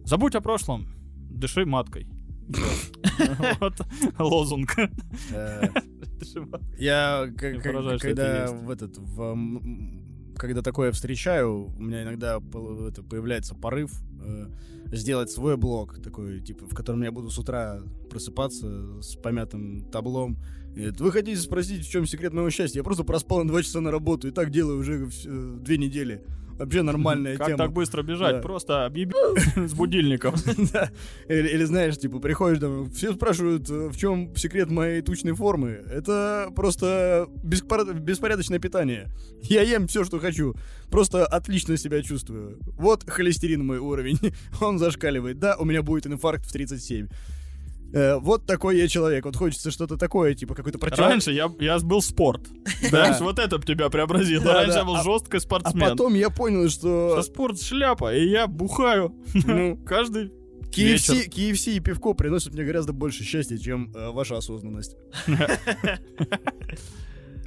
Забудь 0.05 0.35
о 0.35 0.41
прошлом, 0.41 0.87
дыши 1.31 1.67
маткой. 1.67 2.07
Вот 3.61 3.75
лозунг. 4.19 4.75
Э, 5.33 5.69
Я 6.79 7.29
когда 7.37 8.53
в 8.53 8.71
этот 8.71 8.99
в, 8.99 9.35
когда 10.37 10.63
такое 10.63 10.93
встречаю, 10.93 11.67
у 11.77 11.81
меня 11.83 12.03
иногда 12.03 12.41
появляется 12.41 13.55
порыв 13.55 13.93
э, 14.21 14.49
сделать 14.87 15.31
свой 15.31 15.57
блог 15.57 16.03
такой, 16.03 16.41
типа, 16.41 16.67
в 16.67 16.75
котором 16.75 17.03
я 17.03 17.13
буду 17.13 17.31
с 17.31 17.39
утра 17.39 17.81
просыпаться 18.11 19.01
с 19.01 19.17
помятым 19.17 19.89
таблом. 19.91 20.39
И 20.77 20.91
Вы 20.99 21.13
хотите 21.13 21.39
спросить, 21.41 21.87
в 21.87 21.91
чем 21.91 22.07
секрет 22.07 22.33
моего 22.33 22.51
счастья? 22.51 22.81
Я 22.81 22.85
просто 22.85 23.05
проспал 23.05 23.43
на 23.43 23.49
два 23.49 23.63
часа 23.63 23.81
на 23.81 23.91
работу 23.91 24.29
и 24.29 24.31
так 24.33 24.51
делаю 24.51 24.79
уже 24.79 25.05
вс- 25.05 25.59
две 25.61 25.79
недели. 25.79 26.25
Вообще 26.59 26.83
нормальная 26.83 27.37
Как 27.37 27.47
тема. 27.49 27.59
так 27.59 27.73
быстро 27.73 28.03
бежать? 28.03 28.37
Да. 28.37 28.43
Просто 28.43 28.85
объеби 28.87 29.13
с 29.67 29.75
будильником. 29.75 30.35
Да. 30.73 30.91
Или, 31.29 31.49
или 31.49 31.65
знаешь, 31.65 31.99
типа, 31.99 32.19
приходишь 32.21 32.59
там, 32.61 32.91
все 32.91 33.13
спрашивают, 33.13 33.69
э, 33.71 33.89
в 33.89 33.97
чем 33.97 34.35
секрет 34.37 34.71
моей 34.71 35.01
тучной 35.03 35.33
формы. 35.33 35.83
Это 35.91 36.51
просто 36.55 37.29
беспор- 37.43 37.93
беспорядочное 37.99 38.59
питание. 38.59 39.09
Я 39.43 39.63
ем 39.63 39.87
все, 39.89 40.05
что 40.05 40.19
хочу. 40.19 40.55
Просто 40.91 41.27
отлично 41.27 41.77
себя 41.77 42.03
чувствую. 42.03 42.59
Вот 42.79 43.09
холестерин 43.09 43.67
мой 43.67 43.79
уровень. 43.79 44.19
Он 44.61 44.79
зашкаливает. 44.79 45.39
Да, 45.39 45.57
у 45.57 45.65
меня 45.65 45.83
будет 45.83 46.07
инфаркт 46.07 46.47
в 46.47 46.53
37. 46.53 47.09
Э, 47.95 48.19
вот 48.19 48.45
такой 48.45 48.77
я 48.77 48.89
человек. 48.89 49.25
Вот 49.25 49.37
хочется 49.37 49.71
что-то 49.71 49.97
такое, 49.97 50.35
типа 50.35 50.55
какой-то 50.55 50.79
против... 50.79 50.99
Раньше 50.99 51.31
я, 51.31 51.49
я 51.61 51.79
был 51.79 52.03
спорт. 52.03 52.43
Раньше 52.91 53.23
вот 53.23 53.39
это 53.39 53.61
тебя 53.63 53.89
преобразило. 53.89 54.53
Раньше 54.53 54.79
я 54.79 54.85
был 54.85 54.97
А- 54.97 55.03
жесткий 55.05 55.37
А 55.37 55.41
спортсмен. 55.41 55.91
потом 55.91 56.15
я 56.15 56.29
понял, 56.31 56.69
что 56.69 57.23
спорт 57.23 57.63
шляпа, 57.63 58.13
и 58.15 58.29
я 58.29 58.49
бухаю 58.49 59.15
ну, 59.47 59.77
каждый 59.87 60.33
KFC, 60.73 61.29
KFC 61.29 61.77
и 61.77 61.81
пивко 61.81 62.15
приносят 62.15 62.53
мне 62.55 62.65
гораздо 62.65 62.93
больше 62.93 63.23
счастья, 63.23 63.57
чем 63.59 63.93
э, 63.95 64.11
ваша 64.11 64.39
осознанность. 64.39 64.97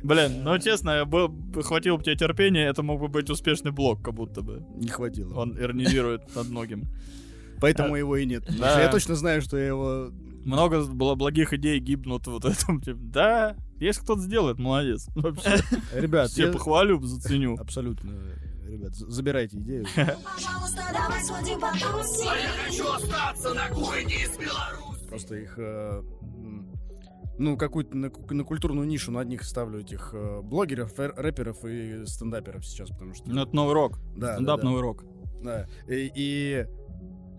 Блин, 0.03 0.43
ну 0.43 0.57
честно, 0.59 1.03
был, 1.03 1.35
хватило 1.61 1.97
бы 1.97 2.03
тебе 2.03 2.15
терпения, 2.15 2.69
это 2.69 2.83
мог 2.83 3.01
бы 3.01 3.09
быть 3.09 3.29
успешный 3.29 3.71
блог, 3.71 4.01
как 4.01 4.13
будто 4.13 4.41
бы. 4.41 4.65
Не 4.75 4.87
хватило. 4.87 5.33
Он 5.33 5.57
иронизирует 5.59 6.33
над 6.35 6.47
многим. 6.49 6.87
Поэтому 7.59 7.95
его 7.95 8.15
и 8.15 8.25
нет. 8.25 8.43
Я 8.49 8.89
точно 8.89 9.15
знаю, 9.15 9.41
что 9.41 9.57
я 9.57 9.67
его... 9.67 10.11
Много 10.45 10.85
было 10.85 11.15
благих 11.15 11.53
идей 11.53 11.79
гибнут 11.79 12.25
вот 12.27 12.45
этом. 12.45 12.79
Типа, 12.81 12.99
да, 13.01 13.55
если 13.79 14.01
кто-то 14.01 14.21
сделает, 14.21 14.59
молодец. 14.59 15.07
Вообще, 15.15 15.57
Ребят, 15.93 16.29
все 16.29 16.47
я- 16.47 16.53
похвалю, 16.53 17.01
заценю. 17.01 17.57
Абсолютно. 17.59 18.11
Ребят, 18.65 18.95
забирайте 18.95 19.57
идею. 19.57 19.85
Пожалуйста, 19.95 20.81
давай 20.93 21.23
сходим 21.23 21.59
потусим. 21.59 22.29
А 22.29 22.35
я 22.37 22.49
хочу 22.65 22.91
остаться 22.91 23.53
на 23.53 23.67
кухне 23.69 24.15
из 24.15 24.37
Беларуси. 24.37 25.07
Просто 25.07 25.35
их... 25.35 25.55
э, 25.57 26.03
Ну, 27.39 27.55
какую-то 27.57 27.95
на, 27.95 28.11
на 28.29 28.43
культурную 28.43 28.85
нишу 28.87 29.11
на 29.11 29.21
одних 29.21 29.43
ставлю 29.43 29.79
этих 29.79 30.09
э, 30.13 30.41
блогеров, 30.41 30.91
рэперов 30.97 31.63
и 31.65 32.05
стендаперов 32.05 32.65
сейчас, 32.65 32.89
потому 32.89 33.13
что... 33.13 33.29
Ну, 33.29 33.41
это 33.43 33.55
новый 33.55 33.73
рок. 33.73 33.99
да, 34.17 34.27
да, 34.27 34.33
Стендап 34.35 34.59
да. 34.61 34.65
новый 34.65 34.81
рок. 34.81 35.05
Да. 35.43 35.67
И, 35.87 36.11
и 36.15 36.65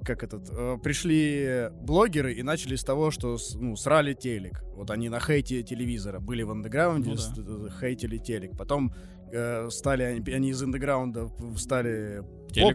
как 0.08 0.22
этот, 0.24 0.48
э, 0.50 0.78
пришли 0.82 1.68
блогеры 1.82 2.32
и 2.32 2.42
начали 2.42 2.74
с 2.76 2.82
того, 2.84 3.10
что 3.10 3.36
ну, 3.60 3.76
срали 3.76 4.14
телек. 4.14 4.62
Вот 4.74 4.90
они 4.90 5.08
на 5.08 5.20
хейте 5.20 5.62
телевизора 5.62 6.18
были 6.20 6.42
в 6.42 6.50
андеграунде, 6.50 7.10
Ну 7.10 7.16
да. 7.36 7.70
хейтили 7.80 8.16
телек. 8.18 8.56
Потом 8.56 8.92
э, 9.32 9.68
стали 9.70 10.02
они, 10.04 10.32
они 10.32 10.48
из 10.50 10.62
андеграунда 10.62 11.28
стали 11.56 12.22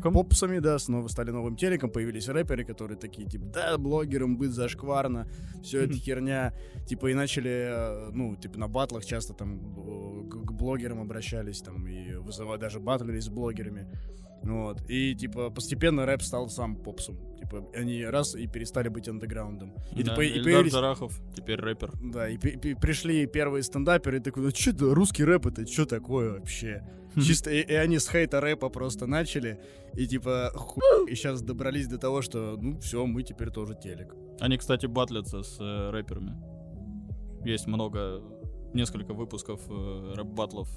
поп- 0.01 0.13
попсами, 0.13 0.59
да, 0.59 0.77
снова 0.79 1.07
стали 1.07 1.31
новым 1.31 1.55
телеком, 1.55 1.89
появились 1.89 2.27
рэперы, 2.29 2.63
которые 2.63 2.97
такие, 2.97 3.27
типа, 3.27 3.45
да, 3.45 3.77
блогерам 3.77 4.37
быть 4.37 4.51
зашкварно, 4.51 5.27
все 5.63 5.81
это 5.85 5.93
херня, 5.93 6.53
типа, 6.87 7.07
и 7.09 7.13
начали, 7.15 7.49
э, 7.51 8.09
ну, 8.13 8.35
типа, 8.35 8.59
на 8.59 8.67
батлах 8.67 9.03
часто 9.05 9.33
там 9.33 9.55
э, 9.55 10.29
к, 10.29 10.45
к 10.47 10.51
блогерам 10.51 11.01
обращались, 11.01 11.61
там, 11.61 11.87
и 11.87 12.13
вызывали, 12.15 12.59
даже 12.61 12.79
батлились 12.79 13.23
с 13.25 13.29
блогерами, 13.29 13.87
вот, 14.43 14.81
и, 14.89 15.15
типа, 15.15 15.49
постепенно 15.49 16.05
рэп 16.05 16.21
стал 16.21 16.49
сам 16.49 16.75
попсом, 16.75 17.17
типа, 17.37 17.65
они 17.73 18.03
раз 18.05 18.35
и 18.35 18.45
перестали 18.47 18.89
быть 18.89 19.07
андеграундом, 19.07 19.73
и, 19.93 20.03
Да, 20.03 20.11
типа, 20.11 20.21
и 20.21 20.43
появились... 20.43 20.73
Джарахов, 20.73 21.19
теперь 21.35 21.59
рэпер. 21.59 21.91
Да, 22.03 22.27
и 22.29 22.37
пи- 22.37 22.57
пи- 22.57 22.73
пришли 22.75 23.25
первые 23.25 23.63
стендаперы, 23.63 24.17
и 24.17 24.19
такой, 24.19 24.43
ну 24.43 24.49
что 24.49 24.71
это, 24.71 24.93
русский 24.93 25.23
рэп, 25.23 25.47
это 25.47 25.65
что 25.65 25.85
такое 25.85 26.33
вообще? 26.33 26.83
Чисто, 27.15 27.51
и, 27.51 27.61
и 27.61 27.73
они 27.73 27.99
с 27.99 28.09
хейта 28.09 28.41
рэпа 28.41 28.69
просто 28.69 29.05
начали, 29.05 29.59
и 29.93 30.07
типа, 30.07 30.51
ху... 30.55 30.81
и 31.07 31.15
сейчас 31.15 31.41
добрались 31.41 31.87
до 31.87 31.97
того, 31.97 32.21
что, 32.21 32.57
ну 32.59 32.79
все, 32.79 33.05
мы 33.05 33.23
теперь 33.23 33.51
тоже 33.51 33.75
телек. 33.75 34.15
Они, 34.39 34.57
кстати, 34.57 34.87
батлятся 34.87 35.43
с 35.43 35.57
э, 35.59 35.91
рэперами. 35.91 36.35
Есть 37.45 37.67
много, 37.67 38.21
несколько 38.73 39.13
выпусков 39.13 39.61
э, 39.69 40.13
рэп-батлов, 40.15 40.69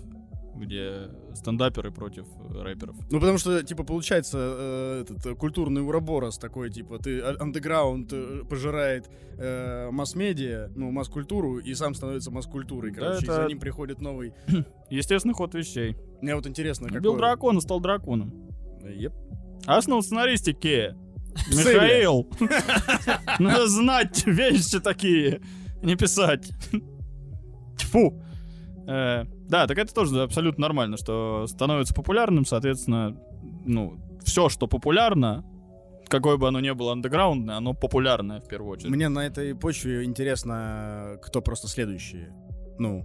где 0.57 1.11
стендаперы 1.34 1.90
против 1.92 2.26
э, 2.50 2.62
рэперов. 2.62 2.96
Ну, 3.11 3.20
потому 3.20 3.38
что, 3.38 3.62
типа, 3.62 3.84
получается, 3.84 4.38
э, 4.38 5.00
этот 5.02 5.26
э, 5.26 5.34
культурный 5.34 5.82
уроборос 5.82 6.38
такой, 6.38 6.70
типа, 6.70 6.98
ты 6.98 7.20
а- 7.20 7.36
андеграунд 7.40 8.11
э, 8.12 8.42
пожирает 8.48 9.09
э, 9.38 9.90
масс-медиа, 9.90 10.70
ну, 10.74 10.90
масс-культуру, 10.90 11.59
и 11.59 11.74
сам 11.74 11.94
становится 11.94 12.30
масс-культурой, 12.30 12.90
Да, 12.92 13.00
короче, 13.00 13.20
и 13.20 13.24
это- 13.24 13.42
за 13.42 13.48
ним 13.48 13.61
приходит 13.61 14.00
новый. 14.00 14.32
Естественный 14.90 15.34
ход 15.34 15.54
вещей. 15.54 15.96
Мне 16.22 16.34
вот 16.34 16.46
интересно, 16.46 16.86
Убил 16.86 17.12
какой... 17.12 17.18
дракона, 17.18 17.61
стал 17.61 17.80
драконом. 17.80 18.32
Еп. 18.84 19.12
Основу 19.66 20.02
сценаристики. 20.02 20.94
Михаил. 21.48 22.28
Надо 23.38 23.66
знать 23.68 24.24
вещи 24.26 24.80
такие, 24.80 25.42
не 25.82 25.96
писать. 25.96 26.50
Тьфу. 27.76 28.22
Э, 28.87 29.24
Да, 29.49 29.66
так 29.66 29.78
это 29.78 29.93
тоже 29.95 30.22
абсолютно 30.22 30.62
нормально, 30.62 30.97
что 30.97 31.47
становится 31.47 31.95
популярным, 31.95 32.45
соответственно, 32.45 33.16
ну, 33.64 33.99
все, 34.24 34.49
что 34.49 34.66
популярно, 34.66 35.45
какое 36.09 36.37
бы 36.37 36.49
оно 36.49 36.61
ни 36.61 36.70
было 36.70 36.93
андеграундное, 36.93 37.57
оно 37.57 37.74
популярное 37.74 38.41
в 38.41 38.49
первую 38.49 38.70
очередь. 38.72 38.91
Мне 38.91 39.09
на 39.09 39.26
этой 39.26 39.55
почве 39.55 40.05
интересно, 40.05 41.18
кто 41.22 41.41
просто 41.43 41.68
следующие. 41.68 42.32
Ну, 42.78 43.05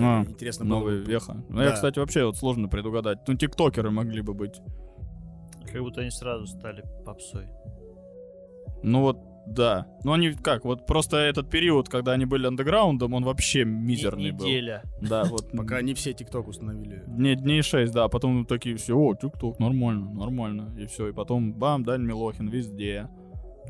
А, 0.00 0.22
интересно 0.22 0.64
было 0.64 0.78
Новая 0.78 0.98
бы- 1.02 1.04
веха. 1.10 1.42
Ну, 1.48 1.60
я, 1.60 1.70
Да. 1.70 1.74
кстати, 1.74 1.98
вообще 1.98 2.24
вот 2.24 2.36
сложно 2.36 2.68
предугадать. 2.68 3.18
Ну, 3.26 3.34
тиктокеры 3.34 3.90
могли 3.90 4.22
бы 4.22 4.34
быть. 4.34 4.60
Как 5.72 5.82
будто 5.82 6.00
они 6.00 6.10
сразу 6.10 6.46
стали 6.46 6.84
попсой. 7.04 7.48
Ну 8.82 9.00
вот, 9.02 9.18
да. 9.50 9.86
Ну 10.04 10.12
они 10.12 10.32
как, 10.32 10.64
вот 10.64 10.86
просто 10.86 11.16
этот 11.18 11.50
период, 11.50 11.88
когда 11.88 12.12
они 12.12 12.24
были 12.24 12.46
андеграундом, 12.46 13.14
он 13.14 13.24
вообще 13.24 13.64
мизерный 13.64 14.30
был. 14.32 14.46
Неделя. 14.46 14.82
Да, 15.00 15.24
вот. 15.24 15.50
Пока 15.56 15.82
не 15.82 15.94
все 15.94 16.12
ТикТок 16.12 16.48
установили. 16.48 17.02
Дней, 17.06 17.34
дней 17.36 17.62
6, 17.62 17.92
да, 17.92 18.04
а 18.04 18.08
потом 18.08 18.46
такие 18.46 18.76
все, 18.76 18.96
о, 18.96 19.14
тикток, 19.14 19.58
нормально, 19.58 20.10
нормально. 20.12 20.74
И 20.78 20.86
все, 20.86 21.08
и 21.08 21.12
потом 21.12 21.52
бам, 21.52 21.82
Дань 21.84 22.02
Милохин 22.02 22.48
везде. 22.48 23.08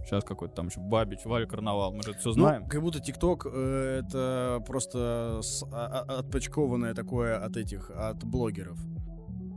Сейчас 0.06 0.24
какой-то 0.24 0.54
там 0.54 0.68
еще 0.68 0.80
Бабич, 0.80 1.20
Валя 1.24 1.46
Карнавал, 1.46 1.92
мы 1.92 2.02
же 2.02 2.12
это 2.12 2.20
все 2.20 2.32
знаем. 2.32 2.62
Ну, 2.62 2.68
как 2.68 2.80
будто 2.80 3.00
ТикТок 3.00 3.46
э, 3.52 4.00
это 4.04 4.62
просто 4.66 5.40
с- 5.42 5.62
а- 5.72 6.04
а- 6.08 6.18
отпочкованное 6.20 6.94
такое 6.94 7.36
от 7.38 7.56
этих, 7.56 7.90
от 7.90 8.24
блогеров. 8.24 8.78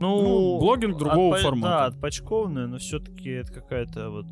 Ну, 0.00 0.58
блогинг 0.58 0.98
другого 0.98 1.36
отпа- 1.36 1.40
формата. 1.42 1.68
Да, 1.68 1.84
отпочкованная, 1.86 2.66
но 2.66 2.78
все-таки 2.78 3.30
это 3.30 3.52
какая-то 3.52 4.10
вот 4.10 4.26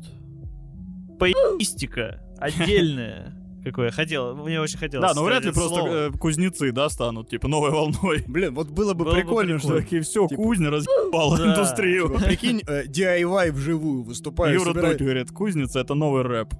поистика 1.23 2.19
отдельная. 2.37 3.33
Какое 3.63 3.85
я 3.85 3.91
хотел, 3.93 4.35
мне 4.35 4.59
очень 4.59 4.77
хотелось. 4.77 5.07
да, 5.07 5.15
но 5.17 5.23
вряд 5.25 5.45
ли 5.45 5.53
просто 5.53 5.79
э, 5.87 6.11
кузнецы, 6.19 6.73
да, 6.73 6.89
станут, 6.89 7.29
типа, 7.29 7.47
новой 7.47 7.71
волной. 7.71 8.21
Блин, 8.27 8.53
вот 8.53 8.67
было 8.67 8.93
бы 8.93 9.05
Было 9.05 9.13
бы 9.13 9.21
прикольно, 9.21 9.57
что... 9.57 9.79
Такие, 9.79 10.01
все, 10.01 10.27
Типа- 10.27 10.41
кузня 10.41 10.69
разъебала 10.69 11.37
Да. 11.39 11.51
индустрию. 11.53 12.09
типа, 12.09 12.19
прикинь, 12.25 12.61
э, 12.67 12.83
DIY 12.87 13.51
вживую 13.53 14.03
выступаешь, 14.03 14.59
Юра 14.59 14.73
Дудь 14.73 14.99
говорит, 14.99 15.31
кузница 15.31 15.79
это 15.79 15.93
новый 15.93 16.23
рэп. 16.23 16.53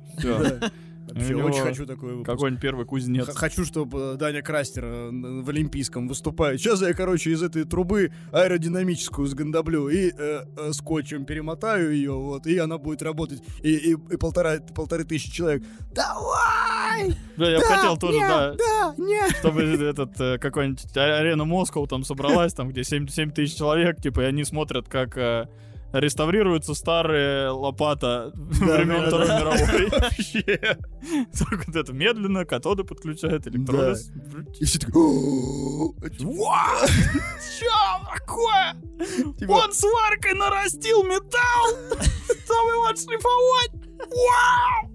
Вообще, 1.07 1.35
очень 1.35 1.61
хочу 1.61 1.85
такой 1.85 2.13
выпуск. 2.15 2.29
Какой-нибудь 2.29 2.61
первый 2.61 2.85
кузнец. 2.85 3.25
Х- 3.27 3.33
Хочу, 3.33 3.65
чтобы 3.65 4.15
Даня 4.17 4.41
Крастер 4.41 4.85
э, 4.85 5.09
в 5.11 5.49
Олимпийском 5.49 6.07
выступает. 6.07 6.59
Сейчас 6.59 6.81
я, 6.81 6.93
короче, 6.93 7.31
из 7.31 7.43
этой 7.43 7.65
трубы 7.65 8.11
аэродинамическую 8.31 9.27
сгондаблю 9.27 9.89
и 9.89 10.11
э, 10.17 10.45
э, 10.57 10.71
скотчем 10.73 11.25
перемотаю 11.25 11.93
ее, 11.93 12.11
вот, 12.13 12.47
и 12.47 12.57
она 12.57 12.77
будет 12.77 13.01
работать. 13.01 13.41
И, 13.61 13.73
и- 13.75 13.93
и 13.93 14.17
полтора, 14.17 14.59
полторы 14.75 15.03
тысячи 15.03 15.31
человек. 15.31 15.63
Давай! 15.93 17.15
Бля, 17.37 17.49
я 17.51 17.59
Да, 17.59 17.65
хотел 17.75 17.97
тоже, 17.97 18.17
нет, 18.19 18.27
да, 18.29 18.53
Да, 18.55 18.95
нет! 18.97 19.35
чтобы 19.37 19.61
этот 19.63 20.19
э, 20.19 20.37
какой-нибудь 20.37 20.85
а- 20.95 21.19
арена 21.19 21.45
Москва 21.45 21.85
там 21.87 22.03
собралась, 22.03 22.53
там 22.53 22.69
где 22.69 22.83
7, 22.83 23.07
7 23.07 23.31
тысяч 23.31 23.57
человек, 23.57 24.01
типа, 24.01 24.21
и 24.21 24.25
они 24.25 24.43
смотрят, 24.43 24.87
как 24.87 25.17
реставрируются 25.93 26.73
старые 26.73 27.49
лопата 27.49 28.31
времен 28.33 29.01
да, 29.01 29.07
Второй 29.07 29.27
да. 29.27 29.39
мировой. 29.39 29.91
Так 31.33 31.67
вот 31.67 31.75
это 31.75 31.93
медленно, 31.93 32.45
катоды 32.45 32.83
подключают, 32.83 33.47
электролиз. 33.47 34.11
И 34.59 34.65
все 34.65 34.79
такие... 34.79 34.95
«О, 34.95 35.93
Вау! 36.19 36.87
Чё 37.59 37.73
такое? 38.13 38.75
типа, 39.37 39.51
Он 39.51 39.73
сваркой 39.73 40.33
нарастил 40.33 41.03
металл, 41.03 41.67
чтобы 41.99 42.71
его 42.71 42.85
отшлифовать. 42.85 43.71
Вау! 43.99 44.89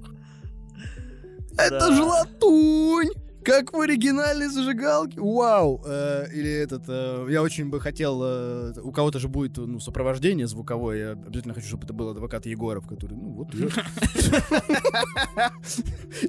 Это 1.57 1.93
же 1.93 2.03
латунь! 2.03 3.28
Как 3.49 3.73
в 3.73 3.81
оригинальной 3.81 4.49
зажигалке. 4.49 5.19
Вау! 5.19 5.83
Э, 5.87 6.27
или 6.35 6.51
этот, 6.51 6.85
э, 6.87 7.27
я 7.31 7.43
очень 7.43 7.71
бы 7.71 7.81
хотел, 7.81 8.21
э, 8.23 8.75
у 8.83 8.93
кого-то 8.93 9.19
же 9.19 9.29
будет 9.29 9.57
ну, 9.57 9.81
сопровождение 9.81 10.47
звуковое. 10.47 10.99
Я 10.99 11.13
обязательно 11.13 11.55
хочу, 11.55 11.69
чтобы 11.69 11.85
это 11.85 11.95
был 11.95 12.11
адвокат 12.11 12.45
Егоров, 12.45 12.87
который, 12.87 13.17
ну 13.17 13.31
вот. 13.31 13.55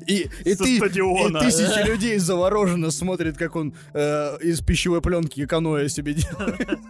и- 0.07 0.29
тысячи 0.43 1.85
людей 1.85 2.17
завороженно 2.19 2.89
смотрят, 2.89 3.37
как 3.37 3.57
он 3.57 3.73
э, 3.93 4.37
из 4.41 4.61
пищевой 4.61 5.01
пленки 5.01 5.45
каноэ 5.45 5.89
себе 5.89 6.13
делает. 6.13 6.79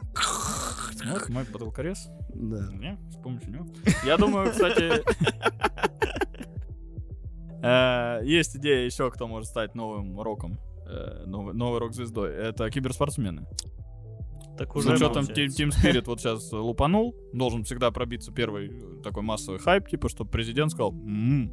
Вот 1.05 1.29
мой 1.29 1.45
батлкорез. 1.45 2.09
Да. 2.33 2.69
Не, 2.73 2.97
с 3.09 3.15
помощью 3.15 3.51
него. 3.51 3.67
Я 4.05 4.17
думаю, 4.17 4.51
кстати... 4.51 5.01
э, 7.61 8.19
Есть 8.23 8.55
идея 8.57 8.85
еще, 8.85 9.09
кто 9.11 9.27
может 9.27 9.47
стать 9.49 9.75
новым 9.75 10.19
роком. 10.19 10.59
э, 10.87 11.23
Новой, 11.25 11.53
новой 11.53 11.79
рок-звездой. 11.79 12.31
Это 12.33 12.69
киберспортсмены. 12.71 13.45
Так 14.57 14.75
уже 14.75 14.93
учетом 14.93 15.25
получается. 15.25 15.63
Team, 15.63 15.69
Team 15.69 15.93
Spirit 15.93 16.03
вот 16.07 16.19
сейчас 16.19 16.51
лупанул, 16.51 17.15
должен 17.33 17.63
всегда 17.63 17.91
пробиться 17.91 18.31
первый 18.33 18.67
э, 18.67 19.01
такой 19.03 19.23
массовый 19.23 19.59
хайп, 19.59 19.87
типа, 19.87 20.09
чтобы 20.09 20.29
президент 20.31 20.71
сказал, 20.71 20.91
«М, 20.91 21.51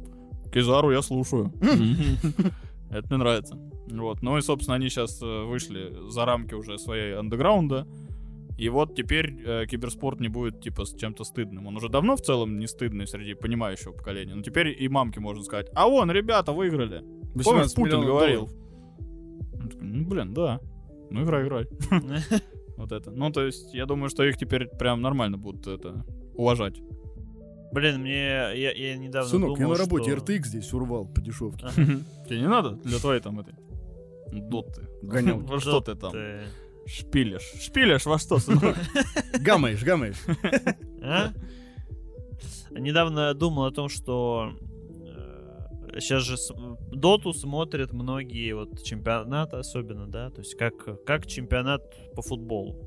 Кизару 0.51 0.91
я 0.91 1.01
слушаю. 1.01 1.53
Это 2.89 3.07
мне 3.09 3.17
нравится. 3.17 3.57
Вот. 3.91 4.21
Ну 4.21 4.37
и, 4.37 4.41
собственно, 4.41 4.75
они 4.75 4.89
сейчас 4.89 5.21
вышли 5.21 5.93
за 6.09 6.25
рамки 6.25 6.53
уже 6.53 6.77
своей 6.77 7.15
андеграунда. 7.17 7.85
И 8.57 8.69
вот 8.69 8.95
теперь 8.95 9.39
э, 9.45 9.65
киберспорт 9.67 10.19
не 10.19 10.29
будет, 10.29 10.61
типа, 10.61 10.85
с 10.85 10.95
чем-то 10.95 11.23
стыдным. 11.23 11.67
Он 11.67 11.77
уже 11.77 11.89
давно 11.89 12.15
в 12.15 12.21
целом 12.21 12.57
не 12.57 12.67
стыдный 12.67 13.05
среди 13.05 13.35
понимающего 13.35 13.91
поколения. 13.91 14.33
Но 14.33 14.41
теперь 14.41 14.75
и 14.77 14.89
мамке 14.89 15.19
можно 15.19 15.43
сказать, 15.43 15.67
а 15.75 15.87
вон, 15.87 16.09
ребята, 16.11 16.51
выиграли. 16.51 17.01
Помнишь, 17.43 17.45
18 17.45 17.75
Путин 17.75 18.01
говорил. 18.01 18.49
Он 19.53 19.69
такой, 19.69 19.87
ну, 19.87 20.07
блин, 20.07 20.33
да. 20.33 20.59
Ну, 21.11 21.23
играй, 21.23 21.45
играй. 21.45 21.67
Вот 22.77 22.91
это. 22.91 23.09
Ну, 23.09 23.31
то 23.31 23.43
есть, 23.43 23.73
я 23.73 23.87
думаю, 23.87 24.09
что 24.09 24.23
их 24.23 24.37
теперь 24.37 24.67
прям 24.67 25.01
нормально 25.01 25.39
будут 25.39 25.65
это 25.65 26.05
уважать. 26.35 26.79
Блин, 27.71 28.01
мне 28.01 28.27
я, 28.27 28.51
я 28.51 28.97
недавно 28.97 29.27
Сынок, 29.27 29.57
я 29.57 29.65
думал, 29.65 29.71
на 29.71 29.77
работе 29.79 30.15
что... 30.15 30.23
RTX 30.23 30.45
здесь 30.45 30.73
урвал 30.73 31.07
по 31.07 31.19
дешевке. 31.19 31.65
Тебе 32.29 32.41
не 32.41 32.47
надо 32.47 32.71
для 32.71 32.99
твоей 32.99 33.19
там 33.19 33.39
этой 33.39 33.55
доты? 34.31 34.87
Гонял. 35.01 35.41
Что 35.59 35.81
ты 35.81 35.95
там 35.95 36.13
шпилишь? 36.87 37.51
Шпилишь 37.61 38.05
во 38.05 38.17
что, 38.17 38.39
сынок? 38.39 38.75
Гамаешь, 39.39 39.83
гамаешь. 39.83 40.17
А? 41.01 41.31
Недавно 42.71 43.33
думал 43.33 43.65
о 43.65 43.71
том, 43.71 43.89
что 43.89 44.51
сейчас 45.99 46.23
же 46.23 46.37
с- 46.37 46.53
доту 46.91 47.33
смотрят 47.33 47.91
многие 47.93 48.53
вот 48.53 48.83
чемпионаты 48.83 49.57
особенно, 49.57 50.07
да, 50.07 50.29
то 50.29 50.41
есть 50.41 50.55
как 50.55 51.03
как 51.05 51.25
чемпионат 51.27 51.81
по 52.15 52.21
футболу. 52.21 52.77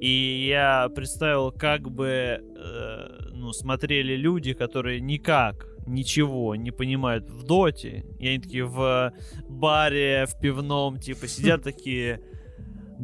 И 0.00 0.46
я 0.48 0.88
представил, 0.88 1.52
как 1.52 1.88
бы 1.90 2.08
э, 2.56 3.08
ну, 3.30 3.52
смотрели 3.52 4.16
люди, 4.16 4.52
которые 4.52 5.00
никак 5.00 5.68
ничего 5.86 6.56
не 6.56 6.72
понимают 6.72 7.30
в 7.30 7.44
доте. 7.44 8.04
И 8.18 8.26
они 8.26 8.40
такие 8.40 8.64
в 8.64 9.12
баре, 9.48 10.26
в 10.26 10.40
пивном, 10.40 10.98
типа, 10.98 11.28
сидят 11.28 11.62
такие. 11.64 12.20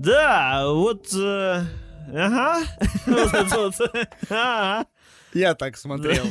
Да, 0.02 0.64
вот. 0.72 1.06
э, 1.14 1.62
ага. 2.14 2.60
Вот. 3.06 3.74
Ага. 4.30 4.86
Я 5.34 5.54
так 5.54 5.76
смотрел. 5.76 6.24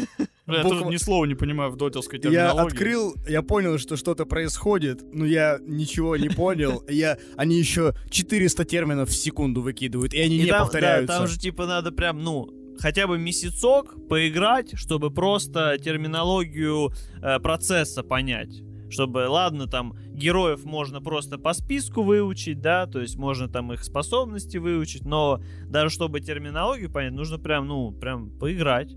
Бля, 0.48 0.58
Я 0.60 0.64
Буква- 0.64 0.70
тоже 0.80 0.86
ни 0.86 0.98
слова 0.98 1.26
не 1.26 1.36
понимаю 1.36 1.72
в 1.72 1.76
дотелской 1.78 2.18
Я 2.20 2.24
терминологии. 2.24 2.68
открыл, 2.74 3.16
я 3.28 3.42
понял, 3.42 3.78
что 3.78 3.96
что-то 3.98 4.26
происходит, 4.26 5.02
но 5.14 5.26
я 5.26 5.60
ничего 5.62 6.16
не 6.18 6.30
понял. 6.30 6.84
Я, 6.90 7.18
они 7.36 7.60
еще 7.60 7.94
400 8.10 8.64
терминов 8.66 9.10
в 9.10 9.14
секунду 9.16 9.62
выкидывают, 9.62 10.14
и 10.14 10.20
они 10.22 10.38
И 10.38 10.44
не 10.44 10.46
там, 10.48 10.60
да, 10.60 10.64
повторяются. 10.64 11.18
там 11.18 11.28
же 11.28 11.38
типа 11.38 11.66
надо 11.68 11.92
прям, 11.92 12.24
ну, 12.24 12.50
хотя 12.80 13.06
бы 13.08 13.18
месяцок 13.20 14.08
поиграть, 14.08 14.78
чтобы 14.78 15.12
просто 15.12 15.78
терминологию 15.78 16.92
э, 17.22 17.40
процесса 17.40 18.02
понять. 18.04 18.62
Чтобы, 18.90 19.28
ладно, 19.28 19.68
там, 19.68 19.96
героев 20.14 20.64
можно 20.64 21.02
просто 21.02 21.38
по 21.38 21.54
списку 21.54 22.04
выучить, 22.04 22.62
да, 22.62 22.88
то 22.88 23.02
есть 23.02 23.18
можно 23.18 23.50
там 23.50 23.74
их 23.74 23.84
способности 23.84 24.58
выучить, 24.58 25.06
но 25.06 25.42
даже 25.66 25.94
чтобы 25.94 26.22
терминологию 26.22 26.90
понять, 26.90 27.14
нужно 27.14 27.38
прям, 27.38 27.68
ну, 27.68 27.92
прям 27.92 28.30
поиграть. 28.30 28.96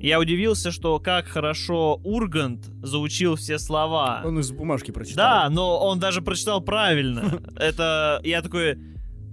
Я 0.00 0.18
удивился, 0.18 0.70
что 0.70 0.98
как 0.98 1.26
хорошо 1.26 2.00
Ургант 2.04 2.70
заучил 2.82 3.36
все 3.36 3.58
слова. 3.58 4.22
Он 4.24 4.38
из 4.38 4.50
бумажки 4.50 4.92
прочитал. 4.92 5.42
Да, 5.42 5.50
но 5.50 5.78
он 5.78 5.98
даже 5.98 6.22
прочитал 6.22 6.62
правильно. 6.62 7.38
Это 7.56 8.18
я 8.24 8.40
такой, 8.40 8.78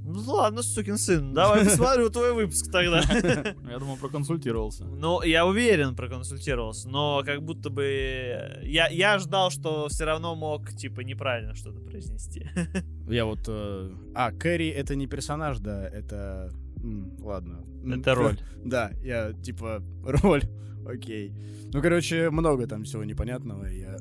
ну 0.08 0.34
ладно, 0.34 0.62
сукин 0.64 0.98
сын, 0.98 1.34
давай 1.34 1.64
посмотрю 1.66 2.10
твой 2.10 2.34
выпуск 2.34 2.72
тогда. 2.72 3.02
Я 3.70 3.80
думал, 3.80 3.98
проконсультировался. 3.98 4.86
Ну, 4.86 5.22
я 5.24 5.46
уверен, 5.46 5.96
проконсультировался, 5.96 6.90
но 6.90 7.22
как 7.26 7.42
будто 7.44 7.70
бы 7.70 8.60
я, 8.64 8.88
я 8.90 9.20
ждал, 9.20 9.52
что 9.52 9.88
все 9.90 10.06
равно 10.06 10.36
мог, 10.36 10.70
типа, 10.74 11.02
неправильно 11.02 11.54
что-то 11.56 11.80
произнести. 11.82 12.48
Я 13.10 13.26
вот... 13.26 13.40
э, 13.48 13.92
А, 14.16 14.32
Кэрри 14.32 14.68
это 14.70 14.96
не 14.96 15.08
персонаж, 15.08 15.60
да, 15.60 15.88
это... 15.88 16.50
м, 16.84 17.16
Ладно. 17.24 17.64
Это 17.86 18.16
роль. 18.16 18.38
Да, 18.66 18.92
я 19.02 19.32
типа 19.34 19.82
роль. 20.04 20.44
Окей. 20.86 21.34
Ну, 21.74 21.82
короче, 21.82 22.30
много 22.30 22.68
там 22.68 22.84
всего 22.84 23.04
непонятного. 23.06 23.70
и 23.72 23.80
Я... 23.82 23.98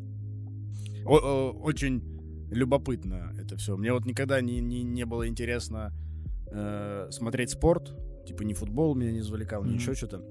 О- 1.04 1.18
о- 1.18 1.52
очень 1.52 2.15
любопытно 2.50 3.32
это 3.38 3.56
все. 3.56 3.76
Мне 3.76 3.92
вот 3.92 4.04
никогда 4.06 4.40
не, 4.40 4.60
не, 4.60 4.82
не 4.82 5.04
было 5.04 5.26
интересно 5.28 5.92
э, 6.50 7.08
смотреть 7.10 7.50
спорт. 7.50 7.94
Типа 8.26 8.42
ни 8.42 8.54
футбол 8.54 8.94
меня 8.94 9.12
не 9.12 9.20
завлекал, 9.20 9.62
ни 9.64 9.68
Мгм. 9.70 9.76
еще 9.78 9.94
что-то. 9.94 10.24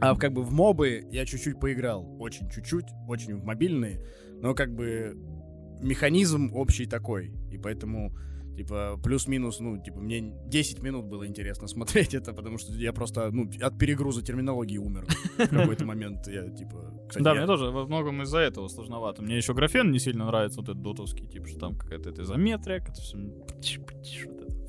А 0.00 0.16
как 0.16 0.32
бы 0.32 0.42
в 0.42 0.52
мобы 0.52 1.06
я 1.10 1.24
чуть-чуть 1.26 1.58
поиграл. 1.60 2.16
Очень 2.20 2.48
чуть-чуть, 2.50 2.86
очень 3.08 3.36
в 3.36 3.44
мобильные. 3.44 4.04
Но 4.40 4.54
как 4.54 4.74
бы 4.74 5.16
механизм 5.80 6.52
общий 6.54 6.86
такой. 6.86 7.32
И 7.50 7.58
поэтому 7.58 8.16
Типа, 8.56 8.96
плюс-минус, 9.02 9.58
ну, 9.60 9.82
типа, 9.82 9.98
мне 9.98 10.32
10 10.46 10.82
минут 10.82 11.06
было 11.06 11.26
интересно 11.26 11.66
смотреть 12.06 12.14
это, 12.14 12.32
потому 12.32 12.58
что 12.58 12.72
я 12.74 12.92
просто, 12.92 13.30
ну, 13.32 13.50
от 13.60 13.78
перегруза 13.78 14.22
терминологии 14.22 14.78
умер 14.78 15.06
в 15.38 15.48
какой-то 15.48 15.84
момент. 15.84 16.26
Я, 16.28 16.48
типа, 16.50 16.92
кстати, 17.08 17.24
Да, 17.24 17.30
я- 17.32 17.36
мне 17.38 17.46
тоже 17.46 17.70
во 17.70 17.84
многом 17.86 18.22
из-за 18.22 18.38
этого 18.38 18.68
сложновато. 18.68 19.22
Мне 19.22 19.36
еще 19.36 19.54
графен 19.54 19.90
не 19.90 19.98
сильно 19.98 20.26
нравится, 20.26 20.60
вот 20.60 20.68
этот 20.68 20.82
дотовский, 20.82 21.26
типа, 21.26 21.48
что 21.48 21.58
там 21.58 21.74
какая-то 21.76 22.10
эта 22.10 22.22
изометрия, 22.22 22.76
это 22.78 22.92
все, 22.92 23.16
вот 23.18 23.50
это 23.50 23.60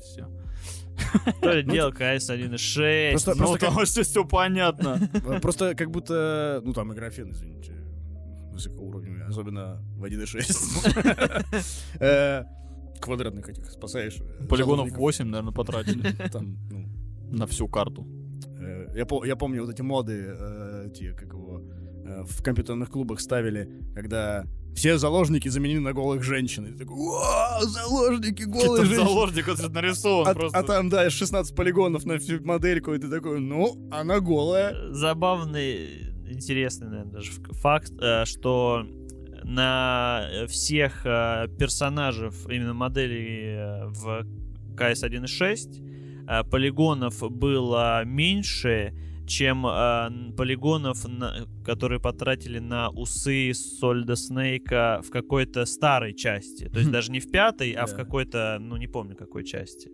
все. 0.00 0.28
То 1.42 1.52
ли 1.52 1.62
дело 1.62 1.90
КС 1.92 2.30
1.6. 2.30 3.10
Просто- 3.12 3.34
Ну, 3.36 3.56
там 3.56 3.84
все, 3.84 4.02
все 4.02 4.24
понятно. 4.24 4.98
Э, 5.26 5.40
Просто 5.40 5.74
как 5.76 5.90
будто, 5.90 6.60
ну, 6.64 6.72
там 6.72 6.92
и 6.92 6.96
графен, 6.96 7.30
извините, 7.30 7.72
высокоуровневый, 8.50 9.24
особенно 9.26 9.80
в 9.96 10.02
1.6. 10.04 12.46
Квадратных 13.00 13.48
этих 13.48 13.70
спасаешь. 13.70 14.16
э, 14.20 14.46
Полигонов 14.46 14.88
заложников. 14.88 14.98
8, 14.98 15.24
наверное, 15.26 15.52
потратили 15.52 16.28
Там, 16.32 16.56
ну, 16.70 16.88
на 17.38 17.46
всю 17.46 17.68
карту. 17.68 18.06
Э, 18.60 18.88
Я, 18.94 19.06
я 19.26 19.36
помню 19.36 19.62
вот 19.64 19.70
эти 19.74 19.82
моды, 19.82 20.24
э, 20.28 20.90
те, 20.94 21.12
как 21.12 21.32
его, 21.32 21.60
э, 22.06 22.22
в 22.24 22.42
компьютерных 22.42 22.90
клубах 22.90 23.20
ставили, 23.20 23.68
когда 23.94 24.44
все 24.74 24.98
заложники 24.98 25.48
заменены 25.48 25.80
на 25.80 25.92
голых 25.94 26.22
женщин. 26.22 26.66
И 26.66 26.72
ты 26.72 26.78
такой, 26.84 26.96
«Уа, 26.96 27.60
заложники, 27.64 28.42
голые 28.42 28.76
Там 28.82 28.86
женщины. 28.86 29.06
заложник 29.08 29.48
вот 29.48 29.72
нарисован 29.72 30.28
А, 30.28 30.34
просто. 30.34 30.58
а 30.58 30.62
там, 30.62 30.88
да, 30.90 31.08
16 31.10 31.54
полигонов 31.56 32.04
на 32.04 32.18
всю 32.18 32.44
модельку, 32.44 32.92
и 32.92 32.98
ты 32.98 33.08
такой, 33.08 33.40
ну, 33.40 33.88
она 33.90 34.20
голая. 34.20 34.92
Забавный, 34.92 36.12
интересный, 36.30 36.88
наверное, 36.88 37.12
даже 37.12 37.30
факт, 37.52 37.92
что 38.24 38.84
на 39.46 40.28
всех 40.48 41.06
э, 41.06 41.46
персонажей, 41.58 42.30
именно 42.50 42.74
моделей 42.74 43.54
э, 43.56 43.86
в 43.86 44.26
КС 44.76 45.04
1.6 45.04 46.26
э, 46.28 46.44
полигонов 46.50 47.20
было 47.30 48.04
меньше, 48.04 48.92
чем 49.28 49.64
э, 49.66 50.32
полигонов, 50.36 51.06
на- 51.08 51.46
которые 51.64 52.00
потратили 52.00 52.58
на 52.58 52.90
усы 52.90 53.52
Сольда 53.54 54.16
Снейка 54.16 55.00
в 55.06 55.10
какой-то 55.10 55.64
старой 55.64 56.12
части. 56.12 56.68
То 56.68 56.78
есть 56.78 56.90
Хм. 56.90 56.92
даже 56.92 57.12
не 57.12 57.20
в 57.20 57.30
пятой, 57.30 57.70
а 57.72 57.86
в 57.86 57.94
какой-то, 57.94 58.58
ну 58.60 58.76
не 58.76 58.88
помню 58.88 59.14
какой 59.16 59.44
части. 59.44 59.90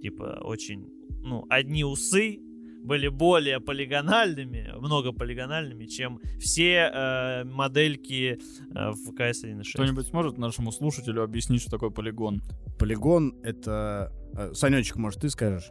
Типа 0.00 0.40
очень, 0.42 0.88
ну, 1.22 1.44
одни 1.50 1.84
усы 1.84 2.38
были 2.84 3.08
более 3.08 3.60
полигональными, 3.60 4.72
много 4.78 5.12
полигональными, 5.12 5.86
чем 5.86 6.20
все 6.38 6.90
э, 6.92 7.44
модельки 7.44 8.38
э, 8.74 8.90
в 8.90 9.12
КС 9.14 9.44
1.6. 9.44 9.62
Кто-нибудь 9.74 10.06
сможет 10.06 10.38
нашему 10.38 10.70
слушателю 10.70 11.22
объяснить, 11.22 11.62
что 11.62 11.70
такое 11.70 11.90
полигон? 11.90 12.42
Полигон— 12.78 13.40
это... 13.42 14.12
э, 14.36 14.52
Санечек, 14.54 14.96
может, 14.96 15.22
ты 15.22 15.30
скажешь? 15.30 15.70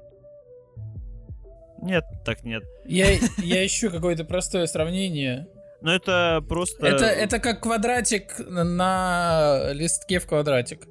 Нет, 1.82 2.04
так 2.26 2.44
нет. 2.44 2.64
Я, 2.86 3.08
я 3.38 3.66
ищу 3.66 3.92
какое-то 3.92 4.26
простое 4.26 4.66
сравнение. 4.66 5.48
Но 5.82 5.94
это 5.94 6.44
просто... 6.48 6.88
Это, 6.88 7.06
это 7.06 7.40
как 7.40 7.62
квадратик 7.62 8.40
на 8.40 9.72
листке 9.74 10.20
в 10.20 10.26
квадратик. 10.26 10.88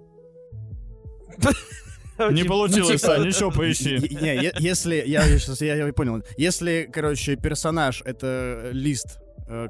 Не 2.31 2.45
получилось, 2.45 3.01
типа- 3.01 3.17
Сань, 3.17 3.27
еще 3.27 3.51
поищи. 3.51 3.99
Не, 4.21 4.53
если, 4.59 5.03
я 5.07 5.23
сейчас, 5.39 5.61
я, 5.61 5.93
понял, 5.93 6.23
если, 6.37 6.89
короче, 6.93 7.37
персонаж 7.37 8.03
это 8.05 8.71
лист 8.73 9.19
э, 9.19 9.22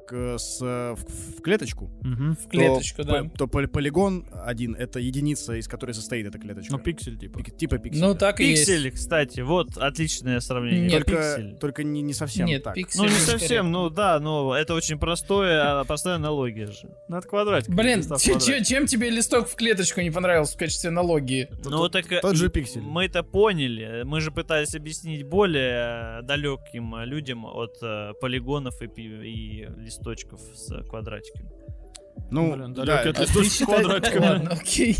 к- 0.07 0.39
с, 0.39 0.59
э, 0.63 0.95
в, 0.95 1.39
в 1.39 1.43
клеточку, 1.43 1.91
Мгм. 2.03 2.37
В 2.37 2.49
клеточку, 2.49 3.03
то, 3.03 3.09
да. 3.09 3.25
по- 3.25 3.39
то 3.39 3.47
поли- 3.47 3.67
полигон 3.67 4.27
один 4.45 4.75
это 4.75 4.99
единица, 5.01 5.55
из 5.55 5.69
которой 5.69 5.93
состоит 5.93 6.27
эта 6.27 6.39
клеточка. 6.39 6.73
Ну, 6.73 6.79
пиксель, 6.79 7.19
типа. 7.19 7.39
Пик- 7.41 7.57
типа 7.57 7.79
пикселя. 7.79 8.07
Ну, 8.09 8.15
так 8.15 8.41
и 8.41 8.45
есть. 8.51 8.67
Пиксель, 8.67 8.91
кстати, 8.93 9.41
вот 9.41 9.77
отличное 9.77 10.41
сравнение. 10.41 10.89
Нет, 10.89 11.05
только, 11.07 11.21
Пиксель. 11.37 11.57
только 11.59 11.85
не, 11.85 12.03
не 12.03 12.13
совсем 12.15 12.47
Нет, 12.47 12.63
так. 12.63 12.75
пиксель 12.75 13.01
Ну, 13.01 13.05
не 13.07 13.11
скорее. 13.15 13.39
совсем, 13.39 13.71
ну 13.73 13.91
да, 13.91 14.19
но 14.21 14.55
это 14.57 14.75
очень 14.75 14.99
простое, 14.99 15.81
а 15.81 15.85
простая 15.85 16.17
аналогия 16.17 16.67
же. 16.67 16.89
Это 17.09 17.27
квадратик. 17.29 17.75
Блин, 17.75 18.03
чем 18.03 18.87
тебе 18.87 19.11
листок 19.11 19.49
в 19.49 19.55
клеточку 19.57 20.01
не 20.01 20.11
понравился 20.11 20.55
в 20.55 20.59
качестве 20.59 20.89
аналогии? 20.89 21.49
Ну, 21.65 21.89
так 21.89 22.11
э, 22.13 22.21
тот 22.21 22.37
же 22.37 22.49
пиксель. 22.49 22.83
Мы 22.83 23.05
это 23.07 23.23
поняли. 23.23 24.03
Мы 24.05 24.21
же 24.21 24.31
пытались 24.31 24.75
объяснить 24.75 25.25
более 25.25 26.21
э, 26.21 26.23
далеким 26.23 26.95
э, 26.95 27.05
людям 27.07 27.45
от 27.45 27.77
э, 27.83 28.13
полигонов 28.21 28.81
и 28.83 29.69
листочков 29.77 30.41
с 30.55 30.83
квадратиками. 30.89 31.51
Ну, 32.31 32.55
Блин, 32.55 32.75
да, 32.75 33.01
от 33.01 33.07
это- 33.07 33.23
листочка 33.23 33.51
с 33.51 33.67
квадратиками. 33.67 34.21
Ладно, 34.27 34.51
окей. 34.51 34.97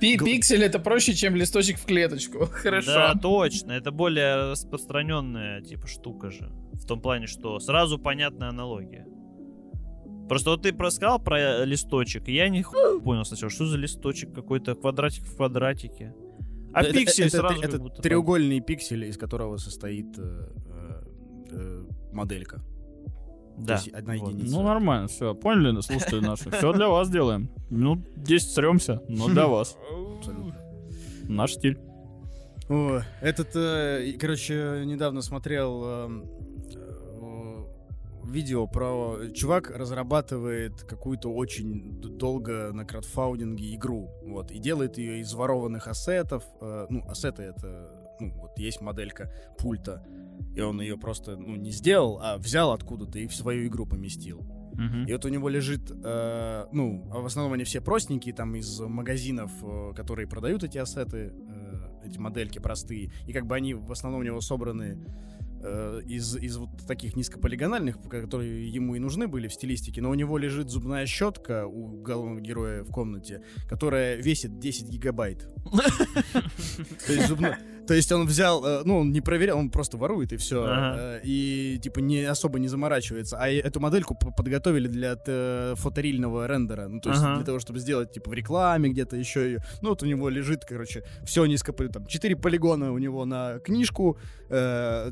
Пи- 0.00 0.18
Пиксель 0.18 0.62
это 0.62 0.78
проще, 0.78 1.14
чем 1.14 1.34
листочек 1.36 1.78
в 1.78 1.86
клеточку. 1.86 2.46
Хорошо. 2.52 2.92
Да, 2.92 3.14
точно. 3.14 3.72
Это 3.72 3.90
более 3.92 4.50
распространенная 4.52 5.62
типа 5.62 5.86
штука 5.86 6.30
же. 6.30 6.50
В 6.72 6.84
том 6.86 7.00
плане, 7.00 7.26
что 7.26 7.58
сразу 7.60 7.98
понятная 7.98 8.50
аналогия. 8.50 9.06
Просто 10.28 10.50
вот 10.50 10.62
ты 10.62 10.72
про- 10.72 10.90
сказал 10.90 11.18
про 11.18 11.38
э, 11.38 11.64
листочек, 11.64 12.28
и 12.28 12.34
я 12.34 12.48
не 12.48 12.64
понял 13.02 13.24
сначала, 13.24 13.50
что 13.50 13.66
за 13.66 13.78
листочек 13.78 14.34
какой-то 14.34 14.74
квадратик 14.74 15.24
в 15.24 15.36
квадратике. 15.36 16.14
А 16.74 16.82
это- 16.82 16.92
пиксель 16.92 17.26
это, 17.28 17.36
сразу 17.38 17.58
это, 17.60 17.68
это 17.68 17.78
будто 17.78 18.02
треугольный 18.02 18.60
пиксель, 18.60 19.04
из 19.04 19.16
которого 19.16 19.56
состоит 19.58 20.18
э, 20.18 20.48
э, 20.66 21.02
э, 21.52 21.84
моделька. 22.12 22.58
Да. 23.56 23.78
То 23.78 23.84
есть 23.84 23.88
одна 23.94 24.16
вот. 24.16 24.32
единица. 24.32 24.56
Ну, 24.56 24.62
нормально, 24.62 25.08
все. 25.08 25.34
Поняли, 25.34 25.80
слушатели 25.80 26.20
наши? 26.20 26.50
Все 26.50 26.72
для 26.72 26.88
вас 26.88 27.10
делаем. 27.10 27.50
Минут 27.70 28.00
10 28.16 28.50
сремся, 28.50 29.00
но 29.08 29.28
для 29.28 29.46
вас. 29.46 29.76
Абсолютно. 30.18 30.54
Наш 31.28 31.54
стиль. 31.54 31.78
О, 32.68 33.00
этот, 33.20 33.54
э, 33.54 34.12
короче, 34.18 34.84
недавно 34.86 35.20
смотрел 35.20 35.84
эм, 35.84 36.24
э, 36.74 37.64
видео 38.24 38.66
про... 38.66 39.18
Чувак 39.34 39.70
разрабатывает 39.70 40.82
какую-то 40.82 41.28
очень 41.28 42.00
долго 42.00 42.72
на 42.72 42.86
краудфаундинге 42.86 43.74
игру, 43.74 44.10
вот, 44.24 44.50
и 44.50 44.58
делает 44.58 44.96
ее 44.96 45.20
из 45.20 45.34
ворованных 45.34 45.88
ассетов. 45.88 46.44
э, 46.60 46.86
ну, 46.88 47.04
ассеты 47.06 47.42
это... 47.42 47.90
Ну, 48.20 48.32
вот 48.40 48.58
есть 48.58 48.80
моделька 48.80 49.30
пульта, 49.58 50.06
и 50.54 50.60
он 50.60 50.80
ее 50.80 50.96
просто, 50.96 51.36
ну, 51.36 51.56
не 51.56 51.70
сделал, 51.70 52.20
а 52.22 52.38
взял 52.38 52.72
откуда-то 52.72 53.18
и 53.18 53.26
в 53.26 53.34
свою 53.34 53.66
игру 53.66 53.86
поместил. 53.86 54.40
Мгм. 54.74 55.06
И 55.06 55.12
вот 55.12 55.24
у 55.24 55.28
него 55.28 55.48
лежит, 55.48 55.90
э, 55.90 56.66
ну, 56.72 57.08
а 57.12 57.20
в 57.20 57.26
основном 57.26 57.52
они 57.52 57.64
все 57.64 57.80
простенькие, 57.80 58.34
там 58.34 58.54
из 58.56 58.80
магазинов, 58.80 59.52
э, 59.62 59.92
которые 59.94 60.26
продают 60.26 60.64
эти 60.64 60.78
ассеты, 60.78 61.32
э, 61.32 62.06
эти 62.06 62.18
модельки 62.18 62.58
простые. 62.58 63.12
И 63.26 63.32
как 63.32 63.46
бы 63.46 63.54
они 63.54 63.74
в 63.74 63.90
основном 63.90 64.20
у 64.20 64.24
него 64.24 64.40
собраны 64.40 64.98
э, 65.62 66.00
из, 66.06 66.36
из 66.36 66.56
вот 66.56 66.70
таких 66.86 67.16
низкополигональных, 67.16 68.00
которые 68.02 68.68
ему 68.68 68.96
и 68.96 68.98
нужны 68.98 69.28
были 69.28 69.48
в 69.48 69.54
стилистике. 69.54 70.02
Но 70.02 70.10
у 70.10 70.14
него 70.14 70.38
лежит 70.38 70.70
зубная 70.70 71.06
щетка 71.06 71.66
у 71.66 72.02
главного 72.02 72.40
героя 72.40 72.82
в 72.82 72.90
комнате, 72.90 73.42
которая 73.68 74.16
весит 74.16 74.58
10 74.58 74.88
гигабайт. 74.88 75.48
То 77.06 77.12
есть 77.12 77.28
зубной- 77.30 77.56
То 77.86 77.94
есть 77.94 78.10
он 78.12 78.26
взял, 78.26 78.64
э, 78.64 78.82
ну, 78.84 79.00
он 79.00 79.12
не 79.12 79.20
проверял, 79.20 79.58
он 79.58 79.70
просто 79.70 79.96
ворует 79.96 80.32
и 80.32 80.36
все. 80.36 80.64
Ага. 80.64 81.20
И, 81.22 81.78
типа, 81.82 82.00
не 82.00 82.22
особо 82.24 82.58
не 82.58 82.68
заморачивается. 82.68 83.36
А 83.38 83.48
эту 83.48 83.80
модельку 83.80 84.14
подготовили 84.14 84.88
для 84.88 85.16
э, 85.26 85.74
фоторильного 85.76 86.46
рендера. 86.46 86.88
Ну, 86.88 87.00
то 87.00 87.10
есть 87.10 87.22
Ага. 87.22 87.36
для 87.36 87.44
того, 87.44 87.60
чтобы 87.60 87.78
сделать, 87.80 88.12
типа, 88.12 88.30
в 88.30 88.34
рекламе 88.34 88.88
где-то 88.90 89.16
еще 89.16 89.44
ее. 89.46 89.64
Ну, 89.82 89.90
вот 89.90 90.02
у 90.02 90.06
него 90.06 90.28
лежит, 90.28 90.64
короче, 90.64 91.02
все 91.24 91.44
низко, 91.46 91.72
там, 91.72 92.06
4 92.06 92.36
полигона 92.36 92.92
у 92.92 92.98
него 92.98 93.24
на 93.24 93.58
книжку, 93.58 94.18
э, 94.48 95.10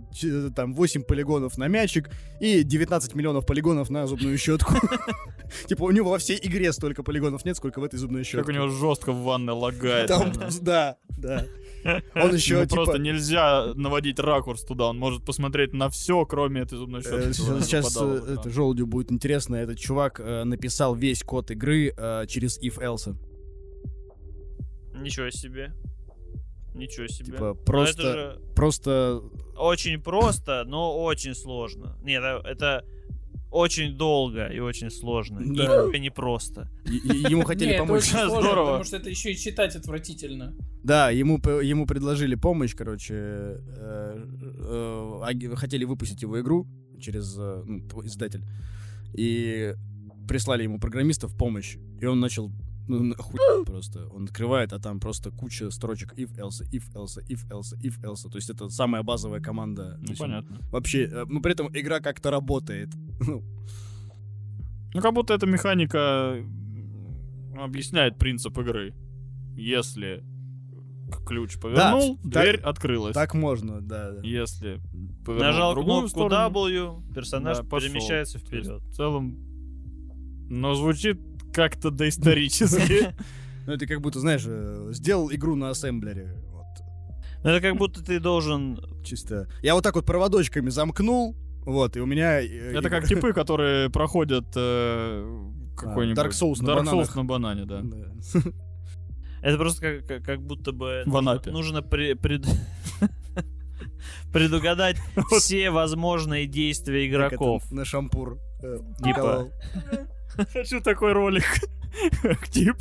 там, 0.54 0.74
8 0.74 1.02
полигонов 1.02 1.58
на 1.58 1.68
мячик 1.68 2.10
и 2.40 2.62
19 2.62 3.14
миллионов 3.14 3.46
полигонов 3.46 3.90
на 3.90 4.06
зубную 4.06 4.38
щетку. 4.38 4.74
Типа, 5.66 5.84
у 5.84 5.90
него 5.90 6.10
во 6.10 6.18
всей 6.18 6.38
игре 6.42 6.72
столько 6.72 7.02
полигонов 7.02 7.44
нет, 7.44 7.56
сколько 7.56 7.80
в 7.80 7.84
этой 7.84 7.98
зубной 7.98 8.24
щетке. 8.24 8.38
Как 8.38 8.48
у 8.48 8.52
него 8.52 8.68
жестко 8.68 9.12
в 9.12 9.22
ванной 9.22 9.52
лагает. 9.54 10.08
Да, 10.62 10.96
да. 11.18 11.44
Он 12.14 12.34
еще, 12.34 12.54
Ему 12.54 12.64
типа... 12.64 12.74
просто 12.76 12.98
нельзя 12.98 13.72
наводить 13.74 14.18
ракурс 14.18 14.62
туда, 14.64 14.86
он 14.88 14.98
может 14.98 15.24
посмотреть 15.24 15.72
на 15.72 15.88
все, 15.90 16.24
кроме 16.26 16.62
этой 16.62 16.78
зубной 16.78 17.00
Э, 17.00 17.32
щетки. 17.32 17.62
Сейчас 17.62 17.92
западала 17.92 18.14
э, 18.16 18.20
в 18.20 18.24
экран. 18.24 18.38
это 18.38 18.50
желудю 18.50 18.86
будет 18.86 19.10
интересно. 19.12 19.56
Этот 19.56 19.78
чувак 19.78 20.20
э, 20.20 20.44
написал 20.44 20.94
весь 20.94 21.22
код 21.22 21.50
игры 21.50 21.92
э, 21.96 22.26
через 22.28 22.60
if-else. 22.62 23.14
Ничего 24.94 25.30
себе. 25.30 25.72
Ничего 26.74 27.06
себе. 27.06 27.32
Типа, 27.32 27.54
просто- 27.54 28.02
это 28.02 28.12
же 28.12 28.40
Просто 28.54 29.22
очень 29.56 30.00
просто, 30.00 30.64
но 30.66 31.02
очень 31.02 31.34
сложно. 31.34 31.98
Нет, 32.02 32.22
это, 32.22 32.48
это 32.48 32.84
очень 33.52 33.96
долго 33.96 34.46
и 34.46 34.58
очень 34.58 34.90
сложно. 34.90 35.40
Да. 35.44 35.86
И 35.92 36.00
непросто. 36.00 36.68
ему 36.86 37.44
хотели 37.44 37.78
помочь. 37.78 38.04
Здорово. 38.04 38.64
потому 38.64 38.84
что 38.84 38.96
это 38.96 39.10
еще 39.10 39.32
и 39.32 39.36
читать 39.36 39.76
отвратительно. 39.76 40.54
Да, 40.82 41.10
ему, 41.10 41.36
ему 41.36 41.86
предложили 41.86 42.34
помощь, 42.34 42.74
короче. 42.74 43.14
э, 43.14 44.24
э, 45.28 45.54
хотели 45.54 45.84
выпустить 45.84 46.22
его 46.22 46.40
игру 46.40 46.66
через 47.00 47.36
э, 47.38 47.62
ну, 47.66 48.04
издатель. 48.04 48.42
И 49.14 49.74
прислали 50.26 50.62
ему 50.62 50.78
программистов 50.78 51.36
помощь. 51.36 51.76
И 52.00 52.06
он 52.06 52.20
начал 52.20 52.50
ну, 52.88 53.02
нахуй 53.02 53.64
просто. 53.64 54.08
Он 54.08 54.24
открывает, 54.24 54.72
а 54.72 54.78
там 54.78 55.00
просто 55.00 55.30
куча 55.30 55.70
строчек 55.70 56.14
if 56.18 56.30
else, 56.36 56.62
if 56.72 56.92
else, 56.94 57.18
if 57.28 57.48
else, 57.48 57.78
if 57.80 58.00
else. 58.02 58.28
То 58.30 58.36
есть 58.36 58.50
это 58.50 58.68
самая 58.68 59.02
базовая 59.02 59.40
команда. 59.40 59.98
Ну, 60.00 60.08
есть 60.08 60.20
он 60.20 60.28
понятно. 60.30 60.58
Вообще, 60.70 61.04
э, 61.04 61.24
ну 61.28 61.40
при 61.40 61.52
этом 61.52 61.68
игра 61.72 62.00
как-то 62.00 62.30
работает. 62.30 62.90
Ну, 63.24 63.42
Ну, 64.94 65.00
как 65.00 65.14
будто 65.14 65.32
эта 65.32 65.46
механика 65.46 66.36
объясняет 67.56 68.18
принцип 68.18 68.58
игры. 68.58 68.94
Если 69.54 70.24
ключ 71.26 71.58
повернул, 71.58 72.18
да. 72.24 72.42
дверь 72.42 72.56
открылась. 72.60 73.14
так 73.14 73.34
можно, 73.34 73.80
да. 73.80 74.12
да. 74.12 74.20
Если 74.22 74.80
повернул 75.24 75.46
Нажал 75.46 75.74
другую 75.74 76.00
кнопку 76.00 76.08
сторону, 76.08 76.50
W, 76.50 77.14
персонаж 77.14 77.58
да, 77.58 77.64
пошел. 77.64 77.88
перемещается 77.88 78.38
вперед. 78.38 78.82
В 78.82 78.92
целом, 78.92 79.36
но 80.48 80.74
звучит 80.74 81.31
как-то 81.52 81.90
доисторически. 81.90 83.14
Ну 83.64 83.74
это 83.74 83.86
как 83.86 84.00
будто, 84.00 84.18
знаешь, 84.18 84.42
э, 84.44 84.88
сделал 84.92 85.30
игру 85.32 85.54
на 85.54 85.70
ассемблере. 85.70 86.34
Ну, 87.44 87.50
Это 87.50 87.60
как 87.60 87.76
будто 87.76 88.02
ты 88.02 88.18
должен... 88.18 88.80
чисто. 89.04 89.46
Я 89.62 89.74
вот 89.74 89.84
так 89.84 89.94
вот 89.94 90.04
проводочками 90.04 90.68
замкнул, 90.68 91.36
вот, 91.64 91.96
и 91.96 92.00
у 92.00 92.06
меня... 92.06 92.40
э, 92.40 92.72
Это 92.76 92.90
как 92.90 93.06
типы, 93.06 93.32
которые 93.32 93.88
проходят 93.88 94.46
э, 94.56 95.48
какой-нибудь... 95.76 96.18
Dark 96.18 96.30
Souls 96.30 96.60
на 96.60 96.70
Dark 96.70 96.76
бананах. 96.78 97.06
Souls 97.08 97.16
на 97.16 97.24
банане, 97.24 97.64
да. 97.64 97.82
Это 99.42 99.58
просто 99.58 100.00
как, 100.24 100.42
будто 100.42 100.72
бы... 100.72 101.02
В 101.06 101.10
нужно- 101.10 101.18
Анапе. 101.30 101.50
Нужно 101.52 101.82
пред- 101.82 102.20
пред- 102.20 102.46
предугадать 104.32 104.96
все 105.38 105.70
возможные 105.70 106.46
действия 106.46 107.06
игроков. 107.06 107.70
На 107.70 107.84
шампур. 107.84 108.38
Типа. 109.04 109.48
Хочу 110.52 110.80
такой 110.80 111.12
ролик. 111.12 111.44
Как 112.22 112.48
тип 112.50 112.76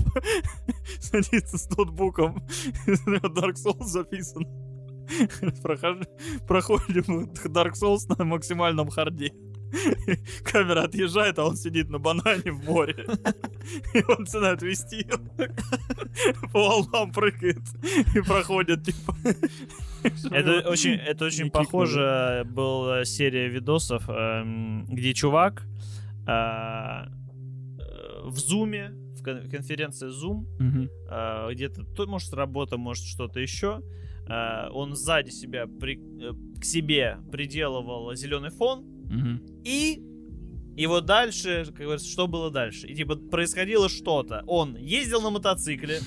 садится 1.00 1.58
с 1.58 1.70
ноутбуком, 1.70 2.38
Dark 2.88 3.56
Souls 3.56 3.84
записан. 3.86 4.46
Прохож- 5.62 6.08
Проходим 6.48 7.32
Dark 7.46 7.74
Souls 7.74 8.08
на 8.18 8.24
максимальном 8.24 8.90
харде. 8.90 9.34
Камера 10.44 10.84
отъезжает, 10.84 11.40
а 11.40 11.46
он 11.46 11.56
сидит 11.56 11.90
на 11.90 12.00
банане 12.00 12.52
в 12.52 12.64
море. 12.64 13.06
И 13.94 14.04
он 14.08 14.20
начинает 14.22 14.62
вести. 14.62 15.06
По 16.54 16.60
волнам 16.60 17.12
прыгает 17.12 17.60
и 18.16 18.22
проходит, 18.22 18.84
типа. 18.84 19.16
Это 20.32 20.70
очень, 20.70 20.94
это 20.94 21.26
очень 21.26 21.52
похоже 21.52 22.46
была 22.50 23.06
серия 23.06 23.48
видосов, 23.48 24.10
эм, 24.10 24.86
где 24.88 25.14
чувак 25.14 25.64
э, 26.28 26.32
э, 26.32 27.06
в 28.26 28.38
зуме, 28.40 28.92
в 29.18 29.24
кон- 29.24 29.50
конференции 29.50 30.10
Zoom, 30.10 30.46
э, 31.10 31.54
где-то, 31.54 31.84
то, 31.96 32.08
может, 32.08 32.34
работа, 32.34 32.78
может, 32.78 33.06
что-то 33.06 33.40
еще, 33.40 33.82
э, 34.28 34.70
он 34.72 34.96
сзади 34.96 35.30
себя 35.30 35.66
при- 35.68 36.00
э, 36.22 36.34
к 36.60 36.64
себе 36.66 37.18
приделывал 37.32 38.14
зеленый 38.16 38.50
фон, 38.50 38.82
Мгм. 39.10 39.42
и 39.66 40.02
И 40.76 40.88
вот 40.88 41.06
дальше, 41.06 41.66
как 41.68 41.82
говорится, 41.82 42.10
что 42.10 42.28
было 42.28 42.50
дальше? 42.50 42.88
И 42.88 42.96
типа 42.96 43.16
происходило 43.16 43.90
что-то. 43.90 44.44
Он 44.48 44.76
ездил 44.78 45.22
на 45.22 45.30
мотоцикле. 45.30 46.00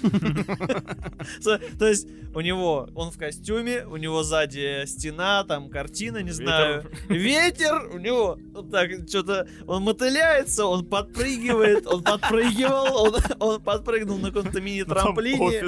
То 1.42 1.86
есть 1.86 2.08
у 2.34 2.40
него, 2.40 2.88
он 2.94 3.10
в 3.10 3.18
костюме, 3.18 3.84
у 3.86 3.96
него 3.96 4.22
сзади 4.22 4.84
стена, 4.86 5.44
там 5.44 5.68
картина, 5.68 6.22
не 6.22 6.32
знаю. 6.32 6.90
Ветер, 7.08 7.90
у 7.94 7.98
него 7.98 8.38
вот 8.52 8.70
так 8.70 8.90
что-то, 9.08 9.46
он 9.66 9.82
мотыляется, 9.82 10.64
он 10.66 10.86
подпрыгивает, 10.86 11.86
он 11.86 12.02
подпрыгивал, 12.02 13.12
он, 13.38 13.60
подпрыгнул 13.62 14.18
на 14.18 14.30
каком-то 14.30 14.60
мини-трамплине. 14.60 15.62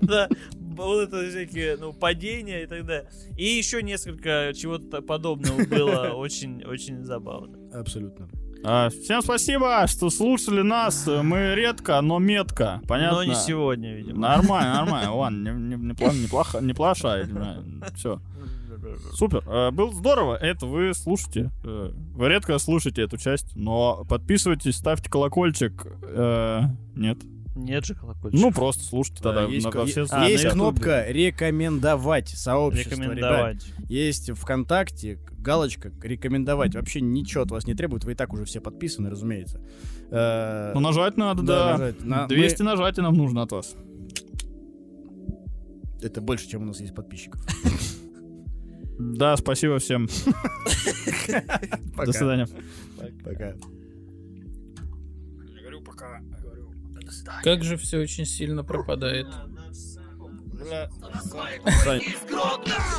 Да, 0.00 0.28
вот 0.58 1.08
это 1.08 1.28
всякие, 1.28 1.76
ну, 1.76 1.92
падения 1.92 2.62
и 2.62 2.66
так 2.66 2.86
далее. 2.86 3.10
И 3.36 3.44
еще 3.44 3.82
несколько 3.82 4.52
чего-то 4.56 5.02
подобного 5.02 5.64
было 5.66 6.12
очень-очень 6.14 7.04
забавно. 7.04 7.57
Абсолютно. 7.72 8.28
А, 8.64 8.90
Всем 8.90 9.22
спасибо, 9.22 9.86
что 9.86 10.10
слушали 10.10 10.62
нас. 10.62 11.06
Мы 11.06 11.54
редко, 11.54 12.00
но 12.00 12.18
метко. 12.18 12.80
Понятно? 12.88 13.18
Но 13.18 13.24
не 13.24 13.34
сегодня, 13.34 13.94
видимо. 13.94 14.18
Нормально, 14.20 14.74
нормально. 14.84 15.14
Ладно, 15.14 15.48
не, 15.50 15.76
не, 15.76 15.84
неплохо, 15.90 16.14
неплохо, 16.16 16.60
неплохо. 16.60 17.26
Все. 17.94 18.20
Супер. 19.12 19.42
Э, 19.46 19.70
Было 19.70 19.92
здорово. 19.92 20.36
Это 20.36 20.66
вы 20.66 20.92
слушаете. 20.94 21.50
Э, 21.64 21.90
Вы 22.14 22.28
редко 22.28 22.58
слушаете 22.58 23.02
эту 23.02 23.16
часть, 23.16 23.54
но 23.56 24.04
подписывайтесь, 24.08 24.76
ставьте 24.76 25.10
колокольчик. 25.10 25.86
Э, 26.02 26.62
Нет. 26.94 27.18
Нет 27.60 27.84
же 27.84 27.94
колокольчика. 27.94 28.40
Ну, 28.40 28.52
просто 28.52 28.84
слушайте 28.84 29.22
тогда. 29.22 29.46
Да, 29.46 29.52
есть 29.52 29.66
на- 29.66 29.72
ко- 29.72 29.84
все 29.86 30.06
А, 30.10 30.28
есть 30.28 30.48
кнопка 30.48 31.04
рекомендовать 31.08 32.28
сообщество, 32.28 32.94
ребят. 32.94 33.06
рекомендовать. 33.16 33.66
Есть 33.88 34.30
ВКонтакте 34.32 35.18
галочка 35.38 35.90
рекомендовать. 36.02 36.74
Вообще 36.74 37.00
ничего 37.00 37.42
от 37.42 37.50
вас 37.50 37.66
не 37.66 37.74
требует. 37.74 38.04
Вы 38.04 38.12
и 38.12 38.14
так 38.14 38.32
уже 38.32 38.44
все 38.44 38.60
подписаны, 38.60 39.10
разумеется. 39.10 39.60
Э, 40.10 40.72
Ну, 40.74 40.80
нажать 40.80 41.16
надо, 41.16 41.42
да, 41.42 41.64
да. 41.64 41.72
нажать. 41.72 42.04
На- 42.04 42.26
200 42.28 42.62
нажатий 42.62 43.02
нам 43.02 43.14
нужно 43.14 43.42
от 43.42 43.52
вас. 43.52 43.74
Это 46.00 46.20
больше, 46.20 46.48
чем 46.48 46.62
у 46.62 46.66
нас 46.66 46.80
есть 46.80 46.94
подписчиков. 46.94 47.44
Да, 49.00 49.36
спасибо 49.36 49.78
всем. 49.78 50.06
До 51.96 52.12
свидания. 52.12 52.48
Пока. 53.24 53.54
Как 57.42 57.64
же 57.64 57.76
все 57.76 57.98
очень 57.98 58.26
сильно 58.26 58.64
пропадает. 58.64 59.26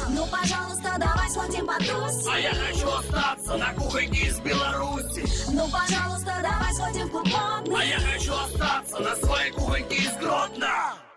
Ну, 0.10 0.26
пожалуйста, 0.28 0.96
давай 0.98 1.30
сходим 1.30 1.68
потусим. 1.68 2.32
А 2.32 2.40
я 2.40 2.54
хочу 2.54 2.90
остаться 2.90 3.58
на 3.58 3.74
кухоньке 3.74 4.28
из 4.28 4.40
Беларуси 4.40 5.52
Ну, 5.52 5.70
пожалуйста, 5.70 6.34
давай 6.42 6.74
сходим 6.74 7.08
в 7.08 7.12
клуб. 7.12 7.78
А 7.78 7.84
я 7.84 8.00
хочу 8.00 8.34
остаться 8.34 9.00
на 9.00 9.16
своей 9.16 9.52
кухоньке 9.52 9.96
из 9.96 10.14
Гродно 10.18 11.09